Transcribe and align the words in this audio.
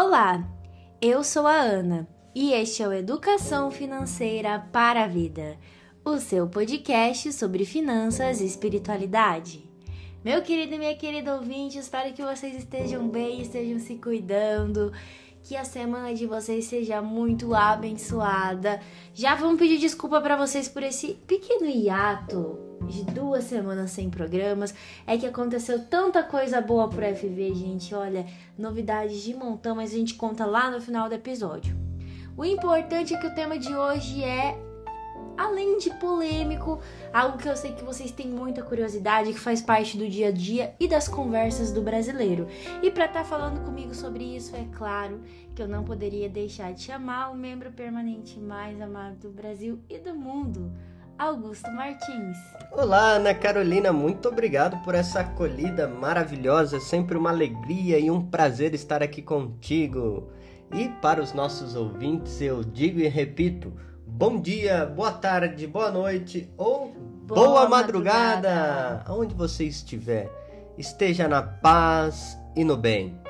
Olá, 0.00 0.48
eu 1.02 1.24
sou 1.24 1.44
a 1.44 1.56
Ana 1.56 2.06
e 2.32 2.52
este 2.52 2.84
é 2.84 2.86
o 2.86 2.92
Educação 2.92 3.68
Financeira 3.68 4.64
para 4.70 5.02
a 5.02 5.08
Vida, 5.08 5.58
o 6.04 6.18
seu 6.18 6.46
podcast 6.46 7.32
sobre 7.32 7.64
finanças 7.64 8.40
e 8.40 8.46
espiritualidade. 8.46 9.68
Meu 10.24 10.40
querido 10.40 10.76
e 10.76 10.78
minha 10.78 10.94
querida 10.94 11.34
ouvinte, 11.34 11.78
espero 11.78 12.14
que 12.14 12.22
vocês 12.22 12.54
estejam 12.54 13.08
bem, 13.08 13.42
estejam 13.42 13.80
se 13.80 13.96
cuidando, 13.96 14.92
que 15.42 15.56
a 15.56 15.64
semana 15.64 16.14
de 16.14 16.26
vocês 16.26 16.66
seja 16.66 17.02
muito 17.02 17.52
abençoada. 17.52 18.80
Já 19.12 19.34
vamos 19.34 19.58
pedir 19.58 19.78
desculpa 19.78 20.20
para 20.20 20.36
vocês 20.36 20.68
por 20.68 20.84
esse 20.84 21.14
pequeno 21.26 21.66
hiato 21.66 22.67
de 22.86 23.04
duas 23.04 23.44
semanas 23.44 23.90
sem 23.90 24.10
programas. 24.10 24.74
É 25.06 25.16
que 25.16 25.26
aconteceu 25.26 25.84
tanta 25.84 26.22
coisa 26.22 26.60
boa 26.60 26.88
pro 26.88 27.04
FV, 27.04 27.54
gente. 27.54 27.94
Olha, 27.94 28.26
novidades 28.56 29.22
de 29.22 29.34
montão, 29.34 29.76
mas 29.76 29.92
a 29.92 29.96
gente 29.96 30.14
conta 30.14 30.44
lá 30.44 30.70
no 30.70 30.80
final 30.80 31.08
do 31.08 31.14
episódio. 31.14 31.76
O 32.36 32.44
importante 32.44 33.14
é 33.14 33.18
que 33.18 33.26
o 33.26 33.34
tema 33.34 33.58
de 33.58 33.74
hoje 33.74 34.22
é 34.22 34.56
além 35.38 35.78
de 35.78 35.90
polêmico, 35.94 36.80
algo 37.12 37.38
que 37.38 37.48
eu 37.48 37.56
sei 37.56 37.72
que 37.72 37.84
vocês 37.84 38.10
têm 38.10 38.26
muita 38.26 38.60
curiosidade, 38.60 39.32
que 39.32 39.38
faz 39.38 39.62
parte 39.62 39.96
do 39.96 40.08
dia 40.08 40.28
a 40.28 40.32
dia 40.32 40.74
e 40.80 40.88
das 40.88 41.06
conversas 41.06 41.72
do 41.72 41.80
brasileiro. 41.80 42.48
E 42.82 42.90
para 42.90 43.06
estar 43.06 43.20
tá 43.20 43.24
falando 43.24 43.64
comigo 43.64 43.94
sobre 43.94 44.24
isso, 44.24 44.54
é 44.56 44.66
claro 44.76 45.20
que 45.54 45.62
eu 45.62 45.68
não 45.68 45.84
poderia 45.84 46.28
deixar 46.28 46.72
de 46.72 46.82
chamar 46.82 47.30
o 47.30 47.36
membro 47.36 47.70
permanente 47.70 48.40
mais 48.40 48.80
amado 48.80 49.16
do 49.18 49.30
Brasil 49.30 49.78
e 49.88 49.98
do 49.98 50.14
mundo. 50.14 50.72
Augusto 51.18 51.68
Martins. 51.72 52.38
Olá, 52.70 53.14
Ana 53.14 53.34
Carolina, 53.34 53.92
muito 53.92 54.28
obrigado 54.28 54.80
por 54.84 54.94
essa 54.94 55.20
acolhida 55.20 55.88
maravilhosa. 55.88 56.76
É 56.76 56.80
sempre 56.80 57.18
uma 57.18 57.30
alegria 57.30 57.98
e 57.98 58.08
um 58.08 58.24
prazer 58.24 58.72
estar 58.72 59.02
aqui 59.02 59.20
contigo. 59.20 60.28
E 60.72 60.88
para 61.02 61.20
os 61.20 61.32
nossos 61.32 61.74
ouvintes, 61.74 62.40
eu 62.40 62.62
digo 62.62 63.00
e 63.00 63.08
repito: 63.08 63.72
bom 64.06 64.40
dia, 64.40 64.86
boa 64.86 65.10
tarde, 65.10 65.66
boa 65.66 65.90
noite 65.90 66.48
ou 66.56 66.92
boa, 67.26 67.46
boa 67.46 67.68
madrugada. 67.68 68.36
madrugada. 68.36 69.02
Aonde 69.04 69.34
você 69.34 69.64
estiver, 69.64 70.30
esteja 70.78 71.26
na 71.26 71.42
paz 71.42 72.38
e 72.54 72.62
no 72.62 72.76
bem. 72.76 73.20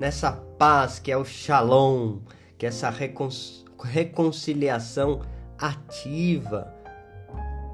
Nessa 0.00 0.32
paz 0.32 0.98
que 0.98 1.12
é 1.12 1.16
o 1.16 1.24
shalom, 1.24 2.18
que 2.58 2.66
é 2.66 2.70
essa 2.70 2.90
recon 2.90 3.28
reconciliação 3.78 5.20
ativa 5.56 6.75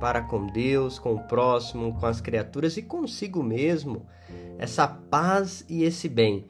para 0.03 0.21
com 0.21 0.49
Deus, 0.49 0.99
com 0.99 1.15
o 1.15 1.21
próximo, 1.29 1.95
com 1.95 2.07
as 2.07 2.21
criaturas 2.21 2.77
e 2.77 2.83
consigo 2.83 3.41
mesmo, 3.41 4.05
essa 4.59 4.89
paz 4.89 5.65
e 5.69 5.85
esse 5.85 6.09
bem. 6.09 6.45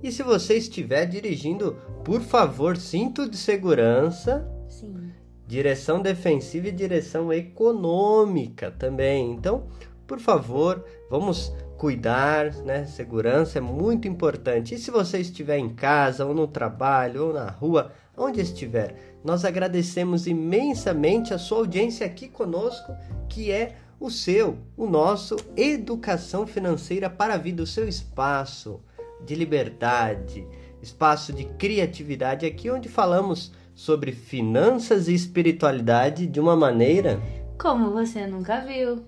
E 0.00 0.12
se 0.12 0.22
você 0.22 0.54
estiver 0.54 1.04
dirigindo, 1.04 1.76
por 2.04 2.20
favor, 2.20 2.76
cinto 2.76 3.28
de 3.28 3.36
segurança. 3.36 4.48
Sim. 4.68 5.10
Direção 5.44 6.00
defensiva 6.00 6.68
e 6.68 6.72
direção 6.72 7.32
econômica 7.32 8.70
também. 8.70 9.32
Então, 9.32 9.66
por 10.06 10.20
favor, 10.20 10.84
vamos 11.10 11.52
cuidar, 11.76 12.54
né? 12.62 12.84
Segurança 12.84 13.58
é 13.58 13.60
muito 13.60 14.06
importante. 14.06 14.76
E 14.76 14.78
se 14.78 14.92
você 14.92 15.18
estiver 15.18 15.58
em 15.58 15.70
casa, 15.70 16.24
ou 16.24 16.32
no 16.32 16.46
trabalho, 16.46 17.26
ou 17.26 17.32
na 17.32 17.50
rua, 17.50 17.90
onde 18.16 18.40
estiver, 18.40 19.13
nós 19.24 19.44
agradecemos 19.44 20.26
imensamente 20.26 21.32
a 21.32 21.38
sua 21.38 21.58
audiência 21.58 22.06
aqui 22.06 22.28
conosco, 22.28 22.94
que 23.28 23.50
é 23.50 23.76
o 23.98 24.10
seu, 24.10 24.58
o 24.76 24.86
nosso 24.86 25.36
Educação 25.56 26.46
Financeira 26.46 27.08
para 27.08 27.34
a 27.34 27.38
Vida, 27.38 27.62
o 27.62 27.66
seu 27.66 27.88
espaço 27.88 28.80
de 29.24 29.34
liberdade, 29.34 30.46
espaço 30.82 31.32
de 31.32 31.44
criatividade, 31.44 32.44
aqui 32.44 32.70
onde 32.70 32.88
falamos 32.88 33.52
sobre 33.74 34.12
finanças 34.12 35.08
e 35.08 35.14
espiritualidade 35.14 36.26
de 36.26 36.38
uma 36.38 36.54
maneira 36.54 37.20
como 37.58 37.90
você 37.90 38.26
nunca 38.26 38.60
viu. 38.60 39.04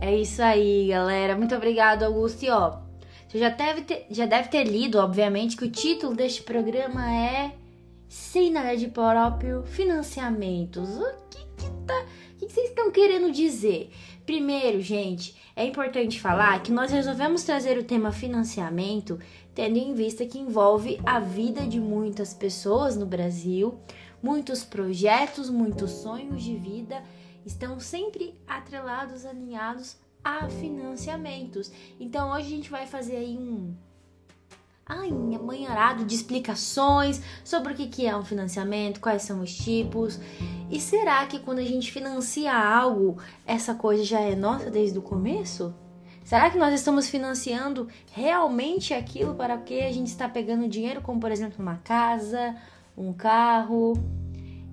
É 0.00 0.14
isso 0.14 0.42
aí, 0.42 0.88
galera. 0.88 1.36
Muito 1.36 1.54
obrigado, 1.54 2.04
Augusto. 2.04 2.44
E 2.44 2.50
ó, 2.50 2.78
você 3.26 3.38
já 3.38 3.48
deve 3.48 3.82
ter, 3.82 4.06
já 4.10 4.26
deve 4.26 4.48
ter 4.48 4.64
lido, 4.64 4.98
obviamente, 4.98 5.56
que 5.56 5.64
o 5.64 5.70
título 5.70 6.14
deste 6.14 6.42
programa 6.42 7.12
é 7.12 7.52
Sem 8.10 8.50
nada 8.50 8.76
de 8.76 8.88
próprio 8.88 9.62
financiamentos. 9.62 10.96
O 10.98 11.14
que 11.30 11.44
que 11.56 11.70
tá. 11.86 12.06
O 12.34 12.38
que, 12.38 12.52
vocês 12.52 12.70
estão 12.70 12.90
querendo 12.90 13.30
dizer? 13.30 13.92
Primeiro, 14.26 14.80
gente, 14.80 15.36
é 15.54 15.64
importante 15.64 16.20
falar 16.20 16.60
que 16.60 16.72
nós 16.72 16.90
resolvemos 16.90 17.44
trazer 17.44 17.78
o 17.78 17.84
tema 17.84 18.10
financiamento 18.10 19.16
tendo 19.54 19.76
em 19.76 19.94
vista 19.94 20.26
que 20.26 20.40
envolve 20.40 20.98
a 21.06 21.20
vida 21.20 21.64
de 21.64 21.78
muitas 21.78 22.34
pessoas 22.34 22.96
no 22.96 23.06
Brasil, 23.06 23.78
muitos 24.20 24.64
projetos, 24.64 25.48
muitos 25.48 25.92
sonhos 25.92 26.42
de 26.42 26.56
vida 26.56 27.04
estão 27.46 27.78
sempre 27.78 28.34
atrelados, 28.44 29.24
alinhados 29.24 29.96
a 30.24 30.48
financiamentos. 30.48 31.70
Então 32.00 32.32
hoje 32.32 32.46
a 32.46 32.56
gente 32.56 32.70
vai 32.70 32.88
fazer 32.88 33.18
aí 33.18 33.38
um 33.38 33.72
amanharado 34.90 36.04
de 36.04 36.14
explicações 36.14 37.22
sobre 37.44 37.72
o 37.72 37.76
que 37.76 38.06
é 38.06 38.16
um 38.16 38.24
financiamento, 38.24 39.00
quais 39.00 39.22
são 39.22 39.40
os 39.40 39.54
tipos. 39.54 40.20
E 40.70 40.80
será 40.80 41.24
que 41.26 41.38
quando 41.38 41.58
a 41.58 41.64
gente 41.64 41.90
financia 41.90 42.52
algo, 42.52 43.18
essa 43.46 43.74
coisa 43.74 44.04
já 44.04 44.20
é 44.20 44.34
nossa 44.34 44.70
desde 44.70 44.98
o 44.98 45.02
começo? 45.02 45.74
Será 46.24 46.48
que 46.48 46.58
nós 46.58 46.72
estamos 46.74 47.08
financiando 47.08 47.88
realmente 48.12 48.94
aquilo 48.94 49.34
para 49.34 49.58
que 49.58 49.80
a 49.80 49.92
gente 49.92 50.08
está 50.08 50.28
pegando 50.28 50.68
dinheiro, 50.68 51.00
como 51.00 51.18
por 51.18 51.32
exemplo 51.32 51.56
uma 51.58 51.76
casa, 51.78 52.54
um 52.96 53.12
carro? 53.12 53.94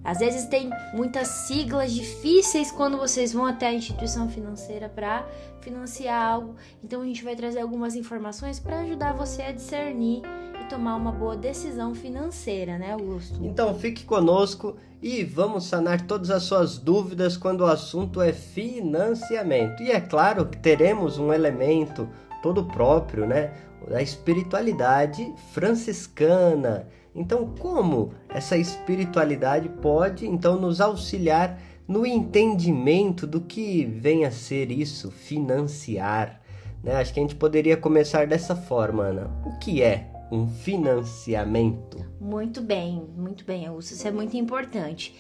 Às 0.08 0.20
vezes 0.20 0.46
tem 0.46 0.70
muitas 0.94 1.28
siglas 1.28 1.92
difíceis 1.92 2.72
quando 2.72 2.98
vocês 2.98 3.34
vão 3.34 3.46
até 3.46 3.68
a 3.68 3.74
instituição 3.74 4.30
financeira 4.30 4.88
para 4.88 5.28
financiar 5.60 6.26
algo. 6.26 6.56
Então 6.82 7.02
a 7.02 7.06
gente 7.06 7.26
vai 7.26 7.36
trazer 7.36 7.60
algumas 7.60 7.94
informações 7.94 8.58
para 8.58 8.80
ajudar 8.80 9.12
você 9.12 9.42
a 9.42 9.52
discernir 9.52 10.22
e 10.62 10.70
tomar 10.70 10.96
uma 10.96 11.12
boa 11.12 11.36
decisão 11.36 11.94
financeira, 11.94 12.78
né, 12.78 12.94
Augusto? 12.94 13.38
Então 13.44 13.76
fique 13.76 14.06
conosco 14.06 14.78
e 15.02 15.26
vamos 15.26 15.66
sanar 15.66 16.08
todas 16.08 16.30
as 16.30 16.44
suas 16.44 16.78
dúvidas 16.78 17.36
quando 17.36 17.62
o 17.62 17.66
assunto 17.66 18.22
é 18.22 18.32
financiamento. 18.32 19.84
E 19.84 19.92
é 19.92 20.00
claro 20.00 20.46
que 20.46 20.58
teremos 20.58 21.18
um 21.18 21.34
elemento 21.34 22.08
todo 22.42 22.64
próprio, 22.64 23.28
né, 23.28 23.52
da 23.90 24.02
espiritualidade 24.02 25.34
franciscana 25.52 26.88
então, 27.18 27.52
como 27.60 28.14
essa 28.30 28.56
espiritualidade 28.56 29.68
pode 29.68 30.28
então 30.28 30.62
nos 30.62 30.80
auxiliar 30.80 31.60
no 31.88 32.06
entendimento 32.06 33.26
do 33.26 33.42
que 33.42 33.86
vem 33.86 34.24
a 34.24 34.30
ser 34.30 34.72
isso, 34.72 35.10
financiar? 35.10 36.40
Né? 36.84 36.96
Acho 36.96 37.12
que 37.12 37.20
a 37.20 37.24
gente 37.24 37.36
poderia 37.36 37.76
começar 37.76 38.28
dessa 38.28 38.56
forma, 38.56 39.04
Ana. 39.04 39.32
O 39.44 39.58
que 39.58 39.82
é 39.82 40.12
um 40.32 40.48
financiamento? 40.48 42.06
Muito 42.22 42.62
bem, 42.62 43.04
muito 43.18 43.44
bem, 43.44 43.66
Augusto. 43.66 43.94
Isso 43.94 44.08
é 44.08 44.12
muito 44.12 44.38
importante 44.38 45.16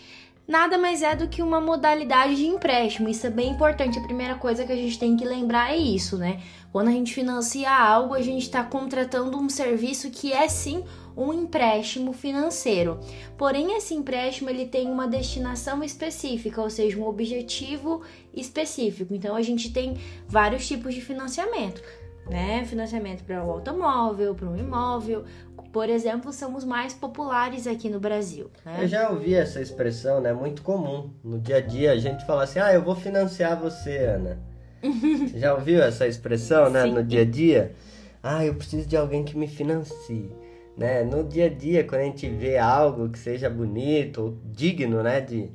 nada 0.47 0.77
mais 0.77 1.01
é 1.01 1.13
do 1.15 1.27
que 1.27 1.43
uma 1.43 1.59
modalidade 1.59 2.37
de 2.37 2.47
empréstimo. 2.47 3.09
Isso 3.09 3.27
é 3.27 3.29
bem 3.29 3.51
importante. 3.51 3.99
A 3.99 4.03
primeira 4.03 4.35
coisa 4.35 4.65
que 4.65 4.71
a 4.71 4.75
gente 4.75 4.97
tem 4.97 5.17
que 5.17 5.25
lembrar 5.25 5.73
é 5.73 5.77
isso, 5.77 6.17
né? 6.17 6.39
Quando 6.71 6.87
a 6.87 6.91
gente 6.91 7.13
financia 7.13 7.69
algo, 7.69 8.13
a 8.13 8.21
gente 8.21 8.43
está 8.43 8.63
contratando 8.63 9.37
um 9.37 9.49
serviço 9.49 10.09
que 10.09 10.31
é 10.31 10.47
sim 10.47 10.83
um 11.17 11.33
empréstimo 11.33 12.13
financeiro. 12.13 12.99
Porém, 13.37 13.75
esse 13.75 13.93
empréstimo 13.93 14.49
ele 14.49 14.67
tem 14.67 14.87
uma 14.87 15.07
destinação 15.07 15.83
específica, 15.83 16.61
ou 16.61 16.69
seja, 16.69 16.97
um 16.97 17.07
objetivo 17.07 18.03
específico. 18.33 19.13
Então, 19.13 19.35
a 19.35 19.41
gente 19.41 19.73
tem 19.73 19.97
vários 20.27 20.67
tipos 20.67 20.93
de 20.93 21.01
financiamento. 21.01 21.81
Né? 22.29 22.63
Financiamento 22.65 23.23
para 23.23 23.43
o 23.43 23.49
automóvel, 23.49 24.35
para 24.35 24.47
um 24.47 24.57
imóvel, 24.57 25.23
por 25.71 25.89
exemplo, 25.89 26.33
são 26.33 26.55
os 26.55 26.63
mais 26.63 26.93
populares 26.93 27.67
aqui 27.67 27.89
no 27.89 27.99
Brasil. 27.99 28.49
Né? 28.65 28.79
Eu 28.81 28.87
já 28.87 29.09
ouvi 29.09 29.33
essa 29.33 29.61
expressão, 29.61 30.19
né? 30.19 30.33
Muito 30.33 30.61
comum. 30.61 31.11
No 31.23 31.39
dia 31.39 31.57
a 31.57 31.61
dia 31.61 31.91
a 31.91 31.97
gente 31.97 32.25
fala 32.25 32.43
assim: 32.43 32.59
ah, 32.59 32.73
eu 32.73 32.81
vou 32.81 32.95
financiar 32.95 33.59
você, 33.59 33.97
Ana. 33.97 34.39
já 35.35 35.53
ouviu 35.53 35.81
essa 35.81 36.07
expressão, 36.07 36.69
né? 36.69 36.83
Sim. 36.83 36.93
No 36.93 37.03
dia 37.03 37.21
a 37.21 37.25
dia? 37.25 37.75
Ah, 38.23 38.45
eu 38.45 38.55
preciso 38.55 38.87
de 38.87 38.97
alguém 38.97 39.23
que 39.23 39.37
me 39.37 39.47
financie. 39.47 40.31
Né? 40.77 41.03
No 41.03 41.23
dia 41.23 41.47
a 41.47 41.49
dia, 41.49 41.83
quando 41.83 42.01
a 42.01 42.05
gente 42.05 42.29
vê 42.29 42.57
algo 42.57 43.09
que 43.09 43.17
seja 43.17 43.49
bonito 43.49 44.21
ou 44.21 44.37
digno, 44.45 45.01
né? 45.01 45.19
De, 45.19 45.51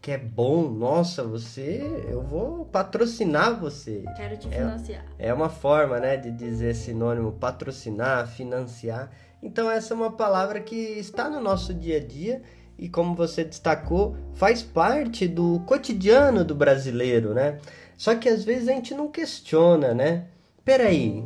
que 0.00 0.12
é 0.12 0.18
bom, 0.18 0.70
nossa, 0.70 1.22
você, 1.22 1.82
eu 2.08 2.22
vou 2.22 2.64
patrocinar 2.64 3.58
você. 3.58 4.04
Quero 4.16 4.36
te 4.36 4.48
financiar. 4.48 5.04
É, 5.18 5.28
é 5.28 5.34
uma 5.34 5.50
forma, 5.50 5.98
né, 6.00 6.16
de 6.16 6.30
dizer 6.30 6.74
sinônimo 6.74 7.32
patrocinar, 7.32 8.26
financiar. 8.26 9.10
Então 9.42 9.70
essa 9.70 9.92
é 9.92 9.96
uma 9.96 10.12
palavra 10.12 10.60
que 10.60 10.74
está 10.74 11.28
no 11.28 11.40
nosso 11.40 11.74
dia 11.74 11.98
a 11.98 12.00
dia 12.00 12.40
e 12.78 12.88
como 12.88 13.14
você 13.14 13.44
destacou, 13.44 14.16
faz 14.32 14.62
parte 14.62 15.28
do 15.28 15.60
cotidiano 15.66 16.42
do 16.44 16.54
brasileiro, 16.54 17.34
né? 17.34 17.58
Só 17.94 18.14
que 18.14 18.26
às 18.26 18.42
vezes 18.42 18.68
a 18.68 18.72
gente 18.72 18.94
não 18.94 19.08
questiona, 19.08 19.92
né? 19.92 20.28
Peraí, 20.64 21.22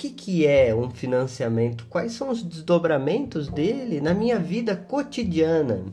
que, 0.00 0.08
que 0.08 0.46
é 0.46 0.74
um 0.74 0.88
financiamento? 0.88 1.86
Quais 1.90 2.12
são 2.12 2.30
os 2.30 2.42
desdobramentos 2.42 3.48
dele 3.48 4.00
na 4.00 4.14
minha 4.14 4.38
vida 4.38 4.74
cotidiana? 4.74 5.84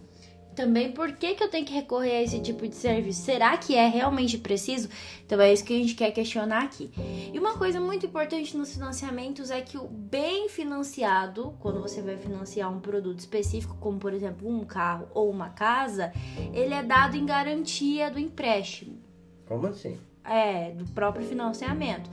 Também 0.56 0.94
por 0.94 1.12
que, 1.12 1.36
que 1.36 1.44
eu 1.44 1.50
tenho 1.50 1.66
que 1.66 1.74
recorrer 1.74 2.14
a 2.14 2.24
esse 2.24 2.40
tipo 2.40 2.66
de 2.66 2.74
serviço? 2.74 3.22
Será 3.22 3.58
que 3.58 3.76
é 3.76 3.86
realmente 3.86 4.38
preciso? 4.38 4.88
Então 5.26 5.42
é 5.42 5.52
isso 5.52 5.64
que 5.64 5.74
a 5.74 5.78
gente 5.78 5.94
quer 5.94 6.12
questionar 6.12 6.64
aqui. 6.64 6.90
E 7.34 7.38
uma 7.38 7.58
coisa 7.58 7.82
muito 7.82 8.06
importante 8.06 8.56
nos 8.56 8.74
financiamentos 8.74 9.52
é 9.52 9.60
que 9.60 9.78
o 9.78 9.88
bem 9.88 10.48
financiado, 10.48 11.54
quando 11.60 11.82
você 11.82 12.02
vai 12.02 12.16
financiar 12.16 12.74
um 12.74 12.80
produto 12.80 13.20
específico, 13.20 13.76
como 13.78 14.00
por 14.00 14.14
exemplo 14.14 14.50
um 14.50 14.64
carro 14.64 15.10
ou 15.14 15.30
uma 15.30 15.50
casa, 15.50 16.14
ele 16.54 16.74
é 16.74 16.82
dado 16.82 17.18
em 17.18 17.26
garantia 17.26 18.10
do 18.10 18.18
empréstimo. 18.18 18.98
Como 19.46 19.68
assim? 19.68 19.98
É, 20.24 20.72
do 20.72 20.86
próprio 20.86 21.26
financiamento. 21.26 22.10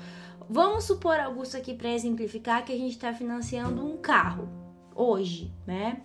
Vamos 0.48 0.84
supor, 0.84 1.18
Augusto, 1.18 1.56
aqui 1.56 1.74
para 1.74 1.90
exemplificar, 1.90 2.64
que 2.64 2.72
a 2.72 2.76
gente 2.76 2.92
está 2.92 3.12
financiando 3.12 3.84
um 3.84 3.96
carro 3.96 4.48
hoje, 4.94 5.52
né? 5.66 6.00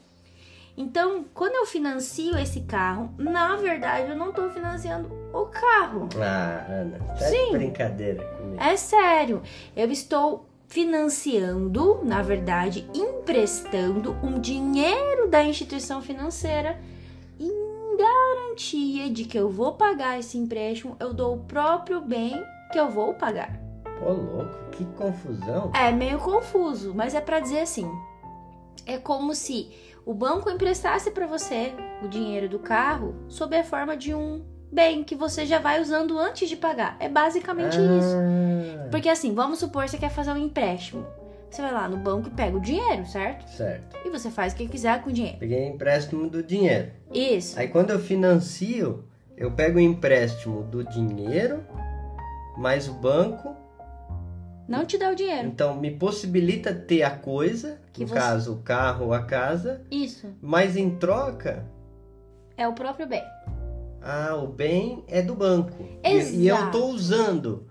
Então, 0.77 1.25
quando 1.33 1.55
eu 1.55 1.65
financio 1.65 2.37
esse 2.37 2.61
carro, 2.61 3.13
na 3.17 3.57
verdade 3.57 4.11
eu 4.11 4.15
não 4.15 4.29
estou 4.29 4.49
financiando 4.49 5.11
o 5.33 5.45
carro. 5.47 6.07
Ah, 6.15 6.65
Ana, 6.69 6.99
tá 6.99 7.17
Sim. 7.17 7.51
brincadeira 7.51 8.23
comigo. 8.37 8.63
É 8.63 8.77
sério. 8.77 9.41
Eu 9.75 9.91
estou 9.91 10.45
financiando, 10.69 11.99
na 12.05 12.21
verdade, 12.21 12.87
emprestando 12.93 14.15
um 14.23 14.39
dinheiro 14.39 15.27
da 15.27 15.43
instituição 15.43 16.01
financeira 16.01 16.79
em 17.37 17.97
garantia 17.97 19.09
de 19.09 19.25
que 19.25 19.37
eu 19.37 19.49
vou 19.49 19.73
pagar 19.73 20.17
esse 20.17 20.37
empréstimo, 20.37 20.95
eu 20.97 21.13
dou 21.13 21.35
o 21.35 21.43
próprio 21.43 21.99
bem 21.99 22.41
que 22.71 22.79
eu 22.79 22.89
vou 22.89 23.15
pagar. 23.15 23.68
Ô, 24.01 24.11
louco, 24.13 24.69
que 24.71 24.85
confusão. 24.85 25.71
É 25.73 25.91
meio 25.91 26.19
confuso, 26.19 26.93
mas 26.95 27.13
é 27.13 27.21
para 27.21 27.39
dizer 27.39 27.59
assim. 27.61 27.89
É 28.85 28.97
como 28.97 29.35
se 29.35 29.69
o 30.05 30.13
banco 30.13 30.49
emprestasse 30.49 31.11
para 31.11 31.27
você 31.27 31.73
o 32.03 32.07
dinheiro 32.07 32.47
do 32.49 32.59
carro 32.59 33.15
sob 33.27 33.55
a 33.55 33.63
forma 33.63 33.95
de 33.95 34.13
um 34.13 34.43
bem 34.71 35.03
que 35.03 35.15
você 35.15 35.45
já 35.45 35.59
vai 35.59 35.81
usando 35.81 36.17
antes 36.17 36.47
de 36.47 36.55
pagar. 36.55 36.95
É 36.99 37.09
basicamente 37.09 37.75
isso. 37.75 38.15
Ah, 38.17 38.87
Porque 38.89 39.09
assim, 39.09 39.33
vamos 39.33 39.59
supor 39.59 39.83
que 39.83 39.91
você 39.91 39.97
quer 39.97 40.09
fazer 40.09 40.31
um 40.31 40.37
empréstimo. 40.37 41.05
Você 41.49 41.61
vai 41.63 41.73
lá 41.73 41.89
no 41.89 41.97
banco 41.97 42.27
e 42.27 42.31
pega 42.31 42.55
o 42.55 42.59
dinheiro, 42.59 43.05
certo? 43.07 43.47
Certo. 43.49 43.97
E 44.05 44.09
você 44.09 44.29
faz 44.29 44.53
o 44.53 44.55
que 44.55 44.67
quiser 44.67 45.01
com 45.01 45.09
o 45.09 45.13
dinheiro. 45.13 45.39
Peguei 45.39 45.67
empréstimo 45.67 46.29
do 46.29 46.43
dinheiro. 46.43 46.91
Isso. 47.11 47.59
Aí 47.59 47.67
quando 47.67 47.89
eu 47.89 47.99
financio, 47.99 49.03
eu 49.35 49.51
pego 49.51 49.77
o 49.77 49.81
empréstimo 49.81 50.61
do 50.63 50.83
dinheiro, 50.83 51.63
mais 52.55 52.87
o 52.87 52.93
banco, 52.93 53.55
Não 54.69 54.85
te 54.85 54.97
dá 54.97 55.09
o 55.11 55.15
dinheiro. 55.15 55.47
então 55.47 55.75
me 55.75 55.91
possibilita 55.91 56.73
ter 56.73 57.01
a 57.03 57.11
coisa, 57.11 57.79
Que 57.91 58.01
no 58.01 58.07
você- 58.07 58.13
caso 58.15 58.53
o 58.53 58.57
carro 58.57 59.07
ou 59.07 59.13
a 59.13 59.23
casa, 59.23 59.81
Isso. 59.89 60.27
mas 60.41 60.77
em 60.77 60.91
troca, 60.91 61.65
É 62.55 62.67
o 62.67 62.73
próprio 62.73 63.07
bem. 63.07 63.23
ah, 64.01 64.35
o 64.35 64.47
bem 64.47 65.03
é 65.07 65.21
do 65.21 65.33
banco. 65.35 65.83
E, 66.03 66.09
e 66.09 66.47
eu 66.47 66.55
Exato. 66.55 66.71
tô 66.77 66.85
usando. 66.87 67.65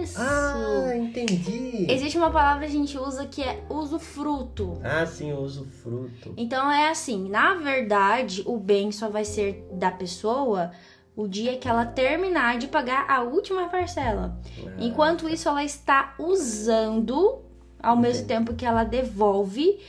Isso. 0.00 0.16
Ah, 0.20 0.92
entendi. 0.96 1.86
Existe 1.90 2.16
uma 2.16 2.30
palavra 2.30 2.60
que 2.60 2.66
a 2.72 2.78
gente 2.78 2.96
usa 2.96 3.26
que 3.26 3.42
é 3.42 3.64
usufruto. 3.68 4.78
Ah, 4.82 5.04
sim, 5.04 5.30
eu 5.30 5.38
uso 5.38 5.64
fruto. 5.64 6.32
Então 6.36 6.70
é 6.70 6.88
assim, 6.88 7.28
na 7.28 7.54
verdade, 7.56 8.42
o 8.46 8.56
bem 8.58 8.92
só 8.92 9.08
vai 9.10 9.24
ser 9.24 9.66
da 9.72 9.90
pessoa 9.90 10.70
o 11.18 11.26
dia 11.26 11.56
que 11.58 11.66
ela 11.68 11.84
terminar 11.84 12.58
de 12.58 12.68
pagar 12.68 13.04
a 13.10 13.22
última 13.22 13.68
parcela. 13.68 14.38
Ah, 14.64 14.70
Enquanto 14.78 15.28
isso, 15.28 15.48
ela 15.48 15.64
está 15.64 16.14
usando, 16.16 17.40
ao 17.82 17.96
mesmo 17.96 18.22
Entendi. 18.22 18.28
tempo 18.28 18.54
que 18.54 18.64
ela 18.64 18.84
devolve 18.84 19.80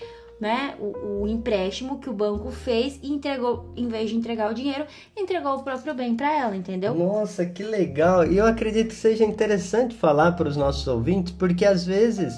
né, 0.42 0.74
o, 0.80 1.22
o 1.22 1.28
empréstimo 1.28 2.00
que 2.00 2.10
o 2.10 2.14
banco 2.14 2.50
fez 2.50 3.00
e 3.04 3.12
entregou, 3.12 3.72
em 3.78 3.88
vez 3.88 4.10
de 4.10 4.16
entregar 4.16 4.50
o 4.50 4.56
dinheiro, 4.56 4.86
entregou 5.16 5.54
o 5.54 5.62
próprio 5.62 5.94
bem 5.94 6.16
para 6.16 6.36
ela, 6.36 6.56
entendeu? 6.56 6.96
Nossa, 6.96 7.46
que 7.46 7.62
legal! 7.62 8.26
E 8.26 8.38
eu 8.38 8.48
acredito 8.48 8.88
que 8.88 8.96
seja 8.96 9.24
interessante 9.24 9.96
falar 9.96 10.32
para 10.32 10.50
os 10.50 10.58
nossos 10.58 10.88
ouvintes, 10.88 11.32
porque 11.32 11.64
às 11.64 11.86
vezes, 11.86 12.34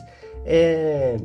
é... 0.45 1.15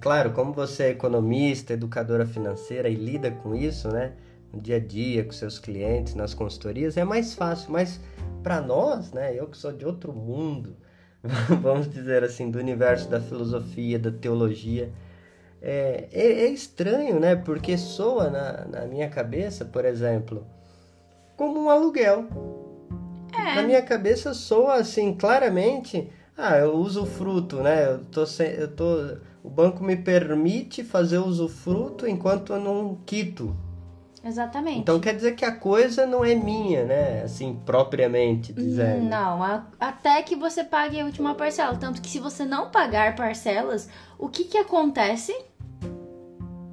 claro, 0.00 0.32
como 0.32 0.54
você 0.54 0.84
é 0.84 0.90
economista, 0.90 1.74
educadora 1.74 2.24
financeira 2.24 2.88
e 2.88 2.94
lida 2.94 3.30
com 3.30 3.54
isso, 3.54 3.88
né, 3.88 4.12
no 4.52 4.60
dia 4.60 4.76
a 4.76 4.80
dia, 4.80 5.24
com 5.24 5.32
seus 5.32 5.58
clientes, 5.58 6.14
nas 6.14 6.34
consultorias, 6.34 6.96
é 6.96 7.04
mais 7.04 7.34
fácil. 7.34 7.72
Mas 7.72 8.00
para 8.42 8.60
nós, 8.60 9.12
né, 9.12 9.34
eu 9.38 9.46
que 9.46 9.56
sou 9.56 9.72
de 9.72 9.84
outro 9.86 10.12
mundo, 10.12 10.76
vamos 11.62 11.88
dizer 11.88 12.24
assim, 12.24 12.50
do 12.50 12.58
universo 12.58 13.08
da 13.08 13.20
filosofia, 13.20 13.98
da 13.98 14.10
teologia, 14.10 14.92
é, 15.60 16.08
é, 16.12 16.26
é 16.44 16.46
estranho, 16.48 17.20
né? 17.20 17.36
Porque 17.36 17.78
soa 17.78 18.28
na, 18.30 18.64
na 18.66 18.86
minha 18.86 19.08
cabeça, 19.08 19.64
por 19.64 19.84
exemplo, 19.84 20.44
como 21.36 21.60
um 21.60 21.70
aluguel. 21.70 22.26
É. 23.32 23.54
Na 23.54 23.62
minha 23.62 23.80
cabeça 23.82 24.34
soa 24.34 24.74
assim, 24.74 25.14
claramente. 25.14 26.10
Ah, 26.36 26.56
eu 26.58 26.74
uso 26.74 27.06
fruto, 27.06 27.62
né? 27.62 27.86
Eu 27.92 27.98
tô, 28.06 28.26
se- 28.26 28.56
eu 28.58 28.68
tô, 28.68 29.16
o 29.44 29.48
banco 29.50 29.84
me 29.84 29.96
permite 29.96 30.82
fazer 30.82 31.18
usufruto 31.18 32.06
enquanto 32.08 32.52
eu 32.54 32.60
não 32.60 32.98
quito. 33.06 33.54
Exatamente. 34.24 34.78
Então 34.80 35.00
quer 35.00 35.14
dizer 35.14 35.34
que 35.34 35.44
a 35.44 35.50
coisa 35.54 36.06
não 36.06 36.24
é 36.24 36.34
minha, 36.34 36.84
né? 36.84 37.22
Assim, 37.22 37.60
propriamente 37.66 38.52
dizendo. 38.52 39.04
Não, 39.04 39.42
a- 39.42 39.66
até 39.80 40.22
que 40.22 40.36
você 40.36 40.62
pague 40.62 41.00
a 41.00 41.04
última 41.04 41.34
parcela. 41.34 41.76
Tanto 41.76 42.00
que 42.00 42.08
se 42.08 42.20
você 42.20 42.44
não 42.44 42.70
pagar 42.70 43.16
parcelas, 43.16 43.88
o 44.18 44.28
que 44.28 44.44
que 44.44 44.58
acontece? 44.58 45.34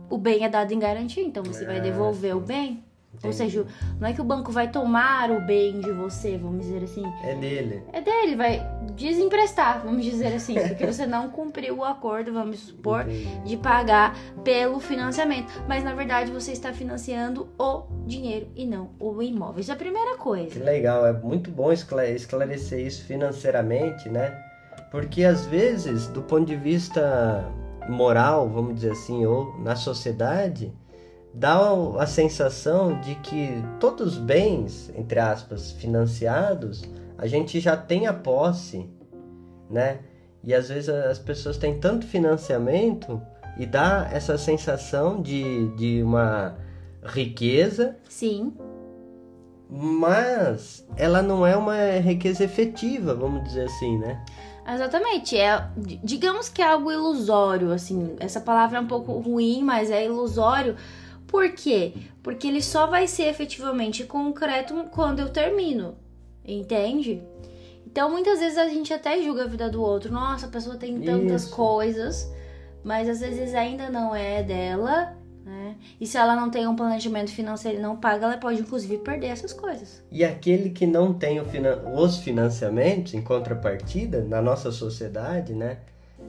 O 0.09 0.17
bem 0.17 0.43
é 0.43 0.49
dado 0.49 0.71
em 0.73 0.79
garantia, 0.79 1.23
então 1.23 1.43
você 1.43 1.65
vai 1.65 1.77
Ah, 1.77 1.81
devolver 1.81 2.35
o 2.35 2.39
bem. 2.39 2.83
Ou 3.11 3.17
Entendi. 3.31 3.35
seja, 3.35 3.65
não 3.99 4.07
é 4.07 4.13
que 4.13 4.21
o 4.21 4.23
banco 4.23 4.49
vai 4.51 4.69
tomar 4.71 5.29
o 5.31 5.41
bem 5.41 5.81
de 5.81 5.91
você, 5.91 6.37
vamos 6.37 6.61
dizer 6.65 6.83
assim. 6.83 7.03
É 7.23 7.35
dele. 7.35 7.83
É 7.91 7.99
dele, 7.99 8.35
vai 8.35 8.65
desemprestar, 8.95 9.81
vamos 9.83 10.05
dizer 10.05 10.33
assim. 10.33 10.53
Porque 10.69 10.85
você 10.85 11.05
não 11.05 11.29
cumpriu 11.29 11.77
o 11.79 11.83
acordo, 11.83 12.31
vamos 12.31 12.59
supor, 12.59 13.01
Entendi. 13.01 13.41
de 13.43 13.57
pagar 13.57 14.15
pelo 14.43 14.79
financiamento. 14.79 15.51
Mas 15.67 15.83
na 15.83 15.93
verdade 15.93 16.31
você 16.31 16.51
está 16.53 16.71
financiando 16.71 17.49
o 17.57 17.83
dinheiro 18.05 18.47
e 18.55 18.65
não 18.65 18.91
o 18.99 19.21
imóvel. 19.21 19.59
Isso 19.59 19.71
é 19.71 19.73
a 19.73 19.77
primeira 19.77 20.11
Que 20.13 20.17
coisa. 20.19 20.63
legal, 20.63 21.05
é 21.05 21.11
muito 21.11 21.51
bom 21.51 21.73
esclare- 21.73 22.13
esclarecer 22.15 22.79
isso 22.85 23.03
financeiramente, 23.05 24.07
né? 24.07 24.31
Porque 24.91 25.23
às 25.23 25.45
vezes, 25.45 26.07
do 26.07 26.21
ponto 26.21 26.45
de 26.45 26.55
vista 26.55 27.43
moral, 27.89 28.47
vamos 28.49 28.75
dizer 28.75 28.91
assim, 28.91 29.25
ou 29.25 29.57
na 29.59 29.75
sociedade, 29.75 30.71
dá 31.33 31.59
a 31.99 32.07
sensação 32.07 32.99
de 33.01 33.15
que 33.15 33.63
todos 33.79 34.13
os 34.13 34.17
bens, 34.17 34.91
entre 34.95 35.19
aspas, 35.19 35.71
financiados, 35.71 36.83
a 37.17 37.27
gente 37.27 37.59
já 37.59 37.77
tem 37.77 38.07
a 38.07 38.13
posse, 38.13 38.89
né? 39.69 39.99
E 40.43 40.53
às 40.53 40.69
vezes 40.69 40.89
as 40.89 41.19
pessoas 41.19 41.57
têm 41.57 41.79
tanto 41.79 42.07
financiamento 42.07 43.21
e 43.57 43.65
dá 43.65 44.09
essa 44.11 44.37
sensação 44.37 45.21
de, 45.21 45.67
de 45.75 46.01
uma 46.01 46.55
riqueza 47.03 47.97
Sim, 48.07 48.53
mas 49.69 50.85
ela 50.97 51.21
não 51.21 51.45
é 51.45 51.55
uma 51.55 51.77
riqueza 51.99 52.43
efetiva, 52.43 53.13
vamos 53.13 53.43
dizer 53.43 53.65
assim, 53.65 53.99
né? 53.99 54.23
Exatamente, 54.67 55.37
é, 55.37 55.67
digamos 56.03 56.49
que 56.49 56.61
é 56.61 56.65
algo 56.65 56.91
ilusório, 56.91 57.71
assim, 57.71 58.15
essa 58.19 58.39
palavra 58.41 58.77
é 58.77 58.81
um 58.81 58.87
pouco 58.87 59.13
ruim, 59.19 59.63
mas 59.63 59.89
é 59.91 60.05
ilusório. 60.05 60.75
Por 61.29 61.51
quê? 61.51 61.93
Porque 62.23 62.47
ele 62.47 62.61
só 62.61 62.87
vai 62.87 63.07
ser 63.07 63.27
efetivamente 63.27 64.03
concreto 64.03 64.73
quando 64.91 65.19
eu 65.19 65.29
termino, 65.29 65.95
entende? 66.43 67.21
Então, 67.85 68.09
muitas 68.09 68.39
vezes 68.39 68.57
a 68.57 68.67
gente 68.67 68.91
até 68.93 69.21
julga 69.21 69.43
a 69.43 69.47
vida 69.47 69.69
do 69.69 69.81
outro. 69.81 70.11
Nossa, 70.11 70.47
a 70.47 70.49
pessoa 70.49 70.75
tem 70.75 70.99
tantas 70.99 71.43
Isso. 71.43 71.55
coisas, 71.55 72.31
mas 72.83 73.07
às 73.07 73.19
vezes 73.19 73.53
ainda 73.53 73.89
não 73.89 74.15
é 74.15 74.41
dela, 74.43 75.15
né? 75.45 75.75
E 76.01 76.05
se 76.07 76.17
ela 76.17 76.35
não 76.35 76.49
tem 76.49 76.67
um 76.67 76.75
planejamento 76.75 77.31
financeiro 77.31 77.77
e 77.77 77.81
não 77.81 77.95
paga, 77.95 78.25
ela 78.25 78.37
pode 78.37 78.61
inclusive 78.61 78.97
perder 78.99 79.27
essas 79.27 79.53
coisas. 79.53 80.03
E 80.11 80.23
aquele 80.23 80.71
que 80.71 80.85
não 80.87 81.13
tem 81.13 81.43
finan- 81.45 81.81
os 81.95 82.17
financiamentos, 82.17 83.13
em 83.13 83.21
contrapartida, 83.21 84.23
na 84.23 84.41
nossa 84.41 84.71
sociedade, 84.71 85.53
né? 85.53 85.77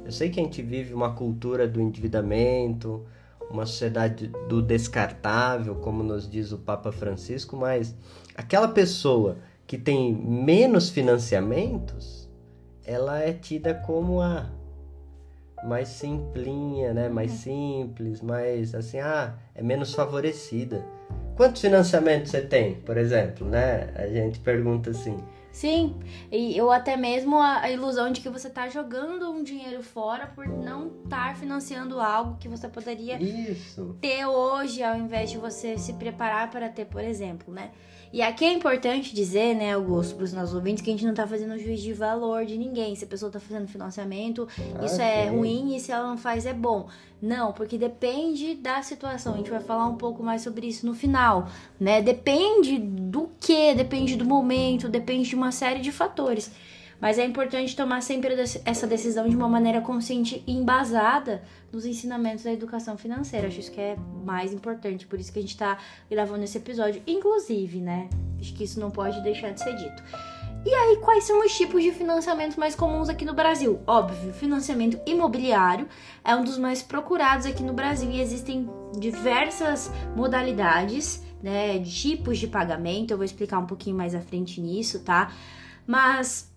Eu 0.05 0.13
sei 0.13 0.31
que 0.31 0.41
a 0.41 0.43
gente 0.43 0.63
vive 0.63 0.93
uma 0.95 1.15
cultura 1.15 1.67
do 1.67 1.81
endividamento, 1.81 3.05
uma 3.51 3.67
sociedade 3.67 4.29
do 4.49 4.63
descartável, 4.63 5.75
como 5.77 6.03
nos 6.03 6.31
diz 6.31 6.53
o 6.53 6.59
Papa 6.59 6.93
Francisco, 6.93 7.57
mas 7.57 7.95
aquela 8.35 8.69
pessoa 8.69 9.39
que 9.67 9.77
tem 9.77 10.15
menos 10.15 10.89
financiamentos, 10.89 12.29
ela 12.85 13.19
é 13.21 13.33
tida 13.33 13.75
como 13.75 14.21
a 14.21 14.51
mais 15.65 15.89
simplinha, 15.89 16.93
né? 16.95 17.09
Mais 17.09 17.33
simples, 17.33 18.21
mais 18.21 18.75
assim, 18.75 18.99
ah, 18.99 19.35
é 19.55 19.63
menos 19.63 19.95
favorecida. 19.95 20.85
Quantos 21.37 21.61
financiamentos 21.61 22.31
você 22.31 22.41
tem, 22.41 22.75
por 22.77 22.97
exemplo, 22.97 23.47
né? 23.47 23.93
A 23.95 24.07
gente 24.07 24.41
pergunta 24.41 24.91
assim. 24.91 25.17
Sim, 25.53 25.97
e 26.31 26.57
eu 26.57 26.71
até 26.71 26.97
mesmo 26.97 27.37
a, 27.37 27.61
a 27.61 27.71
ilusão 27.71 28.13
de 28.13 28.21
que 28.21 28.29
você 28.29 28.49
tá 28.49 28.69
jogando 28.69 29.31
um 29.31 29.43
dinheiro 29.43 29.83
fora 29.83 30.29
por 30.29 30.47
não 30.47 31.03
estar 31.03 31.37
financiando 31.37 32.01
algo 32.01 32.37
que 32.39 32.49
você 32.49 32.69
poderia 32.69 33.21
Isso. 33.21 33.97
ter 34.01 34.25
hoje, 34.27 34.83
ao 34.83 34.97
invés 34.97 35.31
de 35.31 35.39
você 35.39 35.77
se 35.77 35.95
preparar 35.95 36.51
para 36.51 36.69
ter, 36.69 36.85
por 36.85 37.03
exemplo, 37.03 37.53
né? 37.53 37.73
E 38.13 38.23
aqui 38.23 38.45
é 38.45 38.53
importante 38.53 39.15
dizer, 39.15 39.55
né, 39.55 39.73
Augusto, 39.75 40.17
para 40.17 40.25
os 40.25 40.33
nossos 40.33 40.53
ouvintes, 40.53 40.83
que 40.83 40.91
a 40.91 40.93
gente 40.93 41.07
não 41.07 41.15
tá 41.15 41.27
fazendo 41.29 41.57
juiz 41.57 41.81
de 41.81 41.93
valor 41.93 42.45
de 42.45 42.59
ninguém. 42.59 42.97
Se 42.97 43.05
a 43.05 43.07
pessoa 43.07 43.31
tá 43.31 43.39
fazendo 43.39 43.69
financiamento, 43.69 44.49
Ah, 44.81 44.85
isso 44.85 45.01
é 45.01 45.29
sim. 45.29 45.37
ruim 45.37 45.77
e 45.77 45.81
se 45.81 45.93
ela 45.93 46.09
não 46.09 46.19
faz 46.19 46.45
é 46.45 46.53
bom. 46.53 46.89
Não, 47.23 47.53
porque 47.53 47.79
depende 47.79 48.55
da 48.57 48.83
situação. 48.83 49.35
A 49.35 49.37
gente 49.37 49.51
vai 49.51 49.61
falar 49.61 49.87
um 49.87 49.95
pouco 49.97 50.23
mais 50.25 50.43
sobre 50.43 50.67
isso 50.67 50.85
no 50.87 50.95
final, 50.95 51.49
né? 51.79 52.03
Depende 52.03 52.79
do 52.79 53.31
que, 53.39 53.75
depende 53.75 54.17
do 54.17 54.25
momento, 54.25 54.89
depende 54.89 55.29
de 55.29 55.37
uma 55.37 55.53
série 55.53 55.81
de 55.81 55.93
fatores. 55.93 56.51
Mas 57.01 57.19
é 57.19 57.25
importante 57.25 57.75
tomar 57.75 58.03
sempre 58.03 58.35
essa 58.65 58.87
decisão 58.87 59.29
de 59.29 59.35
uma 59.35 59.49
maneira 59.49 59.81
consciente 59.81 60.45
e 60.47 60.53
embasada 60.53 61.43
nos 61.73 61.87
ensinamentos 61.87 62.45
da 62.45 62.53
educação 62.53 62.99
financeira. 62.99 63.49
Acho 63.49 63.61
isso 63.61 63.73
que 63.73 63.81
é 63.81 63.97
mais 64.25 64.53
importante, 64.53 65.07
por 65.07 65.19
isso 65.19 65.33
que 65.33 65.39
a 65.39 65.43
gente 65.43 65.57
tá 65.57 65.79
gravando 66.11 66.45
esse 66.45 66.59
episódio. 66.59 67.03
Inclusive, 67.07 67.81
né? 67.81 68.11
Acho 68.39 68.53
que 68.55 68.65
isso 68.65 68.79
não 68.79 68.91
pode 68.91 69.23
deixar 69.23 69.51
de 69.51 69.63
ser 69.63 69.75
dito. 69.77 70.03
E 70.63 70.75
aí, 70.75 70.99
quais 70.99 71.25
são 71.25 71.41
os 71.41 71.57
tipos 71.57 71.83
de 71.83 71.91
financiamentos 71.91 72.59
mais 72.59 72.75
comuns 72.75 73.09
aqui 73.09 73.25
no 73.25 73.33
Brasil? 73.33 73.81
Óbvio, 73.87 74.31
financiamento 74.35 75.01
imobiliário 75.07 75.89
é 76.23 76.37
um 76.37 76.45
dos 76.45 76.59
mais 76.59 76.83
procurados 76.83 77.47
aqui 77.47 77.63
no 77.63 77.73
Brasil 77.73 78.11
e 78.11 78.21
existem 78.21 78.69
diversas 78.99 79.91
modalidades, 80.15 81.23
né, 81.43 81.79
tipos 81.79 82.39
de 82.39 82.47
pagamento. 82.47 83.13
Eu 83.13 83.17
vou 83.17 83.25
explicar 83.25 83.59
um 83.59 83.65
pouquinho 83.65 83.97
mais 83.97 84.15
à 84.15 84.21
frente 84.21 84.61
nisso, 84.61 85.01
tá? 85.01 85.33
Mas 85.87 86.50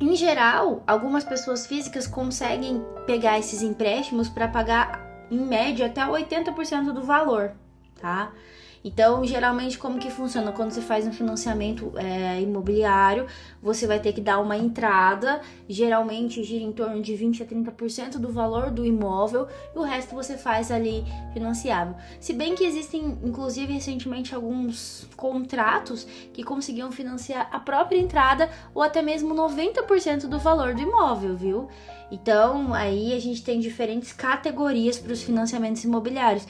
em 0.00 0.14
geral, 0.14 0.82
algumas 0.86 1.24
pessoas 1.24 1.66
físicas 1.66 2.06
conseguem 2.06 2.84
pegar 3.06 3.38
esses 3.38 3.62
empréstimos 3.62 4.28
para 4.28 4.46
pagar 4.46 5.26
em 5.30 5.38
média 5.38 5.86
até 5.86 6.02
80% 6.02 6.92
do 6.92 7.02
valor, 7.02 7.52
tá? 8.00 8.32
Então, 8.84 9.24
geralmente, 9.24 9.78
como 9.78 9.98
que 9.98 10.10
funciona? 10.10 10.52
Quando 10.52 10.70
você 10.70 10.80
faz 10.80 11.06
um 11.06 11.12
financiamento 11.12 11.92
é, 11.96 12.40
imobiliário, 12.40 13.26
você 13.62 13.86
vai 13.86 14.00
ter 14.00 14.12
que 14.12 14.20
dar 14.20 14.38
uma 14.38 14.56
entrada, 14.56 15.40
geralmente 15.68 16.42
gira 16.42 16.64
em 16.64 16.72
torno 16.72 17.02
de 17.02 17.14
20 17.14 17.42
a 17.42 17.46
30% 17.46 18.18
do 18.18 18.30
valor 18.30 18.70
do 18.70 18.84
imóvel, 18.84 19.48
e 19.74 19.78
o 19.78 19.82
resto 19.82 20.14
você 20.14 20.36
faz 20.36 20.70
ali 20.70 21.04
financiável. 21.32 21.94
Se 22.20 22.32
bem 22.32 22.54
que 22.54 22.64
existem, 22.64 23.18
inclusive, 23.24 23.72
recentemente 23.72 24.34
alguns 24.34 25.08
contratos 25.16 26.04
que 26.32 26.42
conseguiam 26.42 26.92
financiar 26.92 27.48
a 27.52 27.58
própria 27.58 27.98
entrada 27.98 28.48
ou 28.74 28.82
até 28.82 29.02
mesmo 29.02 29.34
90% 29.34 30.26
do 30.28 30.38
valor 30.38 30.74
do 30.74 30.82
imóvel, 30.82 31.36
viu? 31.36 31.68
Então, 32.10 32.72
aí 32.72 33.12
a 33.12 33.20
gente 33.20 33.42
tem 33.42 33.60
diferentes 33.60 34.12
categorias 34.12 34.98
para 34.98 35.12
os 35.12 35.22
financiamentos 35.22 35.84
imobiliários. 35.84 36.46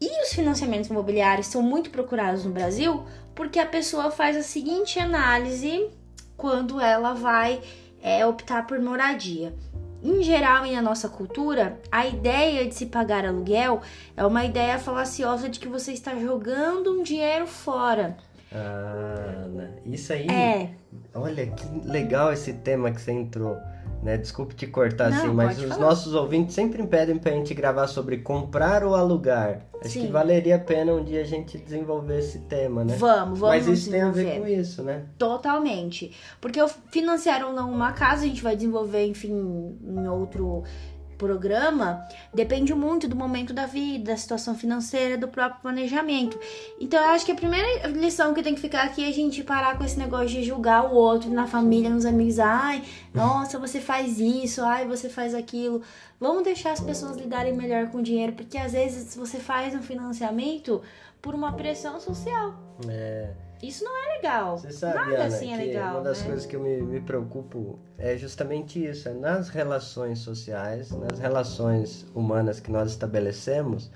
E 0.00 0.22
os 0.22 0.32
financiamentos 0.32 0.90
imobiliários 0.90 1.46
são 1.46 1.62
muito 1.62 1.90
procurados 1.90 2.44
no 2.44 2.52
Brasil 2.52 3.04
porque 3.34 3.58
a 3.58 3.66
pessoa 3.66 4.10
faz 4.10 4.36
a 4.36 4.42
seguinte 4.42 4.98
análise 4.98 5.88
quando 6.36 6.80
ela 6.80 7.14
vai 7.14 7.60
é, 8.02 8.24
optar 8.26 8.66
por 8.66 8.78
moradia. 8.80 9.54
Em 10.02 10.22
geral, 10.22 10.66
e 10.66 10.72
na 10.72 10.82
nossa 10.82 11.08
cultura, 11.08 11.80
a 11.90 12.06
ideia 12.06 12.66
de 12.66 12.74
se 12.74 12.86
pagar 12.86 13.24
aluguel 13.24 13.80
é 14.14 14.24
uma 14.24 14.44
ideia 14.44 14.78
falaciosa 14.78 15.48
de 15.48 15.58
que 15.58 15.66
você 15.66 15.92
está 15.92 16.14
jogando 16.14 16.92
um 16.92 17.02
dinheiro 17.02 17.46
fora. 17.46 18.16
Ah, 18.52 19.46
isso 19.86 20.12
aí. 20.12 20.28
É, 20.28 20.70
Olha 21.14 21.46
que 21.46 21.66
legal 21.88 22.32
esse 22.32 22.52
tema 22.52 22.90
que 22.90 23.00
você 23.00 23.12
entrou. 23.12 23.56
Né? 24.04 24.18
Desculpe 24.18 24.54
te 24.54 24.66
cortar 24.66 25.10
Não, 25.10 25.16
assim, 25.16 25.28
mas 25.28 25.58
os 25.58 25.64
falar. 25.64 25.80
nossos 25.80 26.14
ouvintes 26.14 26.54
sempre 26.54 26.86
pedem 26.86 27.16
pra 27.16 27.32
gente 27.32 27.54
gravar 27.54 27.86
sobre 27.86 28.18
comprar 28.18 28.84
ou 28.84 28.94
alugar. 28.94 29.62
Acho 29.80 29.94
Sim. 29.94 30.06
que 30.06 30.12
valeria 30.12 30.56
a 30.56 30.58
pena 30.58 30.92
um 30.92 31.02
dia 31.02 31.22
a 31.22 31.24
gente 31.24 31.56
desenvolver 31.56 32.18
esse 32.18 32.40
tema, 32.40 32.84
né? 32.84 32.96
vamos, 32.96 33.38
vamos 33.38 33.40
mas 33.40 33.66
isso 33.66 33.90
tem 33.90 34.02
a 34.02 34.10
ver 34.10 34.40
com 34.40 34.46
isso, 34.46 34.82
né? 34.82 35.04
Totalmente. 35.16 36.12
Porque 36.38 36.60
financiar 36.90 37.44
ou 37.46 37.52
não 37.54 37.72
uma 37.72 37.92
casa, 37.92 38.24
a 38.24 38.28
gente 38.28 38.42
vai 38.42 38.54
desenvolver, 38.54 39.06
enfim, 39.06 39.32
em 39.82 40.08
outro 40.08 40.64
programa, 41.24 42.06
depende 42.34 42.74
muito 42.74 43.08
do 43.08 43.16
momento 43.16 43.54
da 43.54 43.64
vida, 43.64 44.12
da 44.12 44.16
situação 44.16 44.54
financeira, 44.54 45.16
do 45.16 45.26
próprio 45.26 45.62
planejamento. 45.62 46.38
Então, 46.78 47.02
eu 47.02 47.10
acho 47.10 47.24
que 47.24 47.32
a 47.32 47.34
primeira 47.34 47.88
lição 47.88 48.34
que 48.34 48.42
tem 48.42 48.54
que 48.54 48.60
ficar 48.60 48.82
aqui 48.82 49.02
é 49.02 49.08
a 49.08 49.12
gente 49.12 49.42
parar 49.42 49.78
com 49.78 49.84
esse 49.84 49.98
negócio 49.98 50.28
de 50.28 50.42
julgar 50.42 50.84
o 50.84 50.94
outro 50.94 51.30
na 51.30 51.46
família, 51.46 51.88
nos 51.88 52.04
amigos. 52.04 52.38
Ai, 52.38 52.82
nossa, 53.14 53.58
você 53.58 53.80
faz 53.80 54.20
isso, 54.20 54.62
ai, 54.62 54.86
você 54.86 55.08
faz 55.08 55.34
aquilo. 55.34 55.80
Vamos 56.20 56.44
deixar 56.44 56.72
as 56.72 56.80
pessoas 56.80 57.16
lidarem 57.16 57.54
melhor 57.54 57.88
com 57.88 57.98
o 57.98 58.02
dinheiro, 58.02 58.34
porque 58.34 58.58
às 58.58 58.72
vezes 58.72 59.16
você 59.16 59.38
faz 59.38 59.74
um 59.74 59.82
financiamento 59.82 60.82
por 61.22 61.34
uma 61.34 61.52
pressão 61.52 61.98
social. 61.98 62.54
É, 62.86 63.30
Isso 63.68 63.84
não 63.84 63.92
é 64.04 64.16
legal. 64.16 64.58
você 64.58 64.70
sabe, 64.72 64.94
Nada 64.94 65.14
Ana, 65.14 65.24
assim 65.26 65.52
é 65.52 65.56
legal. 65.56 65.94
uma 65.96 66.02
das 66.02 66.20
né? 66.20 66.26
coisas 66.26 66.46
que 66.46 66.56
eu 66.56 66.60
me, 66.60 66.80
me 66.82 67.00
preocupo 67.00 67.78
é 67.98 68.16
justamente 68.16 68.84
isso, 68.84 69.08
é 69.08 69.12
nas 69.14 69.48
relações 69.48 70.18
sociais, 70.20 70.90
nas 70.90 71.18
relações 71.18 72.06
humanas 72.14 72.60
que 72.60 72.70
nós 72.70 72.90
estabelecemos, 72.90 73.90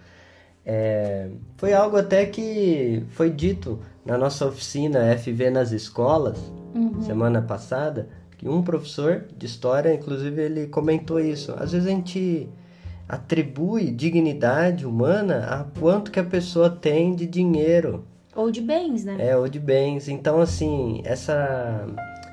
é, 0.64 1.30
foi 1.56 1.72
algo 1.72 1.96
até 1.96 2.26
que 2.26 3.04
foi 3.10 3.30
dito 3.30 3.78
na 4.04 4.18
nossa 4.18 4.46
oficina 4.46 5.16
FV 5.16 5.50
nas 5.50 5.72
escolas, 5.72 6.38
Uhum. 6.74 7.00
semana 7.02 7.40
passada, 7.40 8.08
que 8.36 8.46
um 8.48 8.62
professor 8.62 9.24
de 9.36 9.46
história, 9.46 9.92
inclusive, 9.94 10.40
ele 10.42 10.66
comentou 10.66 11.18
isso. 11.18 11.52
Às 11.58 11.72
vezes 11.72 11.86
a 11.88 11.90
gente 11.90 12.48
atribui 13.08 13.90
dignidade 13.90 14.84
humana 14.86 15.46
a 15.46 15.64
quanto 15.80 16.10
que 16.10 16.20
a 16.20 16.24
pessoa 16.24 16.68
tem 16.68 17.14
de 17.16 17.26
dinheiro, 17.26 18.04
Ou 18.38 18.52
de 18.52 18.60
bens, 18.60 19.04
né? 19.04 19.16
é, 19.18 19.36
ou 19.36 19.48
de 19.48 19.58
bens. 19.58 20.08
Então, 20.08 20.40
assim, 20.40 21.02
essa 21.04 21.84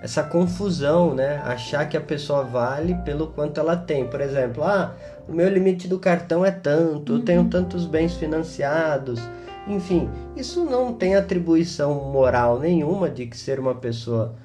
essa 0.03 0.21
confusão, 0.21 1.15
né? 1.15 1.41
Achar 1.43 1.89
que 1.89 1.97
a 1.97 2.01
pessoa 2.01 2.43
vale 2.43 2.93
pelo 3.03 3.25
quanto 3.25 3.59
ela 3.59 3.75
tem. 3.75 4.05
Por 4.05 4.21
exemplo, 4.21 4.63
ah, 4.63 4.95
o 5.27 5.33
meu 5.33 5.49
limite 5.49 5.87
do 5.87 5.97
cartão 5.97 6.45
é 6.45 6.51
tanto, 6.51 7.13
eu 7.13 7.21
tenho 7.23 7.45
tantos 7.45 7.87
bens 7.87 8.13
financiados. 8.13 9.19
Enfim, 9.67 10.07
isso 10.37 10.63
não 10.63 10.93
tem 10.93 11.15
atribuição 11.15 11.95
moral 12.11 12.59
nenhuma 12.59 13.09
de 13.09 13.25
que 13.25 13.35
ser 13.35 13.59
uma 13.59 13.73
pessoa 13.73 14.35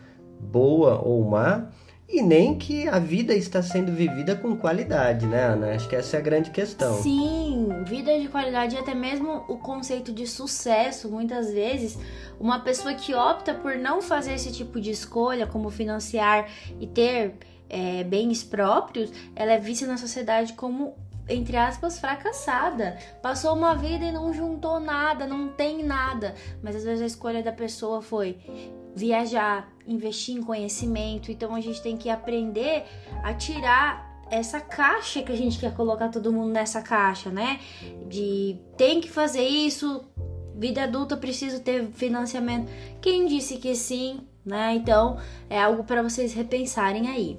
boa 0.41 0.99
ou 1.05 1.23
má, 1.29 1.67
e 2.13 2.23
nem 2.23 2.59
que 2.59 2.89
a 2.89 2.99
vida 2.99 3.33
está 3.33 3.63
sendo 3.63 3.93
vivida 3.93 4.35
com 4.35 4.57
qualidade, 4.57 5.27
né, 5.27 5.45
Ana? 5.45 5.75
Acho 5.75 5.89
que 5.89 5.95
essa 5.95 6.17
é 6.17 6.19
a 6.19 6.23
grande 6.23 6.51
questão. 6.51 7.01
Sim, 7.01 7.69
vida 7.87 8.19
de 8.19 8.27
qualidade 8.27 8.75
e 8.75 8.79
até 8.79 8.95
mesmo 8.95 9.45
o 9.47 9.57
conceito 9.59 10.13
de 10.13 10.27
sucesso, 10.27 11.09
muitas 11.09 11.53
vezes, 11.53 11.97
uma 12.41 12.59
pessoa 12.61 12.95
que 12.95 13.15
opta 13.15 13.55
por 13.55 13.77
não 13.77 14.03
fazer 14.03 14.35
esse 14.35 14.51
tipo 14.51 14.81
de 14.81 14.91
escolha, 14.91 15.47
como 15.47 15.71
financiar 15.71 16.49
e 16.81 16.87
ter 16.89 17.35
é, 17.69 18.03
bens 18.03 18.43
próprios, 18.43 19.13
ela 19.37 19.53
é 19.53 19.59
vista 19.59 19.87
na 19.87 19.97
sociedade 19.97 20.55
como 20.55 20.97
entre 21.29 21.57
aspas, 21.57 22.01
fracassada. 22.01 22.99
Passou 23.23 23.55
uma 23.55 23.75
vida 23.77 24.05
e 24.05 24.11
não 24.11 24.33
juntou 24.33 24.81
nada, 24.81 25.29
não 25.29 25.49
tem 25.49 25.85
nada. 25.85 26.35
Mas 26.61 26.75
às 26.75 26.83
vezes 26.83 27.03
a 27.03 27.07
escolha 27.07 27.41
da 27.41 27.53
pessoa 27.53 28.03
foi 28.03 28.37
viajar, 28.95 29.73
investir 29.87 30.37
em 30.37 30.43
conhecimento. 30.43 31.31
Então 31.31 31.55
a 31.55 31.61
gente 31.61 31.83
tem 31.83 31.97
que 31.97 32.09
aprender 32.09 32.85
a 33.23 33.35
tirar 33.35 34.11
essa 34.31 34.61
caixa 34.61 35.23
que 35.23 35.33
a 35.33 35.37
gente 35.37 35.59
quer 35.59 35.75
colocar 35.75 36.09
todo 36.09 36.33
mundo 36.33 36.51
nessa 36.51 36.81
caixa, 36.81 37.31
né? 37.31 37.59
De 38.09 38.57
tem 38.77 39.01
que 39.01 39.11
fazer 39.11 39.43
isso, 39.43 40.05
vida 40.55 40.85
adulta 40.85 41.17
preciso 41.17 41.61
ter 41.61 41.87
financiamento. 41.93 42.71
Quem 43.01 43.27
disse 43.27 43.57
que 43.57 43.75
sim, 43.75 44.21
né? 44.45 44.75
Então 44.77 45.19
é 45.49 45.61
algo 45.61 45.85
para 45.85 46.03
vocês 46.03 46.33
repensarem 46.33 47.09
aí. 47.09 47.39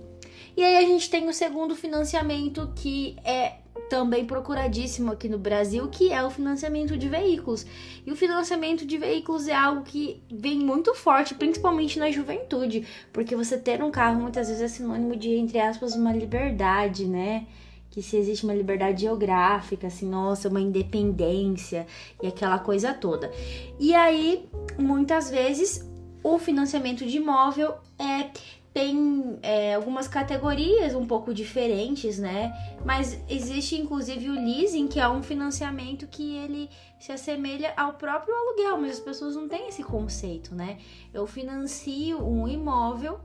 E 0.55 0.63
aí 0.63 0.77
a 0.77 0.81
gente 0.81 1.09
tem 1.09 1.29
o 1.29 1.33
segundo 1.33 1.75
financiamento 1.75 2.73
que 2.75 3.15
é 3.23 3.60
também 3.91 4.23
procuradíssimo 4.23 5.11
aqui 5.11 5.27
no 5.27 5.37
Brasil, 5.37 5.85
que 5.89 6.13
é 6.13 6.23
o 6.23 6.29
financiamento 6.29 6.95
de 6.95 7.09
veículos. 7.09 7.65
E 8.05 8.09
o 8.09 8.15
financiamento 8.15 8.85
de 8.85 8.97
veículos 8.97 9.49
é 9.49 9.53
algo 9.53 9.83
que 9.83 10.23
vem 10.31 10.59
muito 10.59 10.95
forte, 10.95 11.35
principalmente 11.35 11.99
na 11.99 12.09
juventude, 12.09 12.87
porque 13.11 13.35
você 13.35 13.57
ter 13.57 13.83
um 13.83 13.91
carro 13.91 14.21
muitas 14.21 14.47
vezes 14.47 14.63
é 14.63 14.67
sinônimo 14.69 15.17
de, 15.17 15.31
entre 15.31 15.59
aspas, 15.59 15.93
uma 15.93 16.13
liberdade, 16.13 17.05
né? 17.05 17.45
Que 17.89 18.01
se 18.01 18.15
existe 18.15 18.45
uma 18.45 18.53
liberdade 18.53 19.01
geográfica, 19.01 19.87
assim, 19.87 20.07
nossa, 20.07 20.47
uma 20.47 20.61
independência 20.61 21.85
e 22.23 22.27
aquela 22.27 22.59
coisa 22.59 22.93
toda. 22.93 23.29
E 23.77 23.93
aí, 23.93 24.47
muitas 24.79 25.29
vezes, 25.29 25.85
o 26.23 26.39
financiamento 26.39 27.05
de 27.05 27.17
imóvel 27.17 27.73
é 27.99 28.29
tem 28.73 29.37
é, 29.41 29.75
algumas 29.75 30.07
categorias 30.07 30.95
um 30.95 31.05
pouco 31.05 31.33
diferentes, 31.33 32.17
né? 32.17 32.53
Mas 32.85 33.19
existe 33.29 33.75
inclusive 33.75 34.29
o 34.29 34.33
leasing, 34.33 34.87
que 34.87 34.99
é 34.99 35.07
um 35.09 35.21
financiamento 35.21 36.07
que 36.07 36.37
ele 36.37 36.69
se 36.97 37.11
assemelha 37.11 37.73
ao 37.75 37.93
próprio 37.93 38.33
aluguel, 38.33 38.77
mas 38.77 38.91
as 38.91 38.99
pessoas 38.99 39.35
não 39.35 39.47
têm 39.47 39.67
esse 39.67 39.83
conceito, 39.83 40.55
né? 40.55 40.77
Eu 41.13 41.27
financio 41.27 42.25
um 42.25 42.47
imóvel 42.47 43.19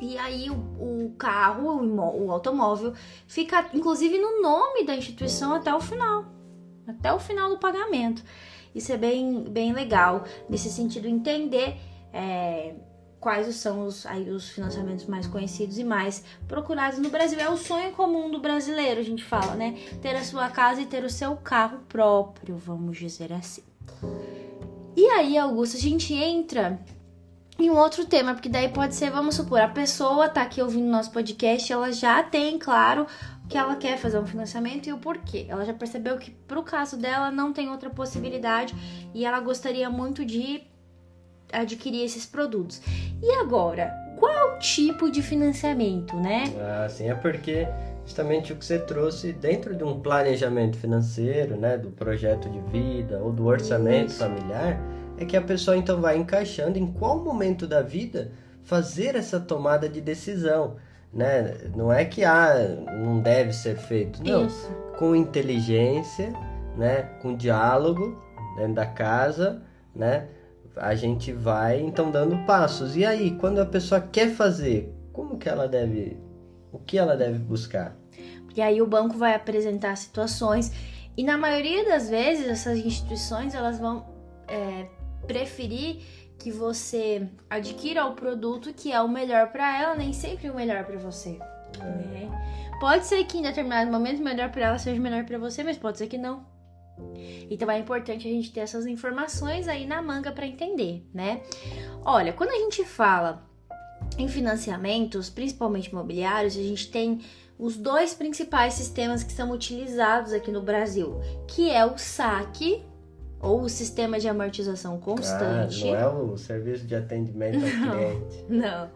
e 0.00 0.18
aí 0.18 0.50
o, 0.50 0.54
o 0.54 1.14
carro, 1.16 1.70
o, 1.70 2.26
o 2.26 2.30
automóvel, 2.30 2.92
fica 3.26 3.70
inclusive 3.72 4.18
no 4.18 4.42
nome 4.42 4.84
da 4.84 4.94
instituição 4.94 5.54
até 5.54 5.74
o 5.74 5.80
final, 5.80 6.26
até 6.86 7.10
o 7.12 7.18
final 7.18 7.48
do 7.48 7.58
pagamento. 7.58 8.22
Isso 8.74 8.92
é 8.92 8.98
bem, 8.98 9.44
bem 9.44 9.72
legal, 9.72 10.24
nesse 10.48 10.70
sentido, 10.70 11.08
entender. 11.08 11.76
É, 12.12 12.74
quais 13.20 13.54
são 13.56 13.86
os, 13.86 14.06
aí, 14.06 14.30
os 14.30 14.48
financiamentos 14.48 15.06
mais 15.06 15.26
conhecidos 15.26 15.78
e 15.78 15.84
mais 15.84 16.24
procurados 16.46 16.98
no 16.98 17.10
Brasil. 17.10 17.38
É 17.38 17.48
o 17.48 17.56
sonho 17.56 17.92
comum 17.92 18.30
do 18.30 18.40
brasileiro, 18.40 19.00
a 19.00 19.04
gente 19.04 19.24
fala, 19.24 19.54
né? 19.54 19.78
Ter 20.00 20.14
a 20.14 20.24
sua 20.24 20.48
casa 20.48 20.80
e 20.80 20.86
ter 20.86 21.04
o 21.04 21.10
seu 21.10 21.36
carro 21.36 21.80
próprio, 21.88 22.56
vamos 22.56 22.96
dizer 22.96 23.32
assim. 23.32 23.62
E 24.96 25.06
aí, 25.06 25.38
Augusto, 25.38 25.76
a 25.76 25.80
gente 25.80 26.12
entra 26.14 26.78
em 27.58 27.70
um 27.70 27.76
outro 27.76 28.06
tema, 28.06 28.34
porque 28.34 28.48
daí 28.48 28.68
pode 28.68 28.94
ser, 28.94 29.10
vamos 29.10 29.34
supor, 29.34 29.60
a 29.60 29.68
pessoa 29.68 30.28
tá 30.28 30.42
aqui 30.42 30.62
ouvindo 30.62 30.88
nosso 30.88 31.10
podcast, 31.10 31.72
ela 31.72 31.90
já 31.90 32.22
tem, 32.22 32.56
claro, 32.56 33.04
que 33.48 33.58
ela 33.58 33.74
quer 33.74 33.98
fazer 33.98 34.18
um 34.18 34.26
financiamento 34.26 34.88
e 34.88 34.92
o 34.92 34.98
porquê. 34.98 35.46
Ela 35.48 35.64
já 35.64 35.74
percebeu 35.74 36.18
que 36.18 36.30
pro 36.30 36.62
caso 36.62 36.96
dela 36.96 37.30
não 37.30 37.52
tem 37.52 37.68
outra 37.68 37.90
possibilidade 37.90 38.74
e 39.12 39.24
ela 39.24 39.40
gostaria 39.40 39.90
muito 39.90 40.24
de 40.24 40.62
adquirir 41.52 42.04
esses 42.04 42.26
produtos. 42.26 42.80
E 43.22 43.30
agora, 43.32 43.92
qual 44.18 44.58
tipo 44.58 45.10
de 45.10 45.22
financiamento, 45.22 46.16
né? 46.16 46.44
Ah, 46.60 46.88
sim, 46.88 47.08
é 47.08 47.14
porque 47.14 47.66
justamente 48.04 48.52
o 48.52 48.56
que 48.56 48.64
você 48.64 48.78
trouxe 48.78 49.32
dentro 49.32 49.74
de 49.74 49.84
um 49.84 50.00
planejamento 50.00 50.78
financeiro, 50.78 51.56
né, 51.56 51.76
do 51.76 51.90
projeto 51.90 52.48
de 52.48 52.58
vida 52.70 53.18
ou 53.18 53.30
do 53.30 53.46
orçamento 53.46 54.08
Isso. 54.08 54.18
familiar, 54.18 54.80
é 55.18 55.24
que 55.24 55.36
a 55.36 55.42
pessoa 55.42 55.76
então 55.76 56.00
vai 56.00 56.16
encaixando 56.16 56.78
em 56.78 56.86
qual 56.86 57.22
momento 57.22 57.66
da 57.66 57.82
vida 57.82 58.32
fazer 58.62 59.14
essa 59.14 59.38
tomada 59.38 59.88
de 59.88 60.00
decisão, 60.00 60.76
né? 61.12 61.54
Não 61.74 61.92
é 61.92 62.04
que 62.04 62.24
ah, 62.24 62.54
não 62.92 63.20
deve 63.20 63.52
ser 63.52 63.76
feito, 63.76 64.22
não. 64.22 64.46
Isso. 64.46 64.70
Com 64.98 65.14
inteligência, 65.14 66.32
né, 66.76 67.02
com 67.20 67.34
diálogo 67.34 68.22
dentro 68.56 68.74
da 68.74 68.86
casa, 68.86 69.62
né? 69.94 70.28
A 70.80 70.94
gente 70.94 71.32
vai 71.32 71.80
então 71.80 72.10
dando 72.10 72.36
passos. 72.46 72.96
E 72.96 73.04
aí, 73.04 73.32
quando 73.32 73.60
a 73.60 73.66
pessoa 73.66 74.00
quer 74.00 74.30
fazer, 74.30 74.94
como 75.12 75.38
que 75.38 75.48
ela 75.48 75.66
deve, 75.66 76.16
o 76.72 76.78
que 76.78 76.98
ela 76.98 77.16
deve 77.16 77.38
buscar? 77.38 77.96
E 78.56 78.60
aí 78.60 78.82
o 78.82 78.86
banco 78.86 79.16
vai 79.16 79.34
apresentar 79.34 79.96
situações 79.96 80.72
e 81.16 81.22
na 81.22 81.36
maioria 81.36 81.84
das 81.84 82.08
vezes 82.08 82.46
essas 82.46 82.78
instituições 82.78 83.54
elas 83.54 83.78
vão 83.78 84.06
é, 84.48 84.86
preferir 85.26 86.02
que 86.38 86.50
você 86.50 87.28
adquira 87.50 88.06
o 88.06 88.14
produto 88.14 88.72
que 88.72 88.92
é 88.92 89.00
o 89.00 89.08
melhor 89.08 89.50
para 89.52 89.80
ela, 89.80 89.94
nem 89.94 90.12
sempre 90.12 90.48
o 90.48 90.54
melhor 90.54 90.84
para 90.84 90.98
você. 90.98 91.38
É. 91.80 91.84
Né? 91.84 92.30
Pode 92.80 93.06
ser 93.06 93.24
que 93.24 93.38
em 93.38 93.42
determinado 93.42 93.90
momento 93.90 94.20
o 94.20 94.24
melhor 94.24 94.50
para 94.50 94.66
ela 94.66 94.78
seja 94.78 95.00
o 95.00 95.02
melhor 95.02 95.24
para 95.24 95.38
você, 95.38 95.64
mas 95.64 95.76
pode 95.76 95.98
ser 95.98 96.06
que 96.06 96.16
não. 96.16 96.44
Então 97.50 97.70
é 97.70 97.78
importante 97.78 98.28
a 98.28 98.30
gente 98.30 98.52
ter 98.52 98.60
essas 98.60 98.86
informações 98.86 99.68
aí 99.68 99.86
na 99.86 100.00
manga 100.02 100.32
para 100.32 100.46
entender, 100.46 101.06
né? 101.12 101.42
Olha, 102.04 102.32
quando 102.32 102.50
a 102.50 102.58
gente 102.58 102.84
fala 102.84 103.46
em 104.16 104.28
financiamentos, 104.28 105.30
principalmente 105.30 105.90
imobiliários, 105.90 106.56
a 106.56 106.62
gente 106.62 106.90
tem 106.90 107.20
os 107.58 107.76
dois 107.76 108.14
principais 108.14 108.74
sistemas 108.74 109.22
que 109.22 109.32
são 109.32 109.50
utilizados 109.50 110.32
aqui 110.32 110.50
no 110.50 110.62
Brasil, 110.62 111.20
que 111.46 111.70
é 111.70 111.84
o 111.84 111.98
SAC 111.98 112.84
ou 113.40 113.62
o 113.62 113.68
sistema 113.68 114.18
de 114.18 114.28
amortização 114.28 114.98
constante. 114.98 115.88
Ah, 115.88 115.92
não 115.92 115.96
é 115.96 116.08
o 116.08 116.36
serviço 116.36 116.86
de 116.86 116.94
atendimento 116.94 117.56
ao 117.56 117.70
cliente. 117.92 118.44
Não, 118.48 118.90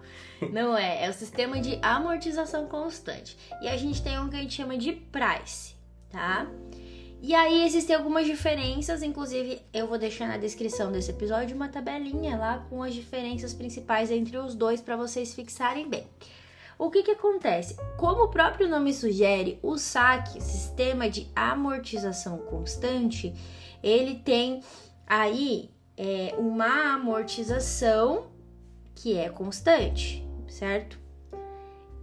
não 0.53 0.77
é. 0.77 1.05
É 1.05 1.11
o 1.11 1.13
sistema 1.13 1.61
de 1.61 1.79
amortização 1.83 2.67
constante. 2.67 3.37
E 3.61 3.69
a 3.69 3.77
gente 3.77 4.03
tem 4.03 4.19
um 4.19 4.29
que 4.29 4.37
a 4.37 4.41
gente 4.41 4.55
chama 4.55 4.77
de 4.77 4.93
price, 4.93 5.75
tá? 6.11 6.49
E 7.25 7.37
aí 7.37 7.65
existem 7.65 7.95
algumas 7.95 8.27
diferenças, 8.27 9.01
inclusive 9.01 9.63
eu 9.73 9.87
vou 9.87 9.97
deixar 9.97 10.27
na 10.27 10.37
descrição 10.37 10.91
desse 10.91 11.13
episódio 11.13 11.55
uma 11.55 11.69
tabelinha 11.69 12.37
lá 12.37 12.67
com 12.69 12.83
as 12.83 12.93
diferenças 12.93 13.55
principais 13.55 14.11
entre 14.11 14.37
os 14.37 14.57
dois 14.57 14.81
para 14.81 14.97
vocês 14.97 15.33
fixarem 15.33 15.89
bem. 15.89 16.05
O 16.77 16.91
que, 16.91 17.05
que 17.05 17.13
acontece? 17.13 17.77
Como 17.97 18.25
o 18.25 18.29
próprio 18.29 18.69
nome 18.69 18.93
sugere, 18.93 19.61
o 19.63 19.79
SAC, 19.79 20.41
Sistema 20.41 21.09
de 21.09 21.31
Amortização 21.37 22.39
Constante, 22.39 23.33
ele 23.81 24.17
tem 24.17 24.61
aí 25.07 25.71
é, 25.97 26.35
uma 26.37 26.95
amortização 26.95 28.27
que 28.97 29.17
é 29.17 29.29
constante, 29.29 30.27
certo? 30.49 30.99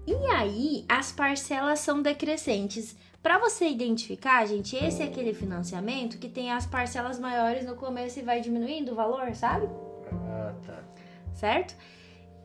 E 0.07 0.15
aí 0.31 0.85
as 0.87 1.11
parcelas 1.11 1.79
são 1.79 2.01
decrescentes 2.01 2.95
para 3.21 3.37
você 3.37 3.67
identificar, 3.67 4.45
gente, 4.45 4.75
esse 4.75 5.01
é 5.01 5.05
aquele 5.05 5.33
financiamento 5.33 6.17
que 6.17 6.29
tem 6.29 6.51
as 6.51 6.65
parcelas 6.65 7.19
maiores 7.19 7.65
no 7.65 7.75
começo 7.75 8.19
e 8.19 8.23
vai 8.23 8.39
diminuindo 8.39 8.93
o 8.93 8.95
valor, 8.95 9.33
sabe? 9.35 9.67
Ah, 10.11 10.53
tá. 10.65 10.79
Certo? 11.33 11.75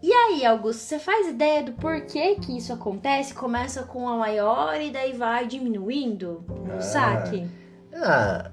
E 0.03 0.13
aí, 0.13 0.45
Augusto, 0.45 0.81
você 0.81 0.99
faz 0.99 1.29
ideia 1.29 1.63
do 1.63 1.73
porquê 1.73 2.35
que 2.35 2.57
isso 2.57 2.73
acontece? 2.73 3.33
Começa 3.33 3.85
com 3.85 4.07
a 4.09 4.17
maior 4.17 4.79
e 4.81 4.91
daí 4.91 5.13
vai 5.13 5.47
diminuindo 5.47 6.45
o 6.49 6.73
ah, 6.77 6.81
saque? 6.81 7.49
Ah, 7.95 8.51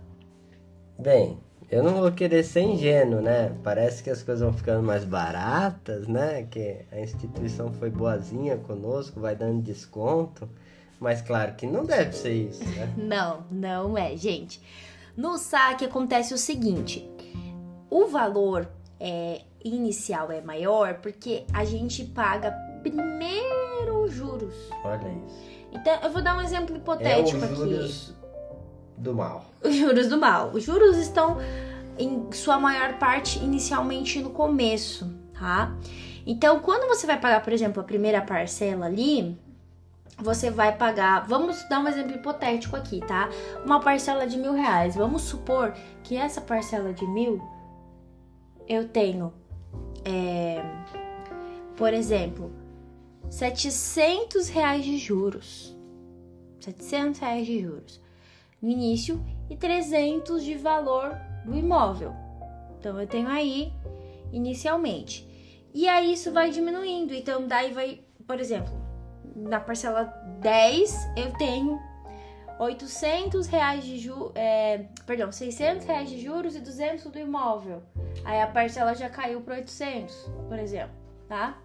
bem, 0.98 1.38
eu 1.70 1.84
não 1.84 1.96
vou 1.96 2.12
querer 2.12 2.44
ser 2.44 2.62
ingênuo, 2.62 3.22
né? 3.22 3.54
Parece 3.64 4.04
que 4.04 4.10
as 4.10 4.22
coisas 4.22 4.44
vão 4.44 4.54
ficando 4.54 4.84
mais 4.84 5.04
baratas, 5.04 6.08
né? 6.08 6.44
Que 6.44 6.86
a 6.92 7.00
instituição 7.00 7.74
foi 7.74 7.90
boazinha 7.90 8.58
conosco, 8.58 9.20
vai 9.20 9.36
dando 9.36 9.62
desconto. 9.62 10.48
Mas 11.02 11.20
claro 11.20 11.56
que 11.56 11.66
não 11.66 11.84
deve 11.84 12.14
ser 12.16 12.32
isso, 12.32 12.64
né? 12.64 12.94
não, 12.96 13.44
não 13.50 13.98
é, 13.98 14.16
gente. 14.16 14.62
No 15.18 15.36
saque 15.40 15.84
acontece 15.84 16.32
o 16.32 16.38
seguinte: 16.38 17.10
o 17.90 18.06
valor 18.06 18.70
é, 19.00 19.42
inicial 19.66 20.32
é 20.32 20.42
maior 20.42 21.00
porque 21.02 21.44
a 21.52 21.66
gente 21.66 22.06
paga 22.06 22.52
primeiro 22.84 24.04
os 24.04 24.14
juros. 24.14 24.54
Olha 24.84 25.08
isso. 25.26 25.42
Então, 25.72 26.00
eu 26.04 26.12
vou 26.12 26.22
dar 26.22 26.38
um 26.38 26.42
exemplo 26.42 26.76
hipotético 26.78 27.44
é 27.44 27.48
os 27.48 27.58
juros 27.58 28.10
aqui. 28.10 29.02
do 29.02 29.16
mal. 29.16 29.46
Os 29.64 29.76
juros 29.76 30.08
do 30.08 30.18
mal. 30.20 30.52
Os 30.54 30.64
juros 30.64 30.98
estão 30.98 31.38
em 31.98 32.32
sua 32.32 32.60
maior 32.60 33.00
parte 33.00 33.40
inicialmente 33.40 34.22
no 34.22 34.30
começo, 34.30 35.12
tá? 35.34 35.76
Então, 36.28 36.60
quando 36.60 36.88
você 36.88 37.08
vai 37.08 37.20
pagar, 37.20 37.42
por 37.42 37.54
exemplo, 37.54 37.82
a 37.82 37.84
primeira 37.84 38.22
parcela 38.22 38.86
ali, 38.86 39.36
você 40.22 40.50
vai 40.50 40.76
pagar. 40.76 41.28
Vamos 41.28 41.68
dar 41.68 41.80
um 41.80 41.88
exemplo 41.88 42.16
hipotético 42.16 42.76
aqui, 42.76 43.00
tá? 43.02 43.30
Uma 43.66 43.80
parcela 43.80 44.28
de 44.28 44.38
mil 44.38 44.54
reais. 44.54 44.96
Vamos 44.96 45.24
supor 45.24 45.74
que 46.04 46.16
essa 46.16 46.40
parcela 46.40 46.94
de 46.94 47.06
mil 47.08 47.42
eu 48.68 48.88
tenho, 48.88 49.34
é, 50.06 50.64
por 51.76 51.94
exemplo, 51.94 52.52
700 53.30 54.50
reais 54.50 54.86
de 54.86 54.98
juros. 54.98 55.76
700 56.60 57.20
reais 57.20 57.48
de 57.48 57.62
juros 57.62 58.02
no 58.62 58.70
início 58.70 59.20
e 59.50 59.56
300 59.58 60.44
de 60.44 60.56
valor 60.56 61.18
do 61.44 61.58
imóvel. 61.58 62.14
Então 62.80 63.00
eu 63.02 63.08
tenho 63.08 63.28
aí 63.28 63.74
inicialmente. 64.32 65.28
E 65.74 65.88
aí 65.88 66.14
isso 66.14 66.32
vai 66.32 66.52
diminuindo. 66.52 67.14
Então 67.14 67.48
daí 67.48 67.74
vai, 67.74 68.02
por 68.28 68.40
exemplo, 68.40 68.74
na 69.42 69.60
parcela 69.60 70.04
10 70.40 71.14
eu 71.18 71.32
tenho 71.34 71.80
800 72.60 73.48
reais 73.48 73.84
de 73.84 73.98
juros, 73.98 74.32
é, 74.36 74.86
perdão, 75.06 75.32
600 75.32 75.86
reais 75.86 76.10
de 76.10 76.22
juros 76.22 76.56
e 76.56 76.60
200 76.60 77.06
do 77.06 77.18
imóvel. 77.18 77.82
Aí 78.24 78.40
a 78.40 78.48
parcela 78.48 78.94
já 78.94 79.10
caiu 79.10 79.42
para 79.42 79.56
800, 79.56 80.30
por 80.48 80.60
exemplo, 80.60 80.96
tá? 81.28 81.58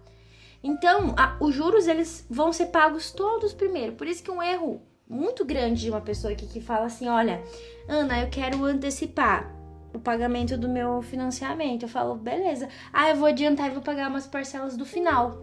Então, 0.63 1.13
a, 1.15 1.37
os 1.39 1.53
juros 1.53 1.87
eles 1.87 2.25
vão 2.29 2.51
ser 2.51 2.67
pagos 2.67 3.11
todos 3.11 3.53
primeiro. 3.53 3.93
Por 3.93 4.07
isso 4.07 4.23
que 4.23 4.31
um 4.31 4.41
erro 4.41 4.81
muito 5.07 5.45
grande 5.45 5.81
de 5.81 5.89
uma 5.89 6.01
pessoa 6.01 6.33
aqui 6.33 6.47
que 6.47 6.59
fala 6.59 6.87
assim, 6.87 7.07
olha, 7.07 7.43
Ana, 7.87 8.21
eu 8.21 8.29
quero 8.29 8.65
antecipar 8.65 9.55
o 9.93 9.99
pagamento 9.99 10.57
do 10.57 10.67
meu 10.67 11.01
financiamento. 11.01 11.83
Eu 11.83 11.89
falo, 11.89 12.15
beleza. 12.15 12.67
Ah, 12.91 13.09
eu 13.09 13.15
vou 13.15 13.27
adiantar 13.27 13.67
e 13.67 13.73
vou 13.73 13.83
pagar 13.83 14.09
umas 14.09 14.27
parcelas 14.27 14.75
do 14.75 14.85
final. 14.85 15.37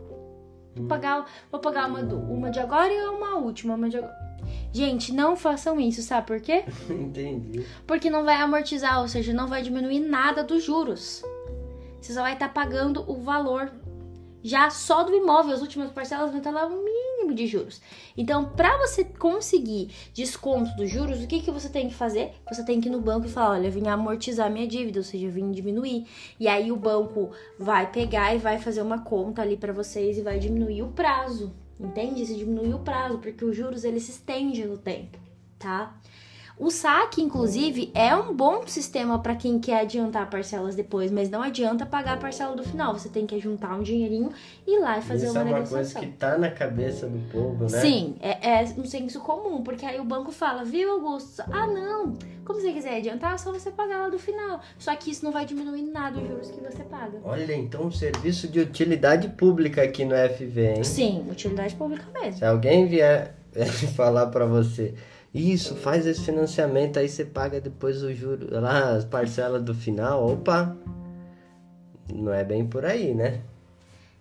Vou 0.76 0.86
pagar, 0.86 1.26
vou 1.50 1.60
pagar 1.60 1.88
uma, 1.88 2.00
uma 2.00 2.50
de 2.50 2.58
agora 2.58 2.92
e 2.92 3.08
uma 3.08 3.36
última. 3.36 3.74
Uma 3.74 3.88
de 3.88 3.98
agora. 3.98 4.14
Gente, 4.72 5.12
não 5.12 5.36
façam 5.36 5.80
isso, 5.80 6.02
sabe 6.02 6.26
por 6.26 6.40
quê? 6.40 6.64
Entendi. 6.90 7.64
Porque 7.86 8.10
não 8.10 8.24
vai 8.24 8.36
amortizar, 8.36 9.00
ou 9.00 9.08
seja, 9.08 9.32
não 9.32 9.46
vai 9.46 9.62
diminuir 9.62 10.00
nada 10.00 10.42
dos 10.42 10.64
juros. 10.64 11.22
Você 12.00 12.12
só 12.12 12.22
vai 12.22 12.34
estar 12.34 12.48
tá 12.48 12.52
pagando 12.52 13.04
o 13.10 13.16
valor 13.16 13.72
já 14.42 14.68
só 14.68 15.02
do 15.02 15.14
imóvel, 15.14 15.54
as 15.54 15.62
últimas 15.62 15.90
parcelas 15.90 16.28
vão 16.28 16.38
estar 16.38 16.50
lá 16.50 16.66
o 16.66 16.84
mínimo 17.24 17.34
de 17.34 17.46
juros. 17.46 17.80
Então, 18.16 18.44
para 18.50 18.78
você 18.78 19.04
conseguir 19.04 19.90
desconto 20.12 20.74
dos 20.76 20.90
juros, 20.90 21.22
o 21.22 21.26
que, 21.26 21.40
que 21.40 21.50
você 21.50 21.68
tem 21.68 21.88
que 21.88 21.94
fazer? 21.94 22.32
Você 22.48 22.64
tem 22.64 22.80
que 22.80 22.88
ir 22.88 22.92
no 22.92 23.00
banco 23.00 23.26
e 23.26 23.30
falar: 23.30 23.56
olha, 23.56 23.66
eu 23.66 23.72
vim 23.72 23.88
amortizar 23.88 24.50
minha 24.50 24.66
dívida, 24.66 25.00
ou 25.00 25.04
seja, 25.04 25.26
eu 25.26 25.32
vim 25.32 25.50
diminuir. 25.50 26.06
E 26.38 26.46
aí 26.46 26.70
o 26.70 26.76
banco 26.76 27.30
vai 27.58 27.90
pegar 27.90 28.34
e 28.34 28.38
vai 28.38 28.58
fazer 28.58 28.82
uma 28.82 29.00
conta 29.00 29.42
ali 29.42 29.56
para 29.56 29.72
vocês 29.72 30.18
e 30.18 30.22
vai 30.22 30.38
diminuir 30.38 30.82
o 30.82 30.88
prazo. 30.88 31.52
Entende? 31.80 32.24
Se 32.24 32.36
diminuir 32.36 32.74
o 32.74 32.78
prazo, 32.78 33.18
porque 33.18 33.44
os 33.44 33.56
juros 33.56 33.82
eles 33.84 34.04
se 34.04 34.12
estendem 34.12 34.64
no 34.66 34.78
tempo, 34.78 35.18
tá? 35.58 35.98
O 36.56 36.70
saque, 36.70 37.20
inclusive, 37.20 37.90
é 37.94 38.14
um 38.14 38.32
bom 38.32 38.64
sistema 38.64 39.18
para 39.18 39.34
quem 39.34 39.58
quer 39.58 39.80
adiantar 39.80 40.30
parcelas 40.30 40.76
depois, 40.76 41.10
mas 41.10 41.28
não 41.28 41.42
adianta 41.42 41.84
pagar 41.84 42.14
a 42.14 42.16
parcela 42.16 42.54
do 42.54 42.62
final. 42.62 42.92
Você 42.96 43.08
tem 43.08 43.26
que 43.26 43.40
juntar 43.40 43.74
um 43.74 43.82
dinheirinho 43.82 44.30
e 44.64 44.76
ir 44.76 44.80
lá 44.80 44.98
e 44.98 45.02
fazer 45.02 45.26
Isso 45.26 45.34
uma 45.34 45.40
é 45.40 45.44
uma 45.44 45.52
negociação. 45.54 45.94
coisa 46.00 46.06
que 46.12 46.16
tá 46.16 46.38
na 46.38 46.50
cabeça 46.50 47.08
do 47.08 47.18
povo, 47.32 47.64
né? 47.64 47.80
Sim, 47.80 48.14
é, 48.20 48.60
é 48.60 48.64
um 48.78 48.84
senso 48.84 49.18
comum, 49.20 49.64
porque 49.64 49.84
aí 49.84 49.98
o 49.98 50.04
banco 50.04 50.30
fala, 50.30 50.64
viu, 50.64 50.92
Augusto? 50.92 51.42
Ah, 51.50 51.66
não, 51.66 52.16
como 52.44 52.60
você 52.60 52.72
quiser 52.72 52.98
adiantar, 52.98 53.34
é 53.34 53.38
só 53.38 53.50
você 53.52 53.72
pagar 53.72 54.02
lá 54.02 54.08
do 54.08 54.18
final. 54.18 54.60
Só 54.78 54.94
que 54.94 55.10
isso 55.10 55.24
não 55.24 55.32
vai 55.32 55.44
diminuir 55.44 55.82
nada 55.82 56.20
os 56.20 56.28
juros 56.28 56.50
que 56.52 56.60
você 56.60 56.84
paga. 56.84 57.18
Olha, 57.24 57.52
então 57.56 57.82
um 57.82 57.90
serviço 57.90 58.46
de 58.46 58.60
utilidade 58.60 59.28
pública 59.30 59.82
aqui 59.82 60.04
no 60.04 60.14
FV, 60.14 60.74
hein? 60.76 60.84
Sim, 60.84 61.26
utilidade 61.28 61.74
pública 61.74 62.04
mesmo. 62.14 62.38
Se 62.38 62.44
alguém 62.44 62.86
vier 62.86 63.34
falar 63.96 64.26
pra 64.26 64.46
você, 64.46 64.94
isso, 65.34 65.74
faz 65.74 66.06
esse 66.06 66.20
financiamento, 66.20 66.98
aí 66.98 67.08
você 67.08 67.24
paga 67.24 67.60
depois 67.60 68.02
o 68.04 68.14
juro, 68.14 68.46
lá 68.50 68.94
as 68.94 69.04
parcelas 69.04 69.62
do 69.62 69.74
final, 69.74 70.24
opa, 70.32 70.76
não 72.12 72.32
é 72.32 72.44
bem 72.44 72.64
por 72.64 72.84
aí, 72.84 73.12
né? 73.12 73.42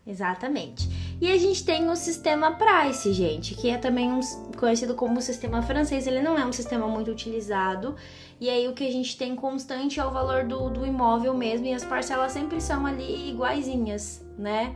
Exatamente. 0.06 0.90
E 1.22 1.32
a 1.32 1.38
gente 1.38 1.64
tem 1.64 1.90
o 1.90 1.96
sistema 1.96 2.58
Price, 2.58 3.14
gente, 3.14 3.56
que 3.56 3.70
é 3.70 3.78
também 3.78 4.12
um, 4.12 4.20
conhecido 4.58 4.96
como 4.96 5.22
sistema 5.22 5.62
francês. 5.62 6.06
Ele 6.06 6.22
não 6.22 6.38
é 6.38 6.46
um 6.46 6.52
sistema 6.52 6.88
muito 6.88 7.10
utilizado. 7.10 7.96
E 8.40 8.50
aí 8.50 8.68
o 8.68 8.74
que 8.74 8.86
a 8.86 8.92
gente 8.92 9.18
tem 9.18 9.34
constante 9.34 10.02
é 10.02 10.06
o 10.06 10.12
valor 10.12 10.44
do, 10.44 10.70
do 10.70 10.86
imóvel 10.86 11.34
mesmo. 11.34 11.68
E 11.68 11.74
as 11.74 11.86
parcelas 11.86 12.34
sempre 12.34 12.60
são 12.60 12.86
ali 12.86 13.30
iguaizinhas, 13.30 14.26
né? 14.38 14.76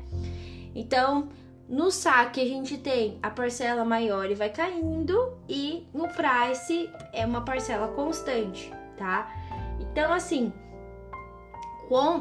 Então, 0.73 1.27
no 1.67 1.91
saque 1.91 2.41
a 2.41 2.45
gente 2.45 2.77
tem 2.77 3.19
a 3.21 3.29
parcela 3.29 3.83
maior 3.83 4.29
e 4.31 4.35
vai 4.35 4.49
caindo. 4.49 5.37
E 5.49 5.87
no 5.93 6.07
Price 6.07 6.89
é 7.13 7.25
uma 7.25 7.41
parcela 7.41 7.89
constante, 7.89 8.71
tá? 8.97 9.29
Então, 9.79 10.13
assim, 10.13 10.53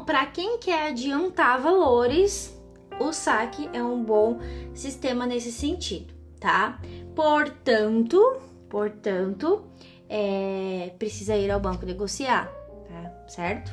para 0.05 0.25
quem 0.27 0.57
quer 0.59 0.89
adiantar 0.89 1.61
valores, 1.61 2.57
o 2.99 3.11
saque 3.11 3.69
é 3.73 3.83
um 3.83 4.03
bom 4.03 4.39
sistema 4.73 5.25
nesse 5.25 5.51
sentido, 5.51 6.13
tá? 6.39 6.79
Portanto, 7.15 8.41
portanto, 8.69 9.65
é, 10.09 10.93
precisa 10.97 11.35
ir 11.35 11.51
ao 11.51 11.59
banco 11.59 11.85
negociar, 11.85 12.47
tá? 12.87 13.29
certo? 13.29 13.71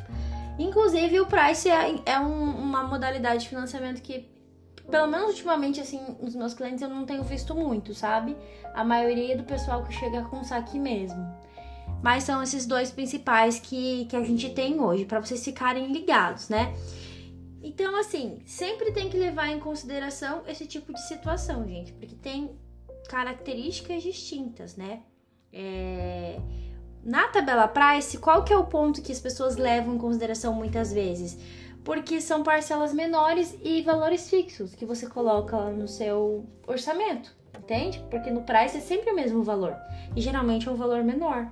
Inclusive, 0.58 1.20
o 1.20 1.26
Price 1.26 1.68
é, 1.68 1.96
é 2.06 2.18
um, 2.18 2.50
uma 2.50 2.84
modalidade 2.84 3.44
de 3.44 3.48
financiamento 3.48 4.00
que, 4.02 4.28
pelo 4.90 5.06
menos 5.06 5.30
ultimamente, 5.30 5.80
assim, 5.80 6.00
os 6.20 6.34
meus 6.34 6.54
clientes 6.54 6.82
eu 6.82 6.88
não 6.88 7.04
tenho 7.04 7.22
visto 7.22 7.54
muito, 7.54 7.94
sabe? 7.94 8.36
A 8.74 8.84
maioria 8.84 9.36
do 9.36 9.44
pessoal 9.44 9.84
que 9.84 9.92
chega 9.92 10.22
com 10.24 10.44
saque 10.44 10.78
mesmo. 10.78 11.24
Mas 12.02 12.24
são 12.24 12.42
esses 12.42 12.66
dois 12.66 12.90
principais 12.90 13.58
que, 13.58 14.04
que 14.06 14.16
a 14.16 14.22
gente 14.22 14.50
tem 14.50 14.78
hoje, 14.80 15.06
para 15.06 15.20
vocês 15.20 15.42
ficarem 15.42 15.90
ligados, 15.90 16.48
né? 16.48 16.74
Então, 17.62 17.98
assim, 17.98 18.42
sempre 18.44 18.92
tem 18.92 19.08
que 19.08 19.16
levar 19.16 19.48
em 19.48 19.58
consideração 19.58 20.42
esse 20.46 20.66
tipo 20.66 20.92
de 20.92 21.00
situação, 21.08 21.66
gente, 21.66 21.94
porque 21.94 22.14
tem 22.14 22.50
características 23.08 24.02
distintas, 24.02 24.76
né? 24.76 25.00
É... 25.50 26.38
Na 27.02 27.28
tabela 27.28 27.68
price, 27.68 28.18
qual 28.18 28.44
que 28.44 28.52
é 28.52 28.56
o 28.56 28.64
ponto 28.64 29.00
que 29.00 29.12
as 29.12 29.20
pessoas 29.20 29.56
levam 29.56 29.94
em 29.94 29.98
consideração 29.98 30.52
muitas 30.54 30.92
vezes? 30.92 31.38
Porque 31.84 32.20
são 32.20 32.42
parcelas 32.42 32.94
menores 32.94 33.56
e 33.62 33.82
valores 33.82 34.30
fixos 34.30 34.74
que 34.74 34.86
você 34.86 35.06
coloca 35.06 35.70
no 35.70 35.86
seu 35.86 36.46
orçamento, 36.66 37.30
entende? 37.56 38.02
Porque 38.10 38.30
no 38.30 38.42
price 38.42 38.78
é 38.78 38.80
sempre 38.80 39.10
o 39.10 39.14
mesmo 39.14 39.42
valor 39.42 39.76
e 40.16 40.20
geralmente 40.20 40.66
é 40.66 40.72
um 40.72 40.76
valor 40.76 41.04
menor. 41.04 41.46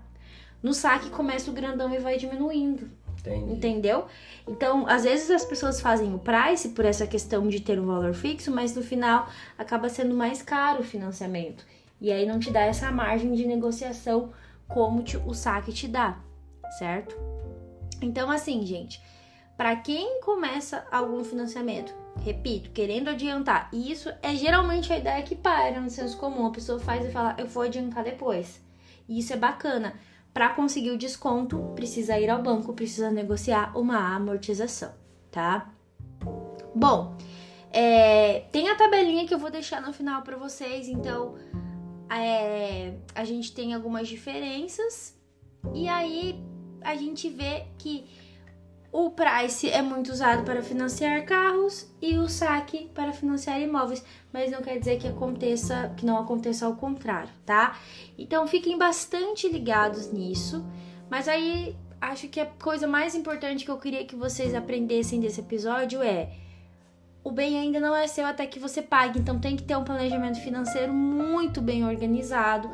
No 0.63 0.73
saque 0.73 1.11
começa 1.11 1.51
o 1.51 1.55
grandão 1.55 1.93
e 1.93 1.99
vai 1.99 2.17
diminuindo. 2.17 2.89
Entendi. 3.19 3.53
Entendeu? 3.53 4.07
Então, 4.49 4.87
às 4.89 5.05
vezes 5.05 5.31
as 5.31 5.45
pessoas 5.45 5.81
fazem 5.81 6.13
o 6.15 6.19
price 6.19 6.71
por 6.71 6.85
essa 6.85 7.07
questão 7.07 7.47
de 7.47 7.61
ter 7.61 7.79
um 7.79 7.87
valor 7.87 8.15
fixo, 8.15 8.51
mas 8.51 8.75
no 8.75 8.83
final 8.83 9.29
acaba 9.57 9.89
sendo 9.89 10.15
mais 10.15 10.43
caro 10.43 10.81
o 10.81 10.85
financiamento. 10.85 11.65
E 12.01 12.11
aí 12.11 12.27
não 12.27 12.41
te 12.41 12.51
dá 12.51 12.63
essa 12.63 12.91
margem 12.91 13.33
de 13.33 13.47
negociação 13.47 14.33
como 14.67 15.03
te, 15.03 15.17
o 15.19 15.35
saque 15.35 15.73
te 15.73 15.87
dá, 15.87 16.19
certo? 16.79 17.17
Então, 18.01 18.29
assim, 18.31 18.67
gente, 18.67 19.01
para 19.57 19.77
quem 19.77 20.21
começa 20.21 20.87
algum 20.91 21.23
financiamento, 21.23 21.95
repito, 22.25 22.71
querendo 22.71 23.09
adiantar, 23.09 23.69
e 23.73 23.93
isso 23.93 24.11
é 24.23 24.35
geralmente 24.35 24.93
a 24.93 24.99
ideia 24.99 25.23
que 25.23 25.35
para 25.35 25.81
no 25.81 25.91
senso 25.91 26.17
comum, 26.17 26.47
a 26.47 26.51
pessoa 26.51 26.79
faz 26.79 27.05
e 27.05 27.11
fala, 27.11 27.35
eu 27.39 27.47
vou 27.47 27.63
adiantar 27.63 28.05
depois. 28.05 28.61
E 29.09 29.19
isso 29.19 29.33
é 29.33 29.37
bacana. 29.37 29.95
Para 30.33 30.49
conseguir 30.49 30.91
o 30.91 30.99
desconto, 30.99 31.59
precisa 31.75 32.19
ir 32.19 32.31
ao 32.31 32.43
banco, 32.43 32.73
precisa 32.73 33.11
negociar 33.11 33.77
uma 33.77 34.15
amortização, 34.15 34.93
tá? 35.31 35.71
Bom, 36.75 37.15
é, 37.71 38.41
tem 38.51 38.69
a 38.69 38.75
tabelinha 38.75 39.27
que 39.27 39.35
eu 39.35 39.39
vou 39.39 39.51
deixar 39.51 39.83
no 39.83 39.93
final 39.93 40.23
para 40.23 40.37
vocês, 40.37 40.89
então 40.89 41.35
é, 42.11 42.95
a 43.15 43.25
gente 43.25 43.53
tem 43.53 43.75
algumas 43.75 44.09
diferenças 44.09 45.15
e 45.75 45.89
aí 45.89 46.43
a 46.83 46.95
gente 46.95 47.29
vê 47.29 47.67
que 47.79 48.07
o 48.93 49.09
price 49.11 49.71
é 49.71 49.81
muito 49.81 50.13
usado 50.13 50.45
para 50.45 50.63
financiar 50.63 51.25
carros 51.25 51.91
e 52.01 52.19
o 52.19 52.29
saque 52.29 52.91
para 52.95 53.11
financiar 53.15 53.59
imóveis, 53.59 54.05
mas 54.31 54.51
não 54.51 54.61
quer 54.61 54.79
dizer 54.79 54.99
que 54.99 55.09
aconteça, 55.09 55.91
que 55.97 56.05
não 56.05 56.19
aconteça 56.19 56.67
ao 56.67 56.77
contrário, 56.77 57.31
tá? 57.47 57.79
Então 58.19 58.47
fiquem 58.47 58.77
bastante 58.77 59.49
ligados 59.49 60.13
nisso. 60.13 60.63
Mas 61.09 61.27
aí 61.27 61.75
acho 61.99 62.29
que 62.29 62.39
a 62.39 62.45
coisa 62.45 62.87
mais 62.87 63.15
importante 63.15 63.65
que 63.65 63.71
eu 63.71 63.79
queria 63.79 64.05
que 64.05 64.15
vocês 64.15 64.55
aprendessem 64.55 65.21
desse 65.21 65.41
episódio 65.41 66.03
é 66.03 66.29
o 67.25 67.31
bem 67.31 67.59
ainda 67.59 67.81
não 67.81 67.97
é 67.97 68.07
seu 68.07 68.27
até 68.27 68.47
que 68.47 68.59
você 68.59 68.83
pague, 68.83 69.19
então 69.19 69.39
tem 69.39 69.57
que 69.57 69.63
ter 69.63 69.77
um 69.77 69.85
planejamento 69.85 70.41
financeiro 70.41 70.93
muito 70.93 71.63
bem 71.63 71.87
organizado 71.87 72.69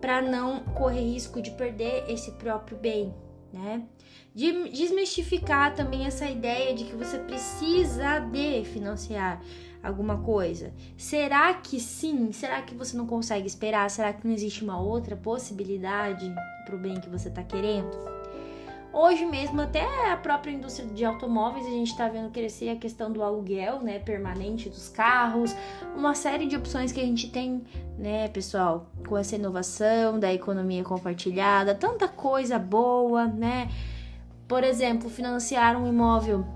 para 0.00 0.22
não 0.22 0.60
correr 0.60 1.00
risco 1.00 1.40
de 1.40 1.50
perder 1.50 2.04
esse 2.08 2.32
próprio 2.32 2.76
bem, 2.76 3.14
né? 3.54 3.84
De 4.34 4.68
desmistificar 4.70 5.74
também 5.74 6.06
essa 6.06 6.28
ideia 6.28 6.74
de 6.74 6.84
que 6.84 6.96
você 6.96 7.18
precisa 7.18 8.18
de 8.18 8.64
financiar 8.64 9.40
alguma 9.82 10.18
coisa. 10.18 10.72
Será 10.96 11.54
que 11.54 11.78
sim? 11.78 12.32
Será 12.32 12.60
que 12.62 12.74
você 12.74 12.96
não 12.96 13.06
consegue 13.06 13.46
esperar? 13.46 13.88
Será 13.90 14.12
que 14.12 14.26
não 14.26 14.34
existe 14.34 14.64
uma 14.64 14.80
outra 14.80 15.16
possibilidade 15.16 16.34
para 16.64 16.74
o 16.74 16.78
bem 16.78 17.00
que 17.00 17.08
você 17.08 17.28
está 17.28 17.44
querendo? 17.44 18.13
Hoje 18.94 19.26
mesmo, 19.26 19.60
até 19.60 20.12
a 20.12 20.16
própria 20.16 20.52
indústria 20.52 20.86
de 20.88 21.04
automóveis, 21.04 21.66
a 21.66 21.70
gente 21.70 21.90
está 21.90 22.08
vendo 22.08 22.30
crescer 22.30 22.68
a 22.68 22.76
questão 22.76 23.10
do 23.10 23.24
aluguel, 23.24 23.80
né, 23.80 23.98
permanente 23.98 24.68
dos 24.68 24.88
carros, 24.88 25.52
uma 25.96 26.14
série 26.14 26.46
de 26.46 26.54
opções 26.54 26.92
que 26.92 27.00
a 27.00 27.04
gente 27.04 27.28
tem, 27.28 27.64
né, 27.98 28.28
pessoal, 28.28 28.86
com 29.08 29.18
essa 29.18 29.34
inovação 29.34 30.20
da 30.20 30.32
economia 30.32 30.84
compartilhada, 30.84 31.74
tanta 31.74 32.06
coisa 32.06 32.56
boa, 32.56 33.26
né? 33.26 33.68
Por 34.46 34.62
exemplo, 34.62 35.10
financiar 35.10 35.76
um 35.76 35.88
imóvel. 35.88 36.46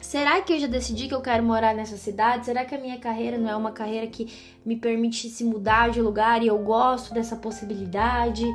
Será 0.00 0.40
que 0.40 0.54
eu 0.54 0.58
já 0.58 0.66
decidi 0.66 1.06
que 1.06 1.14
eu 1.14 1.20
quero 1.20 1.44
morar 1.44 1.74
nessa 1.74 1.98
cidade? 1.98 2.46
Será 2.46 2.64
que 2.64 2.74
a 2.74 2.78
minha 2.78 2.98
carreira 2.98 3.36
não 3.36 3.50
é 3.50 3.54
uma 3.54 3.72
carreira 3.72 4.06
que 4.06 4.26
me 4.64 4.76
permite 4.76 5.28
se 5.28 5.44
mudar 5.44 5.90
de 5.90 6.00
lugar 6.00 6.42
e 6.42 6.46
eu 6.46 6.58
gosto 6.60 7.12
dessa 7.12 7.36
possibilidade? 7.36 8.46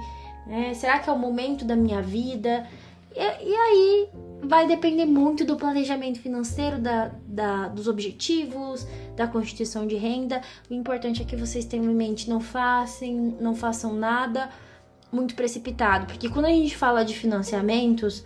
É, 0.49 0.73
será 0.73 0.97
que 0.97 1.09
é 1.09 1.13
o 1.13 1.19
momento 1.19 1.63
da 1.63 1.75
minha 1.75 2.01
vida? 2.01 2.65
E, 3.17 3.49
e, 3.49 3.55
aí 3.55 4.09
vai 4.43 4.67
depender 4.67 5.05
muito 5.05 5.43
do 5.43 5.55
planejamento 5.55 6.19
financeiro, 6.19 6.77
da, 6.77 7.11
da, 7.25 7.67
dos 7.67 7.87
objetivos, 7.87 8.87
da 9.15 9.27
constituição 9.27 9.87
de 9.87 9.95
renda. 9.95 10.41
O 10.69 10.73
importante 10.73 11.21
é 11.21 11.25
que 11.25 11.35
vocês 11.35 11.65
tenham 11.65 11.91
em 11.91 11.95
mente, 11.95 12.29
não 12.29 12.39
façam, 12.39 13.35
não 13.41 13.55
façam 13.55 13.93
nada 13.93 14.49
muito 15.11 15.35
precipitado, 15.35 16.05
porque 16.05 16.29
quando 16.29 16.45
a 16.45 16.49
gente 16.49 16.75
fala 16.75 17.03
de 17.03 17.15
financiamentos, 17.15 18.23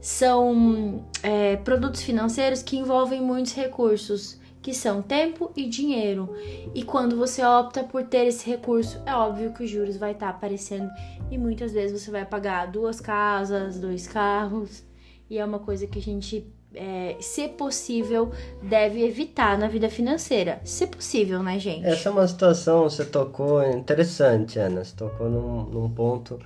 são 0.00 1.04
é, 1.22 1.56
produtos 1.56 2.02
financeiros 2.02 2.62
que 2.62 2.76
envolvem 2.76 3.20
muitos 3.20 3.54
recursos, 3.54 4.38
que 4.64 4.72
são 4.72 5.02
tempo 5.02 5.52
e 5.54 5.68
dinheiro. 5.68 6.34
E 6.74 6.82
quando 6.82 7.18
você 7.18 7.44
opta 7.44 7.84
por 7.84 8.02
ter 8.04 8.26
esse 8.26 8.48
recurso, 8.48 8.98
é 9.04 9.14
óbvio 9.14 9.52
que 9.52 9.62
os 9.62 9.68
juros 9.68 9.98
vai 9.98 10.12
estar 10.12 10.30
tá 10.30 10.32
aparecendo 10.32 10.90
e 11.30 11.36
muitas 11.36 11.72
vezes 11.72 12.02
você 12.02 12.10
vai 12.10 12.24
pagar 12.24 12.72
duas 12.72 12.98
casas, 12.98 13.78
dois 13.78 14.08
carros, 14.08 14.82
e 15.28 15.36
é 15.36 15.44
uma 15.44 15.58
coisa 15.58 15.86
que 15.86 15.98
a 15.98 16.02
gente 16.02 16.50
é, 16.74 17.14
se 17.20 17.46
possível, 17.46 18.32
deve 18.62 19.04
evitar 19.04 19.58
na 19.58 19.68
vida 19.68 19.90
financeira. 19.90 20.62
Se 20.64 20.86
possível, 20.86 21.42
né, 21.42 21.58
gente? 21.58 21.84
Essa 21.84 22.08
é 22.08 22.12
uma 22.12 22.26
situação, 22.26 22.84
você 22.84 23.04
tocou 23.04 23.62
interessante, 23.62 24.58
Ana. 24.58 24.82
Você 24.82 24.96
tocou 24.96 25.28
num, 25.28 25.64
num 25.64 25.90
ponto 25.90 26.40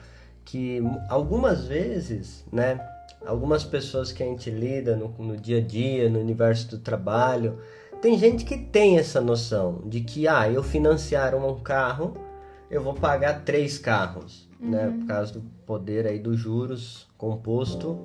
que 0.45 0.83
algumas 1.09 1.67
vezes, 1.67 2.45
né? 2.53 2.81
Algumas 3.25 3.63
pessoas 3.63 4.11
que 4.11 4.25
a 4.25 4.27
gente 4.27 4.51
lida 4.51 4.97
no, 4.97 5.09
no 5.19 5.37
dia 5.37 5.59
a 5.59 5.61
dia, 5.61 6.11
no 6.11 6.19
universo 6.19 6.69
do 6.69 6.79
trabalho, 6.79 7.59
tem 8.01 8.19
gente 8.19 8.45
que 8.45 8.57
tem 8.57 8.99
essa 8.99 9.21
noção 9.21 9.83
de 9.87 10.01
que, 10.01 10.27
ah, 10.29 10.51
eu 10.51 10.63
financiar 10.63 11.35
um 11.35 11.61
carro, 11.61 12.17
eu 12.71 12.83
vou 12.83 12.95
pagar 12.95 13.45
três 13.45 13.79
carros, 13.79 14.49
né? 14.61 14.87
uhum. 14.87 14.93
né? 14.93 14.99
Por 14.99 15.07
causa 15.07 15.33
do 15.35 15.41
poder 15.67 16.07
aí 16.07 16.19
dos 16.19 16.39
juros 16.39 17.09
composto 17.17 17.99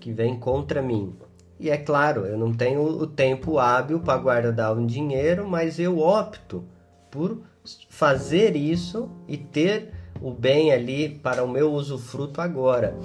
que 0.00 0.12
vem 0.12 0.38
contra 0.38 0.82
mim. 0.82 1.14
E 1.58 1.70
é 1.70 1.76
claro, 1.76 2.26
eu 2.26 2.36
não 2.36 2.52
tenho 2.52 2.82
o 2.82 3.06
tempo 3.06 3.58
hábil 3.58 4.00
para 4.00 4.20
guardar 4.20 4.76
um 4.76 4.84
dinheiro, 4.84 5.48
mas 5.48 5.78
eu 5.78 5.98
opto 5.98 6.64
por 7.10 7.42
fazer 7.88 8.56
isso 8.56 9.08
e 9.26 9.36
ter 9.36 9.93
o 10.24 10.30
bem 10.30 10.72
ali 10.72 11.10
para 11.10 11.44
o 11.44 11.48
meu 11.48 11.70
usufruto 11.70 12.40
agora. 12.40 12.96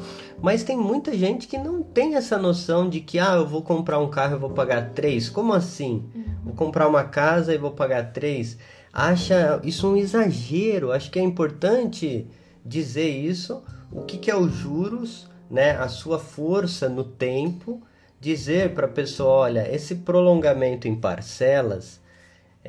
Mas 0.41 0.63
tem 0.63 0.77
muita 0.77 1.13
gente 1.17 1.49
que 1.49 1.57
não 1.57 1.83
tem 1.83 2.15
essa 2.15 2.37
noção 2.37 2.87
de 2.87 3.01
que, 3.01 3.19
ah, 3.19 3.33
eu 3.35 3.45
vou 3.45 3.61
comprar 3.61 3.99
um 3.99 4.09
carro 4.09 4.37
e 4.37 4.39
vou 4.39 4.51
pagar 4.51 4.91
três. 4.91 5.27
Como 5.27 5.51
assim? 5.51 6.09
Vou 6.45 6.53
comprar 6.53 6.87
uma 6.87 7.03
casa 7.03 7.53
e 7.53 7.57
vou 7.57 7.71
pagar 7.71 8.13
três. 8.13 8.57
Acha 8.93 9.59
isso 9.65 9.85
um 9.85 9.97
exagero. 9.97 10.93
Acho 10.93 11.11
que 11.11 11.19
é 11.19 11.21
importante 11.21 12.25
dizer 12.65 13.09
isso. 13.09 13.61
O 13.91 14.03
que, 14.03 14.17
que 14.17 14.31
é 14.31 14.35
os 14.37 14.53
juros, 14.53 15.29
né? 15.51 15.71
A 15.71 15.89
sua 15.89 16.19
força 16.19 16.87
no 16.87 17.03
tempo. 17.03 17.81
Dizer 18.17 18.73
para 18.73 18.85
a 18.85 18.89
pessoa, 18.89 19.29
olha, 19.29 19.75
esse 19.75 19.95
prolongamento 19.95 20.87
em 20.87 20.95
parcelas 20.95 21.98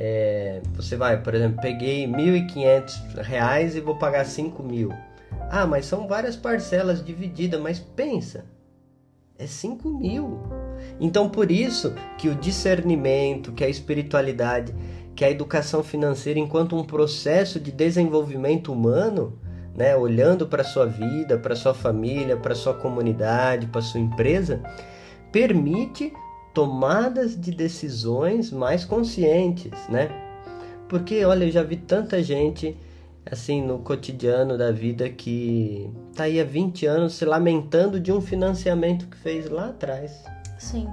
é, 0.03 0.63
você 0.73 0.97
vai, 0.97 1.23
por 1.23 1.35
exemplo, 1.35 1.61
peguei 1.61 2.07
R$ 2.07 2.13
1.500 2.13 3.75
e 3.75 3.81
vou 3.81 3.97
pagar 3.97 4.25
R$ 4.25 4.53
mil. 4.65 4.91
Ah, 5.51 5.67
mas 5.67 5.85
são 5.85 6.09
várias 6.09 6.37
parcelas 6.37 7.05
divididas, 7.05 7.61
mas 7.61 7.79
pensa, 7.79 8.47
é 9.39 9.47
5 9.47 9.91
mil. 9.91 10.41
Então, 10.99 11.29
por 11.29 11.51
isso 11.51 11.93
que 12.17 12.31
o 12.31 12.35
discernimento, 12.35 13.53
que 13.53 13.63
a 13.63 13.69
espiritualidade, 13.69 14.75
que 15.15 15.23
a 15.23 15.31
educação 15.31 15.83
financeira, 15.83 16.41
enquanto 16.41 16.75
um 16.75 16.85
processo 16.85 17.61
de 17.61 17.71
desenvolvimento 17.71 18.73
humano, 18.73 19.39
né, 19.77 19.95
olhando 19.95 20.47
para 20.47 20.63
a 20.63 20.65
sua 20.65 20.87
vida, 20.87 21.37
para 21.37 21.55
sua 21.55 21.75
família, 21.75 22.39
para 22.39 22.55
a 22.55 22.57
sua 22.57 22.73
comunidade, 22.73 23.67
para 23.67 23.81
a 23.81 23.85
sua 23.85 24.01
empresa, 24.01 24.63
permite 25.31 26.11
tomadas 26.61 27.41
de 27.41 27.53
decisões 27.53 28.53
mais 28.53 28.85
conscientes, 28.85 29.73
né? 29.89 30.11
Porque, 30.91 31.25
olha, 31.25 31.45
eu 31.47 31.51
já 31.51 31.63
vi 31.63 31.79
tanta 31.79 32.23
gente 32.23 32.77
assim 33.25 33.63
no 33.63 33.79
cotidiano 33.79 34.59
da 34.59 34.71
vida 34.71 35.09
que 35.09 35.91
tá 36.15 36.25
aí 36.25 36.39
há 36.39 36.45
20 36.45 36.85
anos 36.85 37.15
se 37.15 37.25
lamentando 37.25 37.99
de 37.99 38.13
um 38.13 38.21
financiamento 38.21 39.07
que 39.07 39.17
fez 39.17 39.49
lá 39.49 39.71
atrás. 39.71 40.23
Sim. 40.59 40.87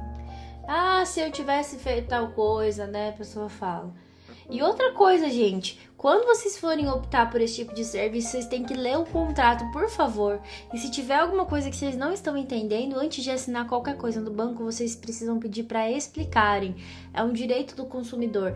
Ah, 0.66 1.04
se 1.06 1.20
eu 1.20 1.30
tivesse 1.32 1.76
feito 1.76 2.08
tal 2.08 2.30
coisa, 2.30 2.88
né? 2.88 3.10
A 3.10 3.14
pessoa 3.14 3.50
fala. 3.50 3.94
E 4.50 4.62
outra 4.62 4.94
coisa, 4.94 5.30
gente, 5.30 5.78
quando 5.98 6.26
vocês 6.26 6.58
forem 6.58 6.88
optar 6.88 7.30
por 7.30 7.42
esse 7.42 7.56
tipo 7.56 7.76
de 7.76 7.84
serviço, 7.84 8.30
vocês 8.30 8.48
têm 8.48 8.64
que 8.64 8.74
ler 8.74 8.98
o 8.98 9.06
contrato, 9.06 9.70
por 9.74 9.90
favor. 9.90 10.40
E 10.74 10.78
se 10.78 10.90
tiver 10.90 11.16
alguma 11.16 11.46
coisa 11.46 11.70
que 11.70 11.76
vocês 11.76 11.98
não 11.98 12.14
estão 12.14 12.38
entendendo, 12.38 12.98
antes 12.98 13.26
de 13.26 13.30
assinar 13.30 13.68
qualquer 13.68 13.98
coisa 13.98 14.22
no 14.22 14.32
banco, 14.32 14.64
vocês 14.64 14.96
precisam 14.96 15.38
pedir 15.38 15.64
para 15.64 15.92
explicarem. 15.92 16.78
É 17.14 17.22
um 17.22 17.34
direito 17.34 17.76
do 17.76 17.86
consumidor. 17.86 18.56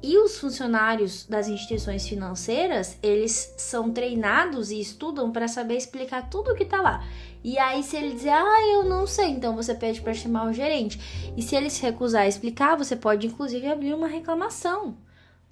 E 0.00 0.16
os 0.18 0.38
funcionários 0.38 1.26
das 1.26 1.48
instituições 1.48 2.06
financeiras, 2.06 2.96
eles 3.02 3.54
são 3.56 3.90
treinados 3.90 4.70
e 4.70 4.78
estudam 4.78 5.32
para 5.32 5.48
saber 5.48 5.76
explicar 5.76 6.30
tudo 6.30 6.52
o 6.52 6.54
que 6.54 6.62
está 6.62 6.80
lá. 6.80 7.04
E 7.42 7.58
aí, 7.58 7.82
se 7.82 7.96
ele 7.96 8.14
dizer, 8.14 8.28
ah, 8.28 8.68
eu 8.72 8.84
não 8.84 9.04
sei, 9.04 9.30
então 9.30 9.56
você 9.56 9.74
pede 9.74 10.00
para 10.00 10.14
chamar 10.14 10.46
o 10.46 10.52
gerente. 10.52 11.32
E 11.36 11.42
se 11.42 11.56
ele 11.56 11.70
se 11.70 11.82
recusar 11.82 12.22
a 12.22 12.28
explicar, 12.28 12.76
você 12.76 12.94
pode 12.94 13.26
inclusive 13.26 13.66
abrir 13.66 13.94
uma 13.94 14.06
reclamação 14.06 14.96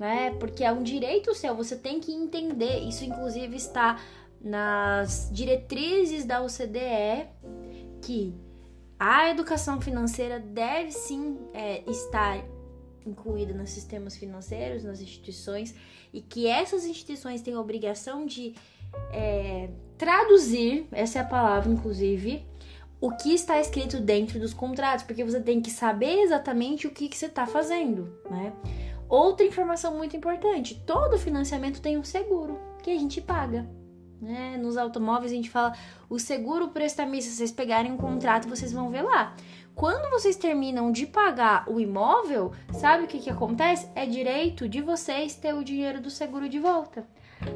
né? 0.03 0.35
Porque 0.41 0.65
é 0.65 0.73
um 0.73 0.83
direito 0.83 1.33
seu, 1.33 1.55
você 1.55 1.77
tem 1.77 2.01
que 2.01 2.11
entender. 2.13 2.81
Isso, 2.81 3.05
inclusive, 3.05 3.57
está 3.57 4.01
nas 4.41 5.31
diretrizes 5.33 6.25
da 6.25 6.43
OCDE 6.43 7.29
que 8.03 8.35
a 8.99 9.31
educação 9.31 9.81
financeira 9.81 10.41
deve 10.41 10.91
sim 10.91 11.39
é, 11.55 11.89
estar 11.89 12.45
incluída 13.07 13.55
nos 13.55 13.71
sistemas 13.71 14.17
financeiros, 14.17 14.83
nas 14.83 15.01
instituições, 15.01 15.73
e 16.13 16.21
que 16.21 16.49
essas 16.49 16.85
instituições 16.85 17.41
têm 17.41 17.55
a 17.55 17.61
obrigação 17.61 18.27
de 18.27 18.57
é, 19.13 19.71
traduzir 19.97 20.89
essa 20.91 21.21
é 21.21 21.23
a 21.23 21.25
palavra, 21.25 21.71
inclusive 21.71 22.45
o 23.01 23.13
que 23.13 23.33
está 23.35 23.61
escrito 23.61 24.01
dentro 24.01 24.41
dos 24.41 24.53
contratos, 24.53 25.05
porque 25.05 25.25
você 25.25 25.41
tem 25.41 25.61
que 25.61 25.71
saber 25.71 26.23
exatamente 26.23 26.89
o 26.89 26.91
que, 26.91 27.09
que 27.09 27.17
você 27.17 27.27
está 27.27 27.47
fazendo, 27.47 28.13
né? 28.29 28.53
Outra 29.13 29.45
informação 29.45 29.95
muito 29.95 30.17
importante: 30.17 30.83
todo 30.87 31.19
financiamento 31.19 31.83
tem 31.83 31.99
um 31.99 32.03
seguro 32.03 32.59
que 32.83 32.91
a 32.91 32.99
gente 32.99 33.21
paga. 33.21 33.69
Né? 34.19 34.57
Nos 34.57 34.79
automóveis 34.79 35.31
a 35.31 35.35
gente 35.35 35.51
fala 35.51 35.75
o 36.09 36.19
seguro 36.19 36.69
prestamista. 36.69 37.31
Se 37.31 37.37
vocês 37.37 37.53
pegarem 37.53 37.93
um 37.93 37.99
contrato, 37.99 38.49
vocês 38.49 38.73
vão 38.73 38.89
ver 38.89 39.03
lá. 39.03 39.37
Quando 39.75 40.09
vocês 40.11 40.35
terminam 40.35 40.91
de 40.91 41.07
pagar 41.07 41.69
o 41.69 41.79
imóvel, 41.79 42.53
sabe 42.73 43.05
o 43.05 43.07
que, 43.07 43.19
que 43.19 43.29
acontece? 43.29 43.87
É 43.95 44.07
direito 44.07 44.67
de 44.67 44.81
vocês 44.81 45.35
ter 45.35 45.55
o 45.55 45.63
dinheiro 45.63 46.01
do 46.01 46.09
seguro 46.09 46.49
de 46.49 46.59
volta. 46.59 47.07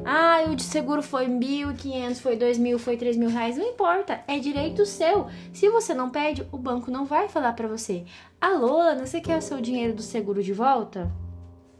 Ah, 0.05 0.43
o 0.47 0.55
de 0.55 0.63
seguro 0.63 1.01
foi 1.01 1.27
1.500, 1.27 2.15
foi 2.17 2.37
2.000, 2.37 2.77
foi 2.77 2.97
3.000 2.97 3.29
reais, 3.29 3.57
não 3.57 3.65
importa, 3.65 4.23
é 4.27 4.37
direito 4.37 4.85
seu. 4.85 5.25
Se 5.51 5.69
você 5.69 5.95
não 5.95 6.11
pede, 6.11 6.47
o 6.51 6.57
banco 6.57 6.91
não 6.91 7.05
vai 7.05 7.27
falar 7.27 7.53
para 7.53 7.67
você. 7.67 8.05
Alô, 8.39 8.79
Ana, 8.79 9.07
você 9.07 9.19
quer 9.19 9.39
o 9.39 9.41
seu 9.41 9.59
dinheiro 9.59 9.95
do 9.95 10.03
seguro 10.03 10.43
de 10.43 10.53
volta? 10.53 11.11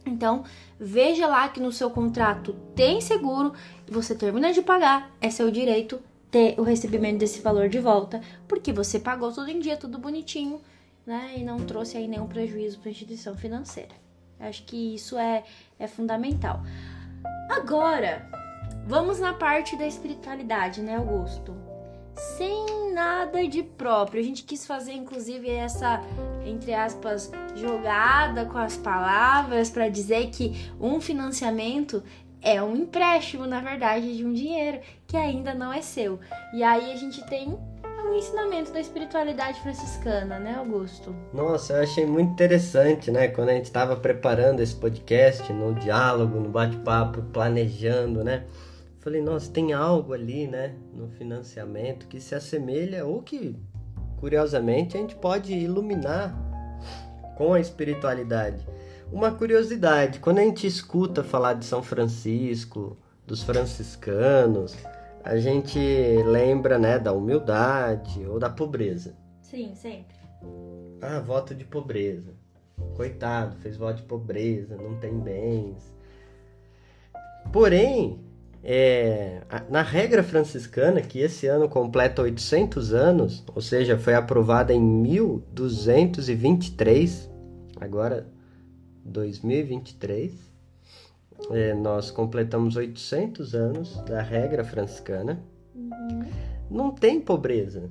Então, 0.08 0.44
veja 0.78 1.26
lá 1.26 1.48
que 1.48 1.60
no 1.60 1.70
seu 1.70 1.90
contrato 1.90 2.54
tem 2.74 3.00
seguro, 3.00 3.52
você 3.86 4.14
termina 4.14 4.52
de 4.52 4.62
pagar, 4.62 5.10
é 5.20 5.30
seu 5.30 5.50
direito 5.50 6.00
ter 6.30 6.58
o 6.58 6.62
recebimento 6.62 7.18
desse 7.18 7.40
valor 7.40 7.68
de 7.68 7.78
volta, 7.78 8.20
porque 8.46 8.72
você 8.72 8.98
pagou 8.98 9.32
tudo 9.32 9.50
em 9.50 9.60
dia, 9.60 9.76
tudo 9.76 9.98
bonitinho, 9.98 10.60
né? 11.06 11.34
E 11.36 11.42
não 11.42 11.58
trouxe 11.58 11.96
aí 11.96 12.06
nenhum 12.06 12.26
prejuízo 12.26 12.78
para 12.78 12.90
a 12.90 12.92
instituição 12.92 13.34
financeira. 13.34 13.94
Acho 14.38 14.62
que 14.64 14.94
isso 14.94 15.18
é, 15.18 15.44
é 15.78 15.86
fundamental. 15.86 16.62
Agora, 17.50 18.30
vamos 18.86 19.18
na 19.18 19.32
parte 19.32 19.76
da 19.76 19.86
espiritualidade, 19.86 20.82
né, 20.82 20.96
Augusto? 20.96 21.67
Sem 22.18 22.92
nada 22.92 23.46
de 23.46 23.62
próprio. 23.62 24.20
A 24.20 24.24
gente 24.24 24.42
quis 24.42 24.66
fazer, 24.66 24.92
inclusive, 24.92 25.48
essa, 25.48 26.02
entre 26.44 26.74
aspas, 26.74 27.30
jogada 27.54 28.44
com 28.44 28.58
as 28.58 28.76
palavras 28.76 29.70
para 29.70 29.88
dizer 29.88 30.28
que 30.30 30.70
um 30.80 31.00
financiamento 31.00 32.02
é 32.40 32.62
um 32.62 32.76
empréstimo, 32.76 33.46
na 33.46 33.60
verdade, 33.60 34.16
de 34.16 34.24
um 34.24 34.32
dinheiro 34.32 34.80
que 35.06 35.16
ainda 35.16 35.54
não 35.54 35.72
é 35.72 35.82
seu. 35.82 36.18
E 36.52 36.62
aí 36.62 36.92
a 36.92 36.96
gente 36.96 37.24
tem 37.26 37.56
um 38.08 38.14
ensinamento 38.14 38.72
da 38.72 38.80
espiritualidade 38.80 39.60
franciscana, 39.60 40.38
né, 40.38 40.54
Augusto? 40.56 41.14
Nossa, 41.32 41.74
eu 41.74 41.82
achei 41.82 42.06
muito 42.06 42.32
interessante, 42.32 43.10
né? 43.10 43.28
Quando 43.28 43.50
a 43.50 43.54
gente 43.54 43.66
estava 43.66 43.96
preparando 43.96 44.60
esse 44.60 44.74
podcast, 44.74 45.52
no 45.52 45.74
diálogo, 45.74 46.40
no 46.40 46.48
bate-papo, 46.48 47.22
planejando, 47.32 48.24
né? 48.24 48.44
Falei, 49.08 49.22
nossa, 49.22 49.50
tem 49.50 49.72
algo 49.72 50.12
ali, 50.12 50.46
né, 50.46 50.74
no 50.92 51.08
financiamento 51.08 52.06
que 52.08 52.20
se 52.20 52.34
assemelha 52.34 53.06
ou 53.06 53.22
que, 53.22 53.56
curiosamente, 54.18 54.98
a 54.98 55.00
gente 55.00 55.16
pode 55.16 55.54
iluminar 55.54 56.36
com 57.34 57.54
a 57.54 57.58
espiritualidade. 57.58 58.68
Uma 59.10 59.30
curiosidade, 59.30 60.18
quando 60.18 60.40
a 60.40 60.42
gente 60.42 60.66
escuta 60.66 61.24
falar 61.24 61.54
de 61.54 61.64
São 61.64 61.82
Francisco, 61.82 62.98
dos 63.26 63.42
franciscanos, 63.42 64.76
a 65.24 65.38
gente 65.38 65.78
lembra, 66.26 66.78
né, 66.78 66.98
da 66.98 67.14
humildade 67.14 68.26
ou 68.26 68.38
da 68.38 68.50
pobreza. 68.50 69.16
Sim, 69.40 69.74
sempre. 69.74 70.18
Ah, 71.00 71.18
voto 71.20 71.54
de 71.54 71.64
pobreza. 71.64 72.34
Coitado, 72.94 73.56
fez 73.56 73.74
voto 73.74 73.96
de 73.96 74.02
pobreza, 74.02 74.76
não 74.76 74.98
tem 74.98 75.18
bens. 75.18 75.96
Porém, 77.50 78.27
é, 78.70 79.40
na 79.70 79.80
regra 79.80 80.22
franciscana, 80.22 81.00
que 81.00 81.20
esse 81.20 81.46
ano 81.46 81.70
completa 81.70 82.20
800 82.20 82.92
anos, 82.92 83.42
ou 83.54 83.62
seja, 83.62 83.96
foi 83.96 84.12
aprovada 84.12 84.74
em 84.74 84.78
1223, 84.78 87.30
agora 87.80 88.28
2023, 89.06 90.34
é, 91.50 91.72
nós 91.72 92.10
completamos 92.10 92.76
800 92.76 93.54
anos 93.54 94.02
da 94.02 94.20
regra 94.20 94.62
franciscana. 94.62 95.42
Uhum. 95.74 96.26
Não 96.70 96.90
tem 96.90 97.22
pobreza. 97.22 97.90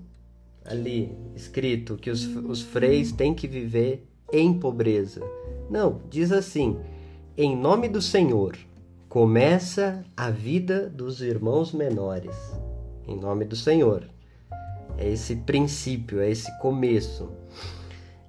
ali 0.63 1.17
escrito 1.35 1.95
que 1.95 2.11
os, 2.11 2.23
os 2.27 2.61
freis 2.61 3.11
têm 3.11 3.33
que 3.33 3.47
viver 3.47 4.07
em 4.31 4.53
pobreza. 4.53 5.23
Não, 5.71 6.03
diz 6.07 6.31
assim: 6.31 6.77
em 7.35 7.55
nome 7.55 7.89
do 7.89 7.99
Senhor, 7.99 8.55
começa 9.09 10.03
a 10.17 10.29
vida 10.29 10.89
dos 10.89 11.21
irmãos 11.21 11.71
menores. 11.71 12.35
Em 13.07 13.17
nome 13.17 13.45
do 13.45 13.55
Senhor. 13.55 14.03
É 14.97 15.09
esse 15.09 15.37
princípio, 15.37 16.19
é 16.19 16.29
esse 16.29 16.55
começo. 16.59 17.31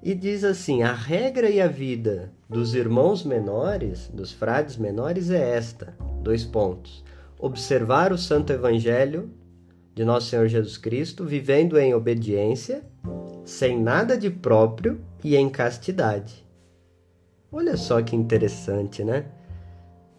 E 0.03 0.15
diz 0.15 0.45
assim: 0.45 0.83
a 0.83 0.93
regra 0.93 1.51
e 1.51 1.61
a 1.61 1.67
vida 1.67 2.33
dos 2.49 2.75
irmãos 2.75 3.25
menores, 3.25 4.09
dos 4.13 4.33
frades 4.33 4.77
menores, 4.77 5.31
é 5.31 5.57
esta: 5.57 5.97
dois 6.23 6.45
pontos. 6.45 7.05
Observar 7.39 8.13
o 8.13 8.19
Santo 8.19 8.53
Evangelho 8.53 9.31
de 9.95 10.05
Nosso 10.05 10.29
Senhor 10.29 10.47
Jesus 10.47 10.77
Cristo, 10.77 11.25
vivendo 11.25 11.77
em 11.77 11.93
obediência, 11.93 12.85
sem 13.45 13.81
nada 13.81 14.17
de 14.17 14.31
próprio 14.31 15.01
e 15.25 15.35
em 15.35 15.49
castidade. 15.49 16.47
Olha 17.51 17.77
só 17.77 18.01
que 18.01 18.15
interessante, 18.15 19.03
né? 19.03 19.27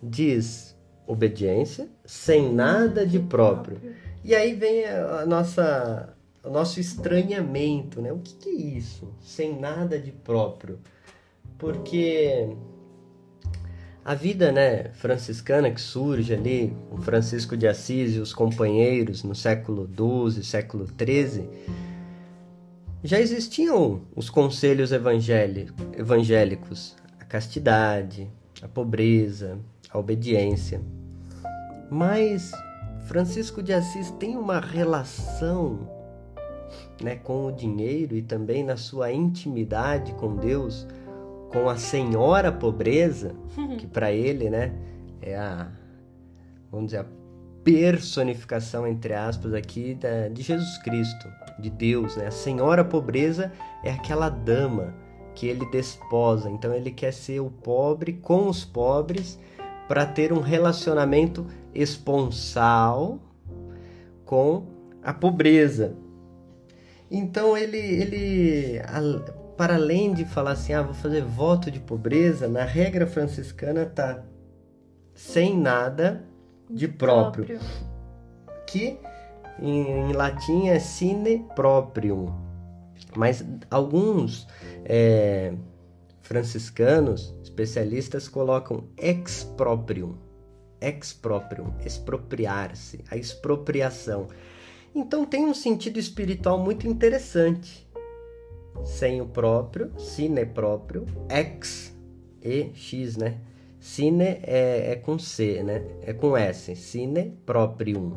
Diz 0.02 0.78
obediência, 1.06 1.90
sem 2.06 2.54
nada 2.54 3.06
de 3.06 3.20
próprio. 3.20 3.80
E 4.24 4.36
aí 4.36 4.54
vem 4.54 4.86
a 4.86 5.26
nossa 5.26 6.16
o 6.44 6.50
nosso 6.50 6.80
estranhamento, 6.80 8.02
né? 8.02 8.14
O 8.14 8.20
que, 8.20 8.34
que 8.36 8.50
é 8.50 8.54
isso? 8.54 9.14
Sem 9.20 9.60
nada 9.60 10.00
de 10.00 10.12
próprio. 10.12 10.80
Porque 11.58 12.56
a 14.04 14.16
vida 14.16 14.52
né, 14.52 14.86
franciscana 14.94 15.70
que 15.70 15.82
surge 15.82 16.34
ali, 16.34 16.74
o 16.90 16.98
Francisco 16.98 17.58
de 17.58 17.68
Assis 17.68 18.16
e 18.16 18.20
os 18.20 18.34
companheiros 18.34 19.24
no 19.24 19.36
século 19.36 19.88
XII, 19.88 20.44
século 20.44 20.88
XIII, 20.88 21.48
já 23.04 23.20
existiam 23.20 24.02
os 24.16 24.30
conselhos 24.30 24.92
evangélicos, 24.92 26.96
a 27.20 27.26
castidade, 27.26 28.30
a 28.62 28.68
pobreza, 28.68 29.60
a 29.91 29.97
obediência. 29.97 30.82
Mas 31.89 32.52
Francisco 33.06 33.63
de 33.63 33.73
Assis 33.73 34.12
tem 34.12 34.38
uma 34.38 34.60
relação 34.60 35.80
né, 37.02 37.15
com 37.15 37.47
o 37.47 37.52
dinheiro 37.52 38.15
e 38.15 38.21
também 38.21 38.63
na 38.63 38.78
sua 38.78 39.12
intimidade 39.12 40.13
com 40.13 40.36
Deus, 40.36 40.86
com 41.49 41.67
a 41.69 41.78
senhora 41.78 42.52
pobreza, 42.52 43.34
que 43.80 43.88
para 43.88 44.12
ele, 44.12 44.49
né, 44.49 44.73
é 45.21 45.36
a 45.36 45.71
vamos 46.71 46.88
dizer 46.88 46.99
a 46.99 47.06
personificação 47.63 48.88
entre 48.88 49.13
aspas 49.13 49.54
aqui 49.54 49.95
da, 49.95 50.28
de 50.28 50.41
Jesus 50.41 50.78
Cristo, 50.80 51.28
de 51.60 51.69
Deus, 51.69 52.15
né? 52.15 52.28
A 52.28 52.32
senhora 52.32 52.86
pobreza 52.86 53.52
é 53.84 53.91
aquela 53.91 54.30
dama 54.30 54.93
que 55.36 55.47
ele 55.47 55.65
desposa, 55.71 56.49
então 56.49 56.73
ele 56.73 56.91
quer 56.91 57.12
ser 57.12 57.39
o 57.39 57.49
pobre 57.49 58.13
com 58.13 58.47
os 58.47 58.63
pobres 58.63 59.39
para 59.89 60.06
ter 60.06 60.32
um 60.32 60.39
relacionamento 60.39 61.47
esponsal 61.73 63.19
com 64.23 64.67
a 65.02 65.12
pobreza. 65.12 65.95
Então 67.10 67.58
ele, 67.58 67.80
ele 67.80 68.82
para 69.58 69.73
além 69.73 70.13
de 70.13 70.25
falar 70.25 70.52
assim, 70.52 70.73
ah, 70.73 70.84
vou 70.84 70.93
fazer 70.93 71.23
voto 71.23 71.71
de 71.71 71.80
pobreza, 71.80 72.47
na 72.47 72.63
regra 72.63 73.08
franciscana 73.08 73.84
tá 73.84 74.21
sem 75.15 75.58
nada 75.58 76.23
de 76.69 76.88
próprio, 76.88 77.45
próprio. 77.45 77.67
que 78.67 78.95
em, 79.60 80.12
em, 80.12 80.13
latim 80.13 80.67
é 80.67 80.78
sine 80.78 81.47
proprium. 81.56 82.32
Mas 83.17 83.43
alguns 83.71 84.47
é, 84.86 85.52
franciscanos, 86.21 87.36
especialistas, 87.60 88.28
colocam 88.28 88.86
ex 88.98 89.43
proprium, 89.58 90.15
ex 90.82 91.13
proprium, 91.13 91.74
expropriar-se, 91.86 93.04
a 93.10 93.17
expropriação. 93.17 94.28
Então 94.93 95.26
tem 95.26 95.45
um 95.45 95.54
sentido 95.54 96.00
espiritual 96.00 96.58
muito 96.58 96.88
interessante. 96.88 97.88
Sem 98.84 99.22
o 99.22 99.26
próprio, 99.26 99.91
sine 100.00 100.45
próprio, 100.45 101.06
ex 101.30 101.95
e 102.41 102.72
x, 102.74 103.17
né? 103.17 103.39
Sine 103.80 104.39
é, 104.43 104.91
é 104.91 104.95
com 104.95 105.17
C, 105.17 105.63
né? 105.63 105.84
É 106.02 106.13
com 106.13 106.36
S. 106.36 106.76
Sine 106.76 107.38
proprium. 107.45 108.15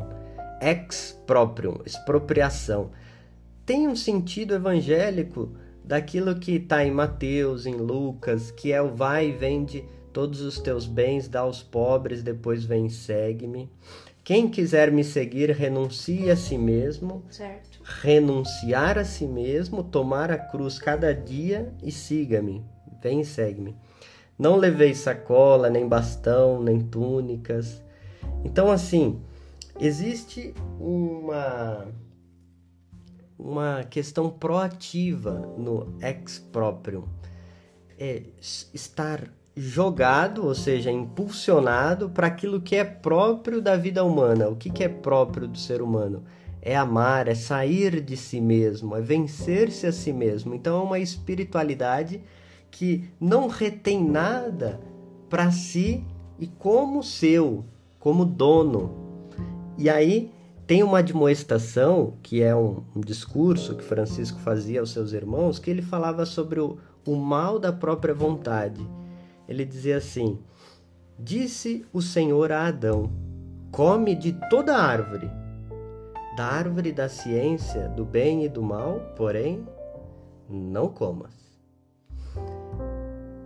Ex 0.61 1.19
proprium, 1.27 1.81
expropriação. 1.85 2.91
Tem 3.65 3.87
um 3.87 3.95
sentido 3.95 4.55
evangélico 4.55 5.53
daquilo 5.85 6.39
que 6.39 6.57
está 6.57 6.85
em 6.85 6.91
Mateus, 6.91 7.67
em 7.67 7.75
Lucas, 7.75 8.51
que 8.51 8.73
é 8.73 8.81
o 8.81 8.95
vai 8.95 9.29
e 9.29 9.33
vende 9.33 9.85
todos 10.13 10.41
os 10.41 10.59
teus 10.59 10.87
bens, 10.87 11.29
dá 11.29 11.41
aos 11.41 11.63
pobres, 11.63 12.23
depois 12.23 12.65
vem 12.65 12.87
e 12.87 12.91
segue-me. 12.91 13.71
Quem 14.25 14.49
quiser 14.49 14.93
me 14.93 15.03
seguir, 15.03 15.51
renuncie 15.51 16.31
a 16.31 16.37
si 16.37 16.57
mesmo. 16.57 17.25
Certo. 17.29 17.81
Renunciar 17.83 18.97
a 18.97 19.05
si 19.05 19.27
mesmo, 19.27 19.83
tomar 19.83 20.31
a 20.31 20.39
cruz 20.39 20.79
cada 20.79 21.13
dia 21.13 21.73
e 21.83 21.91
siga-me. 21.91 22.65
Vem 23.03 23.21
e 23.21 23.25
segue-me. 23.25 23.75
Não 24.39 24.57
levei 24.57 24.95
sacola, 24.95 25.69
nem 25.69 25.89
bastão, 25.89 26.63
nem 26.63 26.81
túnicas. 26.81 27.83
Então, 28.45 28.71
assim, 28.71 29.21
existe 29.81 30.55
uma 30.79 31.89
uma 33.45 33.85
questão 33.85 34.31
proativa 34.31 35.53
no 35.59 35.95
ex 36.01 36.39
próprio. 36.39 37.09
É 37.99 38.23
estar 38.73 39.29
jogado, 39.55 40.47
ou 40.47 40.55
seja, 40.55 40.91
impulsionado 40.91 42.09
para 42.09 42.27
aquilo 42.27 42.61
que 42.61 42.77
é 42.77 42.85
próprio 42.85 43.61
da 43.61 43.77
vida 43.77 44.03
humana. 44.05 44.49
O 44.49 44.57
que, 44.57 44.71
que 44.71 44.85
é 44.85 44.89
próprio 44.89 45.47
do 45.47 45.59
ser 45.59 45.83
humano? 45.83 46.25
É 46.61 46.77
amar, 46.77 47.29
é 47.29 47.35
sair 47.35 48.01
de 48.01 48.17
si 48.17 48.41
mesmo, 48.41 48.97
é 48.97 49.01
vencer-se 49.01 49.87
a 49.87 49.93
si 49.93 50.13
mesmo. 50.13 50.55
Então 50.55 50.81
é 50.81 50.85
uma 50.85 50.99
espiritualidade 50.99 52.23
que 52.71 53.11
não 53.21 53.49
retém 53.49 54.03
nada 54.03 54.81
para 55.29 55.51
si 55.51 56.05
e 56.39 56.47
como 56.47 57.03
seu, 57.03 57.65
como 57.99 58.25
dono. 58.25 58.97
E 59.77 59.91
aí 59.91 60.33
tem 60.67 60.83
uma 60.83 60.99
admoestação, 60.99 62.17
que 62.23 62.43
é 62.43 62.55
um, 62.55 62.83
um 62.95 63.01
discurso 63.01 63.75
que 63.77 63.85
Francisco 63.85 64.39
fazia 64.39 64.81
aos 64.81 64.93
seus 64.93 65.13
irmãos, 65.13 65.59
que 65.59 65.71
ele 65.71 65.83
falava 65.83 66.25
sobre 66.25 66.61
o, 66.61 66.79
o 67.07 67.17
mal 67.17 67.59
da 67.59 67.73
própria 67.73 68.15
vontade 68.15 68.87
ele 69.49 69.65
dizia 69.65 69.97
assim: 69.97 70.39
Disse 71.19 71.85
o 71.93 72.01
Senhor 72.01 72.53
a 72.53 72.67
Adão: 72.67 73.11
Come 73.71 74.15
de 74.15 74.33
toda 74.49 74.77
árvore. 74.77 75.31
Da 76.37 76.47
árvore 76.47 76.93
da 76.93 77.09
ciência 77.09 77.89
do 77.91 78.05
bem 78.05 78.45
e 78.45 78.49
do 78.49 78.63
mal, 78.63 79.01
porém, 79.17 79.67
não 80.49 80.89
comas. 80.89 81.35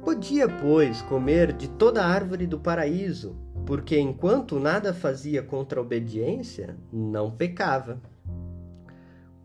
Podia, 0.04 0.48
pois, 0.48 1.02
comer 1.02 1.52
de 1.52 1.68
toda 1.68 2.04
árvore 2.04 2.46
do 2.46 2.60
paraíso, 2.60 3.34
porque 3.66 3.98
enquanto 3.98 4.60
nada 4.60 4.94
fazia 4.94 5.42
contra 5.42 5.80
a 5.80 5.82
obediência, 5.82 6.76
não 6.92 7.30
pecava. 7.30 8.00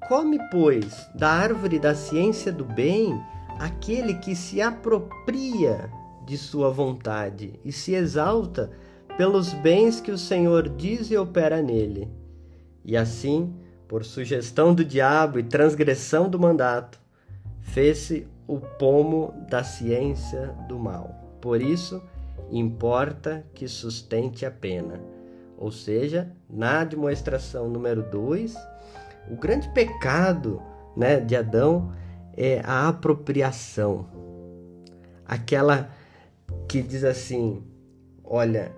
Come, 0.07 0.39
pois, 0.51 1.09
da 1.15 1.29
árvore 1.29 1.79
da 1.79 1.95
ciência 1.95 2.51
do 2.51 2.63
bem 2.63 3.19
aquele 3.59 4.15
que 4.15 4.35
se 4.35 4.61
apropria 4.61 5.89
de 6.25 6.37
sua 6.37 6.69
vontade 6.69 7.59
e 7.65 7.71
se 7.71 7.93
exalta 7.93 8.71
pelos 9.17 9.53
bens 9.53 9.99
que 9.99 10.11
o 10.11 10.17
Senhor 10.17 10.69
diz 10.69 11.09
e 11.09 11.17
opera 11.17 11.61
nele. 11.61 12.07
E 12.85 12.95
assim, 12.95 13.53
por 13.87 14.05
sugestão 14.05 14.73
do 14.73 14.85
diabo 14.85 15.39
e 15.39 15.43
transgressão 15.43 16.29
do 16.29 16.39
mandato, 16.39 16.99
fez-se 17.59 18.27
o 18.47 18.59
pomo 18.59 19.33
da 19.49 19.63
ciência 19.63 20.55
do 20.67 20.77
mal. 20.77 21.37
Por 21.39 21.61
isso, 21.61 22.01
importa 22.51 23.45
que 23.53 23.67
sustente 23.67 24.45
a 24.45 24.51
pena. 24.51 24.99
Ou 25.57 25.71
seja, 25.71 26.31
na 26.49 26.83
demonstração 26.83 27.69
número 27.69 28.03
2, 28.09 28.55
o 29.29 29.35
grande 29.35 29.69
pecado 29.69 30.61
né, 30.97 31.19
de 31.19 31.35
Adão 31.35 31.91
é 32.35 32.61
a 32.65 32.87
apropriação. 32.87 34.07
Aquela 35.25 35.89
que 36.67 36.81
diz 36.81 37.03
assim: 37.03 37.63
olha, 38.23 38.71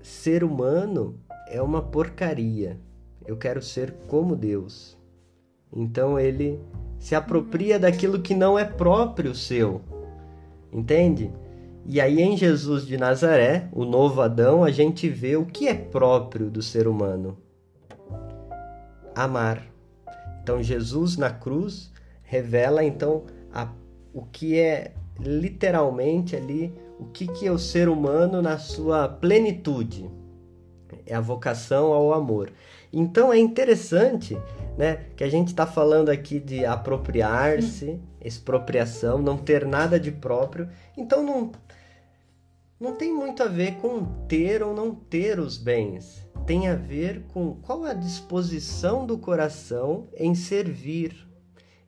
ser 0.00 0.44
humano 0.44 1.18
é 1.48 1.60
uma 1.60 1.82
porcaria. 1.82 2.78
Eu 3.26 3.36
quero 3.36 3.60
ser 3.60 3.92
como 4.06 4.36
Deus. 4.36 4.96
Então 5.72 6.18
ele 6.18 6.60
se 6.98 7.14
apropria 7.14 7.78
daquilo 7.78 8.22
que 8.22 8.34
não 8.34 8.58
é 8.58 8.64
próprio 8.64 9.34
seu. 9.34 9.80
Entende? 10.72 11.32
E 11.88 12.00
aí 12.00 12.20
em 12.20 12.36
Jesus 12.36 12.84
de 12.84 12.96
Nazaré, 12.96 13.68
o 13.72 13.84
novo 13.84 14.20
Adão, 14.20 14.64
a 14.64 14.72
gente 14.72 15.08
vê 15.08 15.36
o 15.36 15.46
que 15.46 15.68
é 15.68 15.74
próprio 15.74 16.50
do 16.50 16.60
ser 16.60 16.88
humano. 16.88 17.38
Amar. 19.14 19.64
Então 20.42 20.60
Jesus 20.60 21.16
na 21.16 21.30
cruz 21.30 21.92
revela 22.22 22.82
então 22.82 23.24
a, 23.52 23.68
o 24.12 24.22
que 24.22 24.58
é 24.58 24.94
literalmente 25.18 26.34
ali 26.34 26.74
o 26.98 27.04
que, 27.04 27.26
que 27.26 27.46
é 27.46 27.52
o 27.52 27.58
ser 27.58 27.88
humano 27.88 28.40
na 28.42 28.58
sua 28.58 29.08
plenitude. 29.08 30.10
É 31.04 31.14
a 31.14 31.20
vocação 31.20 31.92
ao 31.92 32.12
amor. 32.12 32.50
Então 32.92 33.32
é 33.32 33.38
interessante 33.38 34.36
né, 34.76 35.06
que 35.16 35.22
a 35.22 35.28
gente 35.28 35.48
está 35.48 35.66
falando 35.66 36.08
aqui 36.08 36.40
de 36.40 36.64
apropriar-se, 36.64 38.00
expropriação, 38.20 39.20
não 39.20 39.36
ter 39.36 39.66
nada 39.66 40.00
de 40.00 40.10
próprio. 40.10 40.68
Então 40.96 41.22
não, 41.22 41.52
não 42.78 42.94
tem 42.94 43.12
muito 43.12 43.42
a 43.42 43.46
ver 43.46 43.76
com 43.76 44.04
ter 44.28 44.62
ou 44.62 44.74
não 44.74 44.94
ter 44.94 45.38
os 45.38 45.56
bens. 45.56 46.26
Tem 46.46 46.68
a 46.68 46.74
ver 46.74 47.22
com 47.32 47.54
qual 47.54 47.84
a 47.84 47.94
disposição 47.94 49.06
do 49.06 49.16
coração 49.16 50.08
em 50.14 50.34
servir. 50.34 51.26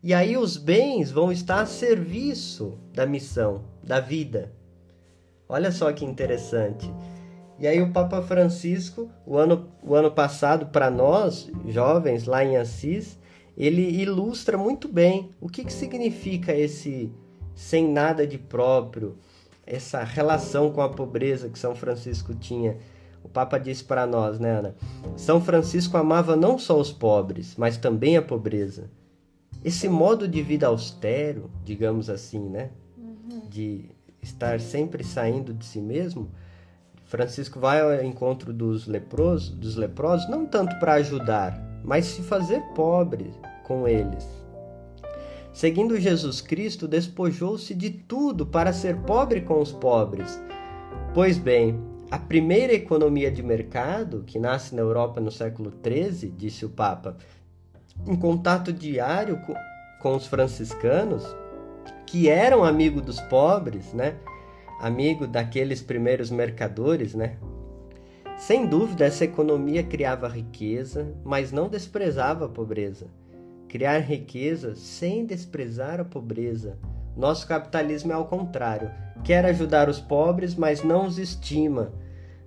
E 0.03 0.15
aí 0.15 0.37
os 0.37 0.57
bens 0.57 1.11
vão 1.11 1.31
estar 1.31 1.61
a 1.61 1.67
serviço 1.67 2.79
da 2.95 3.05
missão, 3.05 3.65
da 3.83 4.01
vida. 4.01 4.53
Olha 5.49 5.71
só 5.71 5.93
que 5.93 6.05
interessante. 6.05 6.91
E 7.59 7.67
aí 7.67 7.83
o 7.83 7.93
Papa 7.93 8.23
Francisco, 8.23 9.11
o 9.27 9.37
ano, 9.37 9.69
o 9.83 9.95
ano 9.95 10.11
passado, 10.11 10.67
para 10.67 10.91
nós, 10.91 11.51
jovens, 11.67 12.25
lá 12.25 12.45
em 12.45 12.57
Assis, 12.57 13.19
ele 13.57 13.83
ilustra 13.83 14.57
muito 14.57 14.89
bem 14.89 15.31
o 15.41 15.49
que, 15.49 15.65
que 15.65 15.73
significa 15.73 16.55
esse 16.55 17.13
sem 17.55 17.89
nada 17.89 18.25
de 18.25 18.39
próprio, 18.39 19.19
essa 19.69 20.03
relação 20.03 20.73
com 20.73 20.81
a 20.81 20.89
pobreza 20.89 21.49
que 21.49 21.59
São 21.59 21.75
Francisco 21.75 22.35
tinha. 22.35 22.79
O 23.23 23.29
Papa 23.29 23.59
disse 23.59 23.85
para 23.85 24.07
nós, 24.07 24.39
né, 24.39 24.59
Ana? 24.59 24.75
São 25.17 25.41
Francisco 25.41 25.97
amava 25.97 26.35
não 26.35 26.59
só 26.59 26.81
os 26.81 26.91
pobres, 26.91 27.55
mas 27.57 27.77
também 27.77 28.17
a 28.17 28.23
pobreza. 28.23 28.91
Esse 29.63 29.89
modo 29.89 30.27
de 30.27 30.41
vida 30.43 30.67
austero, 30.69 31.51
digamos 31.65 32.09
assim, 32.09 32.49
né? 32.49 32.71
Uhum. 32.97 33.41
De 33.49 33.91
estar 34.23 34.61
sempre 34.61 35.05
saindo 35.05 35.53
de 35.53 35.65
si 35.65 35.81
mesmo, 35.81 36.31
Francisco 37.05 37.59
vai 37.59 37.81
ao 37.81 38.05
encontro 38.05 38.53
dos 38.53 38.87
leprosos, 38.87 39.51
dos 39.51 39.77
leprosos 39.77 40.29
não 40.29 40.47
tanto 40.47 40.79
para 40.79 40.95
ajudar, 40.95 41.59
mas 41.85 42.07
se 42.07 42.23
fazer 42.23 42.61
pobre 42.75 43.33
com 43.65 43.87
eles. 43.87 44.27
Seguindo 45.59 45.99
Jesus 45.99 46.41
Cristo, 46.41 46.87
despojou-se 46.87 47.75
de 47.75 47.91
tudo 47.91 48.47
para 48.47 48.73
ser 48.73 48.97
pobre 48.99 49.41
com 49.41 49.61
os 49.61 49.73
pobres. 49.73 50.41
Pois 51.13 51.37
bem, 51.37 51.81
a 52.09 52.17
primeira 52.17 52.73
economia 52.75 53.29
de 53.29 53.43
mercado, 53.43 54.23
que 54.25 54.39
nasce 54.39 54.73
na 54.73 54.83
Europa 54.83 55.21
no 55.21 55.33
século 55.33 55.73
XIII, 55.85 56.31
disse 56.31 56.65
o 56.65 56.71
Papa, 56.71 57.17
em 58.07 58.15
contato 58.15 58.73
diário 58.73 59.41
com, 60.01 60.15
os 60.15 60.29
franciscanos, 60.29 61.25
que 62.07 62.29
eram 62.29 62.63
amigos 62.63 63.03
dos 63.03 63.21
pobres, 63.23 63.93
né? 63.93 64.15
amigo 64.81 65.27
daqueles 65.27 65.83
primeiros 65.83 66.31
mercadores, 66.31 67.17
né? 67.17 67.37
Sem 68.37 68.65
dúvida, 68.65 69.07
essa 69.07 69.25
economia 69.25 69.83
criava 69.83 70.29
riqueza, 70.29 71.13
mas 71.25 71.51
não 71.51 71.69
desprezava 71.69 72.45
a 72.45 72.49
pobreza. 72.49 73.09
Criar 73.69 73.99
riqueza 73.99 74.75
sem 74.75 75.27
desprezar 75.27 76.01
a 76.01 76.05
pobreza. 76.05 76.79
Nosso 77.15 77.47
capitalismo 77.47 78.13
é 78.13 78.15
ao 78.15 78.25
contrário. 78.25 78.91
Quer 79.23 79.45
ajudar 79.45 79.89
os 79.89 80.01
pobres, 80.01 80.55
mas 80.55 80.83
não 80.83 81.07
os 81.07 81.19
estima. 81.19 81.93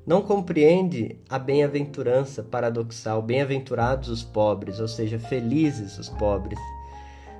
Não 0.04 0.24
compreende 0.24 1.20
a 1.30 1.38
bem-aventurança 1.38 2.42
paradoxal. 2.42 3.22
Bem-aventurados 3.22 4.10
os 4.10 4.24
pobres, 4.24 4.80
ou 4.80 4.88
seja, 4.88 5.20
felizes 5.20 6.00
os 6.00 6.10
pobres. 6.10 6.58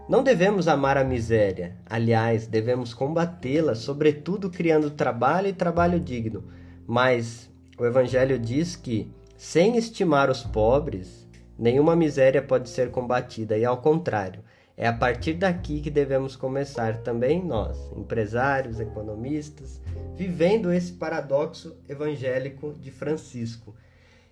Não 0.08 0.22
devemos 0.24 0.68
amar 0.68 0.98
a 0.98 1.04
miséria, 1.04 1.78
aliás, 1.90 2.46
devemos 2.46 2.94
combatê-la, 2.94 3.74
sobretudo 3.74 4.50
criando 4.50 4.92
trabalho 4.92 5.48
e 5.48 5.54
trabalho 5.54 6.00
digno. 6.00 6.44
Mas 6.86 7.50
o 7.80 7.86
Evangelho 7.86 8.38
diz 8.38 8.76
que, 8.76 9.12
sem 9.38 9.78
estimar 9.78 10.30
os 10.30 10.44
pobres, 10.44 11.21
nenhuma 11.62 11.96
miséria 11.96 12.42
pode 12.42 12.68
ser 12.70 12.90
combatida, 12.90 13.56
e 13.56 13.64
ao 13.64 13.78
contrário, 13.78 14.44
é 14.76 14.88
a 14.88 14.94
partir 14.94 15.36
daqui 15.36 15.80
que 15.80 15.92
devemos 15.92 16.36
começar 16.36 16.98
também 17.04 17.46
nós, 17.46 17.78
empresários, 17.96 18.80
economistas, 18.80 19.80
vivendo 20.16 20.74
esse 20.74 20.94
paradoxo 20.94 21.78
evangélico 21.88 22.74
de 22.82 22.90
Francisco. 22.90 23.76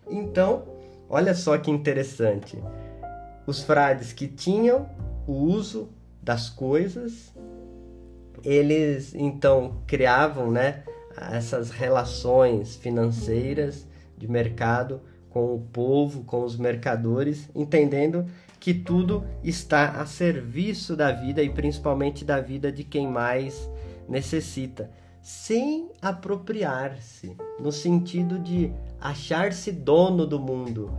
Então, 0.09 0.65
olha 1.07 1.35
só 1.35 1.55
que 1.59 1.69
interessante. 1.69 2.57
Os 3.45 3.61
frades 3.61 4.11
que 4.11 4.27
tinham 4.27 4.89
o 5.27 5.33
uso 5.33 5.89
das 6.23 6.49
coisas, 6.49 7.31
eles 8.43 9.13
então 9.13 9.83
criavam 9.85 10.49
né, 10.49 10.83
essas 11.31 11.69
relações 11.69 12.75
financeiras 12.75 13.85
de 14.17 14.27
mercado 14.27 14.99
com 15.29 15.53
o 15.53 15.59
povo, 15.59 16.23
com 16.23 16.43
os 16.43 16.57
mercadores, 16.57 17.49
entendendo 17.55 18.25
que 18.59 18.73
tudo 18.73 19.23
está 19.43 20.01
a 20.01 20.05
serviço 20.05 20.95
da 20.95 21.11
vida 21.11 21.41
e 21.41 21.49
principalmente 21.49 22.25
da 22.25 22.41
vida 22.41 22.71
de 22.71 22.83
quem 22.83 23.07
mais 23.07 23.69
necessita, 24.07 24.91
sem 25.21 25.89
apropriar-se, 26.01 27.37
no 27.59 27.71
sentido 27.71 28.39
de 28.39 28.71
achar-se 28.99 29.71
dono 29.71 30.25
do 30.25 30.39
mundo. 30.39 30.91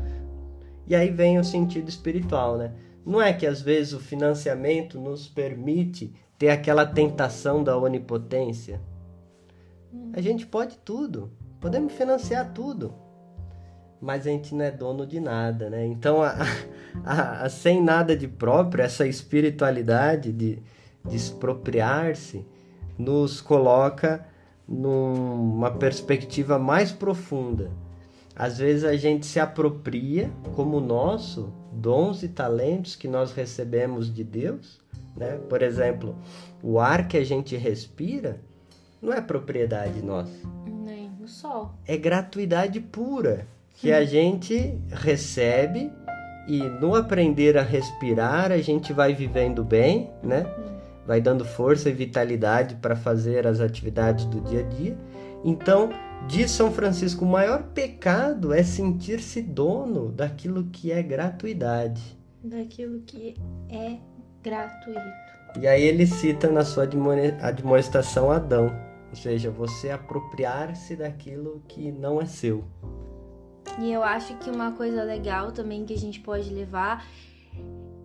E 0.86 0.94
aí 0.94 1.10
vem 1.10 1.38
o 1.38 1.44
sentido 1.44 1.88
espiritual, 1.88 2.56
né? 2.56 2.72
Não 3.04 3.20
é 3.20 3.32
que 3.32 3.46
às 3.46 3.60
vezes 3.60 3.92
o 3.92 4.00
financiamento 4.00 4.98
nos 4.98 5.26
permite 5.26 6.12
ter 6.38 6.50
aquela 6.50 6.86
tentação 6.86 7.62
da 7.62 7.76
onipotência? 7.76 8.80
A 10.12 10.20
gente 10.20 10.46
pode 10.46 10.78
tudo, 10.78 11.30
podemos 11.60 11.92
financiar 11.92 12.52
tudo, 12.52 12.94
mas 14.00 14.26
a 14.26 14.30
gente 14.30 14.54
não 14.54 14.64
é 14.64 14.70
dono 14.70 15.06
de 15.06 15.20
nada, 15.20 15.68
né? 15.68 15.84
Então, 15.86 16.22
a, 16.22 16.34
a, 17.04 17.44
a, 17.44 17.48
sem 17.48 17.82
nada 17.82 18.16
de 18.16 18.26
próprio, 18.26 18.82
essa 18.82 19.06
espiritualidade 19.06 20.32
de, 20.32 20.58
de 21.04 21.16
expropriar-se 21.16 22.44
nos 22.98 23.40
coloca 23.40 24.26
numa 24.66 25.70
perspectiva 25.70 26.58
mais 26.58 26.92
profunda. 26.92 27.70
Às 28.34 28.58
vezes 28.58 28.84
a 28.84 28.96
gente 28.96 29.26
se 29.26 29.38
apropria 29.38 30.30
como 30.54 30.80
nosso 30.80 31.52
dons 31.72 32.22
e 32.22 32.28
talentos 32.28 32.96
que 32.96 33.06
nós 33.06 33.32
recebemos 33.32 34.12
de 34.12 34.24
Deus, 34.24 34.80
né? 35.14 35.38
Por 35.48 35.60
exemplo, 35.60 36.16
o 36.62 36.78
ar 36.78 37.06
que 37.06 37.18
a 37.18 37.24
gente 37.24 37.56
respira 37.56 38.40
não 39.02 39.12
é 39.12 39.20
propriedade 39.20 40.00
nossa. 40.00 40.32
Nem 40.66 41.10
o 41.20 41.28
sol. 41.28 41.74
É 41.86 41.96
gratuidade 41.96 42.80
pura 42.80 43.46
que 43.80 43.92
a 43.92 44.04
gente 44.04 44.78
recebe 44.90 45.90
e 46.46 46.58
no 46.58 46.94
aprender 46.94 47.56
a 47.56 47.62
respirar 47.62 48.52
a 48.52 48.58
gente 48.58 48.92
vai 48.92 49.14
vivendo 49.14 49.64
bem, 49.64 50.10
né? 50.22 50.46
Vai 51.06 51.20
dando 51.20 51.44
força 51.44 51.88
e 51.88 51.92
vitalidade 51.92 52.76
para 52.76 52.94
fazer 52.94 53.46
as 53.46 53.60
atividades 53.60 54.24
do 54.26 54.40
dia 54.40 54.60
a 54.60 54.62
dia. 54.62 54.96
Então, 55.44 55.90
Diz 56.26 56.50
São 56.50 56.70
Francisco: 56.70 57.24
o 57.24 57.28
maior 57.28 57.62
pecado 57.74 58.52
é 58.52 58.62
sentir-se 58.62 59.42
dono 59.42 60.12
daquilo 60.12 60.64
que 60.64 60.92
é 60.92 61.02
gratuidade. 61.02 62.18
Daquilo 62.42 63.00
que 63.00 63.36
é 63.68 63.96
gratuito. 64.42 65.00
E 65.60 65.66
aí 65.66 65.82
ele 65.82 66.06
cita 66.06 66.48
na 66.48 66.64
sua 66.64 66.84
admoestação 66.84 68.30
Adão, 68.30 68.70
ou 69.08 69.16
seja, 69.16 69.50
você 69.50 69.90
apropriar-se 69.90 70.94
daquilo 70.94 71.62
que 71.66 71.90
não 71.90 72.20
é 72.20 72.26
seu. 72.26 72.64
E 73.78 73.92
eu 73.92 74.02
acho 74.02 74.34
que 74.38 74.50
uma 74.50 74.72
coisa 74.72 75.02
legal 75.02 75.52
também 75.52 75.84
que 75.84 75.94
a 75.94 75.98
gente 75.98 76.20
pode 76.20 76.50
levar 76.50 77.06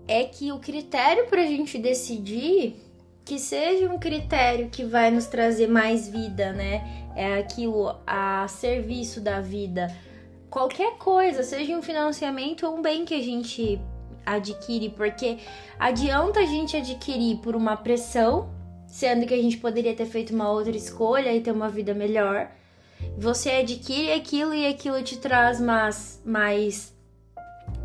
é 0.07 0.23
que 0.23 0.51
o 0.51 0.59
critério 0.59 1.25
para 1.27 1.41
a 1.41 1.45
gente 1.45 1.77
decidir 1.77 2.75
que 3.23 3.39
seja 3.39 3.89
um 3.91 3.97
critério 3.97 4.69
que 4.69 4.83
vai 4.83 5.09
nos 5.09 5.25
trazer 5.25 5.67
mais 5.67 6.07
vida, 6.07 6.53
né? 6.53 7.05
é 7.15 7.39
aquilo 7.39 7.95
a 8.05 8.45
serviço 8.47 9.21
da 9.21 9.39
vida. 9.39 9.87
Qualquer 10.49 10.97
coisa, 10.97 11.43
seja 11.43 11.75
um 11.75 11.81
financiamento 11.81 12.67
ou 12.67 12.77
um 12.77 12.81
bem 12.81 13.05
que 13.05 13.13
a 13.13 13.21
gente 13.21 13.79
adquire, 14.25 14.89
porque 14.89 15.37
adianta 15.79 16.41
a 16.41 16.45
gente 16.45 16.75
adquirir 16.75 17.37
por 17.37 17.55
uma 17.55 17.77
pressão, 17.77 18.49
sendo 18.87 19.25
que 19.25 19.33
a 19.33 19.41
gente 19.41 19.57
poderia 19.57 19.95
ter 19.95 20.05
feito 20.05 20.33
uma 20.33 20.51
outra 20.51 20.75
escolha 20.75 21.33
e 21.33 21.41
ter 21.41 21.51
uma 21.51 21.69
vida 21.69 21.93
melhor. 21.93 22.49
Você 23.17 23.49
adquire 23.51 24.11
aquilo 24.11 24.53
e 24.53 24.67
aquilo 24.67 25.01
te 25.03 25.17
traz 25.17 25.59
mais, 25.59 26.21
mais 26.25 26.93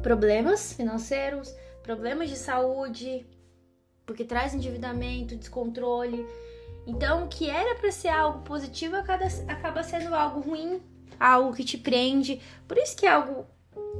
problemas 0.02 0.72
financeiros, 0.72 1.54
problemas 1.82 2.28
de 2.28 2.36
saúde, 2.36 3.26
porque 4.04 4.24
traz 4.24 4.54
endividamento, 4.54 5.36
descontrole. 5.36 6.26
Então, 6.86 7.24
o 7.24 7.28
que 7.28 7.48
era 7.48 7.76
para 7.76 7.92
ser 7.92 8.08
algo 8.08 8.40
positivo 8.40 8.96
acaba 8.96 9.82
sendo 9.82 10.14
algo 10.14 10.40
ruim, 10.40 10.82
algo 11.18 11.54
que 11.54 11.64
te 11.64 11.78
prende. 11.78 12.40
Por 12.66 12.76
isso 12.76 12.96
que 12.96 13.06
é 13.06 13.10
algo 13.10 13.46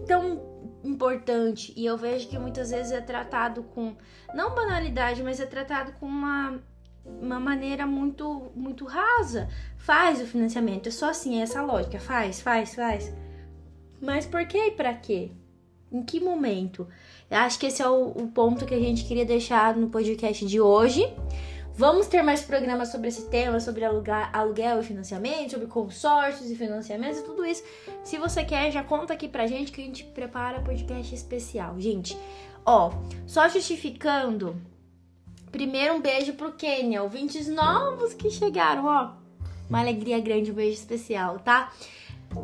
tão 0.06 0.50
importante 0.82 1.72
e 1.76 1.84
eu 1.84 1.96
vejo 1.96 2.28
que 2.28 2.38
muitas 2.38 2.70
vezes 2.70 2.90
é 2.92 3.00
tratado 3.00 3.62
com 3.62 3.94
não 4.34 4.54
banalidade, 4.54 5.22
mas 5.22 5.38
é 5.38 5.46
tratado 5.46 5.92
com 5.92 6.06
uma 6.06 6.58
uma 7.20 7.40
maneira 7.40 7.86
muito 7.86 8.50
muito 8.54 8.84
rasa. 8.84 9.48
Faz 9.78 10.20
o 10.20 10.26
financiamento, 10.26 10.88
é 10.88 10.92
só 10.92 11.10
assim, 11.10 11.38
é 11.38 11.42
essa 11.42 11.62
lógica, 11.62 11.98
faz, 11.98 12.40
faz, 12.40 12.74
faz. 12.74 13.12
Mas 14.00 14.26
por 14.26 14.46
que 14.46 14.58
e 14.58 14.70
para 14.72 14.94
quê? 14.94 15.32
Em 15.92 16.02
que 16.02 16.20
momento? 16.20 16.86
Eu 17.30 17.38
acho 17.38 17.58
que 17.58 17.66
esse 17.66 17.82
é 17.82 17.88
o, 17.88 18.08
o 18.08 18.28
ponto 18.28 18.64
que 18.64 18.74
a 18.74 18.80
gente 18.80 19.04
queria 19.04 19.24
deixar 19.24 19.76
no 19.76 19.88
podcast 19.88 20.46
de 20.46 20.60
hoje. 20.60 21.02
Vamos 21.74 22.06
ter 22.08 22.22
mais 22.22 22.42
programas 22.42 22.88
sobre 22.88 23.08
esse 23.08 23.28
tema, 23.28 23.58
sobre 23.58 23.84
alugar, 23.84 24.30
aluguel 24.34 24.80
e 24.80 24.84
financiamento, 24.84 25.52
sobre 25.52 25.66
consórcios 25.66 26.50
e 26.50 26.54
financiamentos 26.54 27.20
e 27.20 27.24
tudo 27.24 27.44
isso. 27.44 27.62
Se 28.04 28.18
você 28.18 28.44
quer, 28.44 28.70
já 28.70 28.82
conta 28.82 29.14
aqui 29.14 29.28
pra 29.28 29.46
gente 29.46 29.72
que 29.72 29.80
a 29.80 29.84
gente 29.84 30.04
prepara 30.04 30.60
podcast 30.60 31.14
especial. 31.14 31.80
Gente, 31.80 32.16
ó, 32.66 32.92
só 33.26 33.48
justificando. 33.48 34.60
Primeiro 35.52 35.94
um 35.94 36.00
beijo 36.00 36.34
pro 36.34 36.52
Kenya, 36.52 37.02
ouvintes 37.02 37.48
novos 37.48 38.14
que 38.14 38.30
chegaram, 38.30 38.86
ó. 38.86 39.12
Uma 39.68 39.80
alegria 39.80 40.20
grande, 40.20 40.50
um 40.50 40.54
beijo 40.54 40.78
especial, 40.78 41.38
tá? 41.38 41.72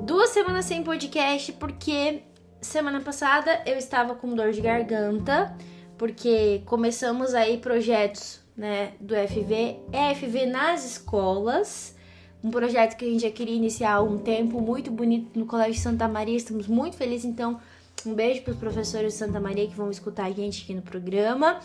Duas 0.03 0.31
semanas 0.31 0.65
sem 0.65 0.83
podcast 0.83 1.53
porque 1.53 2.23
semana 2.61 3.01
passada 3.01 3.63
eu 3.65 3.77
estava 3.77 4.15
com 4.15 4.35
dor 4.35 4.51
de 4.51 4.61
garganta, 4.61 5.57
porque 5.97 6.63
começamos 6.67 7.35
aí 7.35 7.59
projetos 7.59 8.41
né, 8.57 8.93
do 9.01 9.15
FV, 9.15 9.79
FV 10.17 10.47
nas 10.47 10.85
escolas. 10.85 11.95
Um 12.43 12.51
projeto 12.51 12.97
que 12.97 13.05
a 13.05 13.09
gente 13.09 13.23
já 13.23 13.31
queria 13.31 13.55
iniciar 13.55 13.95
há 13.95 14.03
um 14.03 14.19
tempo, 14.19 14.61
muito 14.61 14.91
bonito 14.91 15.39
no 15.39 15.47
Colégio 15.47 15.81
Santa 15.81 16.09
Maria. 16.09 16.37
Estamos 16.37 16.67
muito 16.67 16.97
felizes, 16.97 17.25
então 17.25 17.61
um 18.05 18.15
beijo 18.15 18.43
para 18.43 18.53
os 18.53 18.59
professores 18.59 19.13
de 19.13 19.19
Santa 19.19 19.41
Maria 19.41 19.67
que 19.67 19.75
vão 19.75 19.91
escutar 19.91 20.27
a 20.27 20.31
gente 20.31 20.63
aqui 20.63 20.75
no 20.75 20.83
programa. 20.83 21.61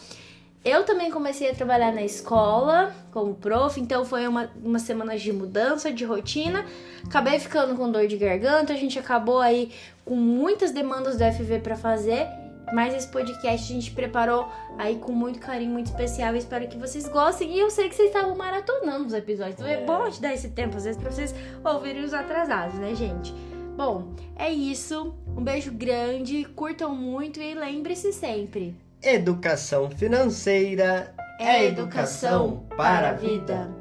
Eu 0.64 0.84
também 0.84 1.09
comecei 1.09 1.49
a 1.49 1.55
trabalhar 1.55 1.91
na 1.91 2.03
escola 2.03 2.93
como 3.12 3.34
prof, 3.34 3.80
então 3.80 4.05
foi 4.05 4.28
uma, 4.28 4.51
uma 4.64 4.78
semana 4.78 5.18
de 5.18 5.34
mudança 5.34 5.91
de 5.91 6.05
rotina. 6.05 6.66
Acabei 7.03 7.39
ficando 7.39 7.76
com 7.76 7.91
dor 7.91 8.05
de 8.05 8.16
garganta, 8.16 8.72
a 8.72 8.76
gente 8.76 8.99
acabou 8.99 9.39
aí 9.39 9.72
com 10.05 10.16
muitas 10.16 10.72
demandas 10.72 11.18
do 11.18 11.24
FV 11.24 11.59
para 11.59 11.76
fazer 11.76 12.28
mas 12.72 12.93
esse 12.93 13.07
podcast 13.07 13.72
a 13.72 13.76
gente 13.76 13.91
preparou 13.91 14.47
aí 14.78 14.95
com 14.97 15.12
muito 15.12 15.39
carinho, 15.39 15.72
muito 15.72 15.88
especial. 15.88 16.36
espero 16.36 16.68
que 16.68 16.78
vocês 16.78 17.07
gostem. 17.07 17.53
E 17.53 17.59
eu 17.59 17.70
sei 17.70 17.89
que 17.89 17.95
vocês 17.95 18.07
estavam 18.07 18.36
maratonando 18.36 19.07
os 19.07 19.14
episódios. 19.14 19.55
Então 19.55 19.68
é, 19.68 19.82
é 19.82 19.86
bom 19.86 20.09
te 20.09 20.22
dar 20.22 20.34
esse 20.34 20.49
tempo, 20.49 20.78
às 20.78 20.86
vezes, 20.86 21.01
pra 21.01 21.12
vocês 21.12 21.36
ouvirem 21.64 22.03
os 22.03 22.14
atrasados, 22.14 22.76
né, 22.80 22.95
gente? 22.95 23.34
Bom, 23.76 24.14
é 24.36 24.49
isso. 24.49 25.14
Um 25.36 25.43
beijo 25.43 25.72
grande, 25.72 26.45
curtam 26.55 26.95
muito 26.95 27.41
e 27.41 27.53
lembre-se 27.53 28.14
sempre: 28.14 28.76
educação 29.04 29.89
financeira 29.89 31.14
é 31.39 31.66
educação 31.66 32.68
para 32.78 33.10
a 33.10 33.14
vida. 33.14 33.81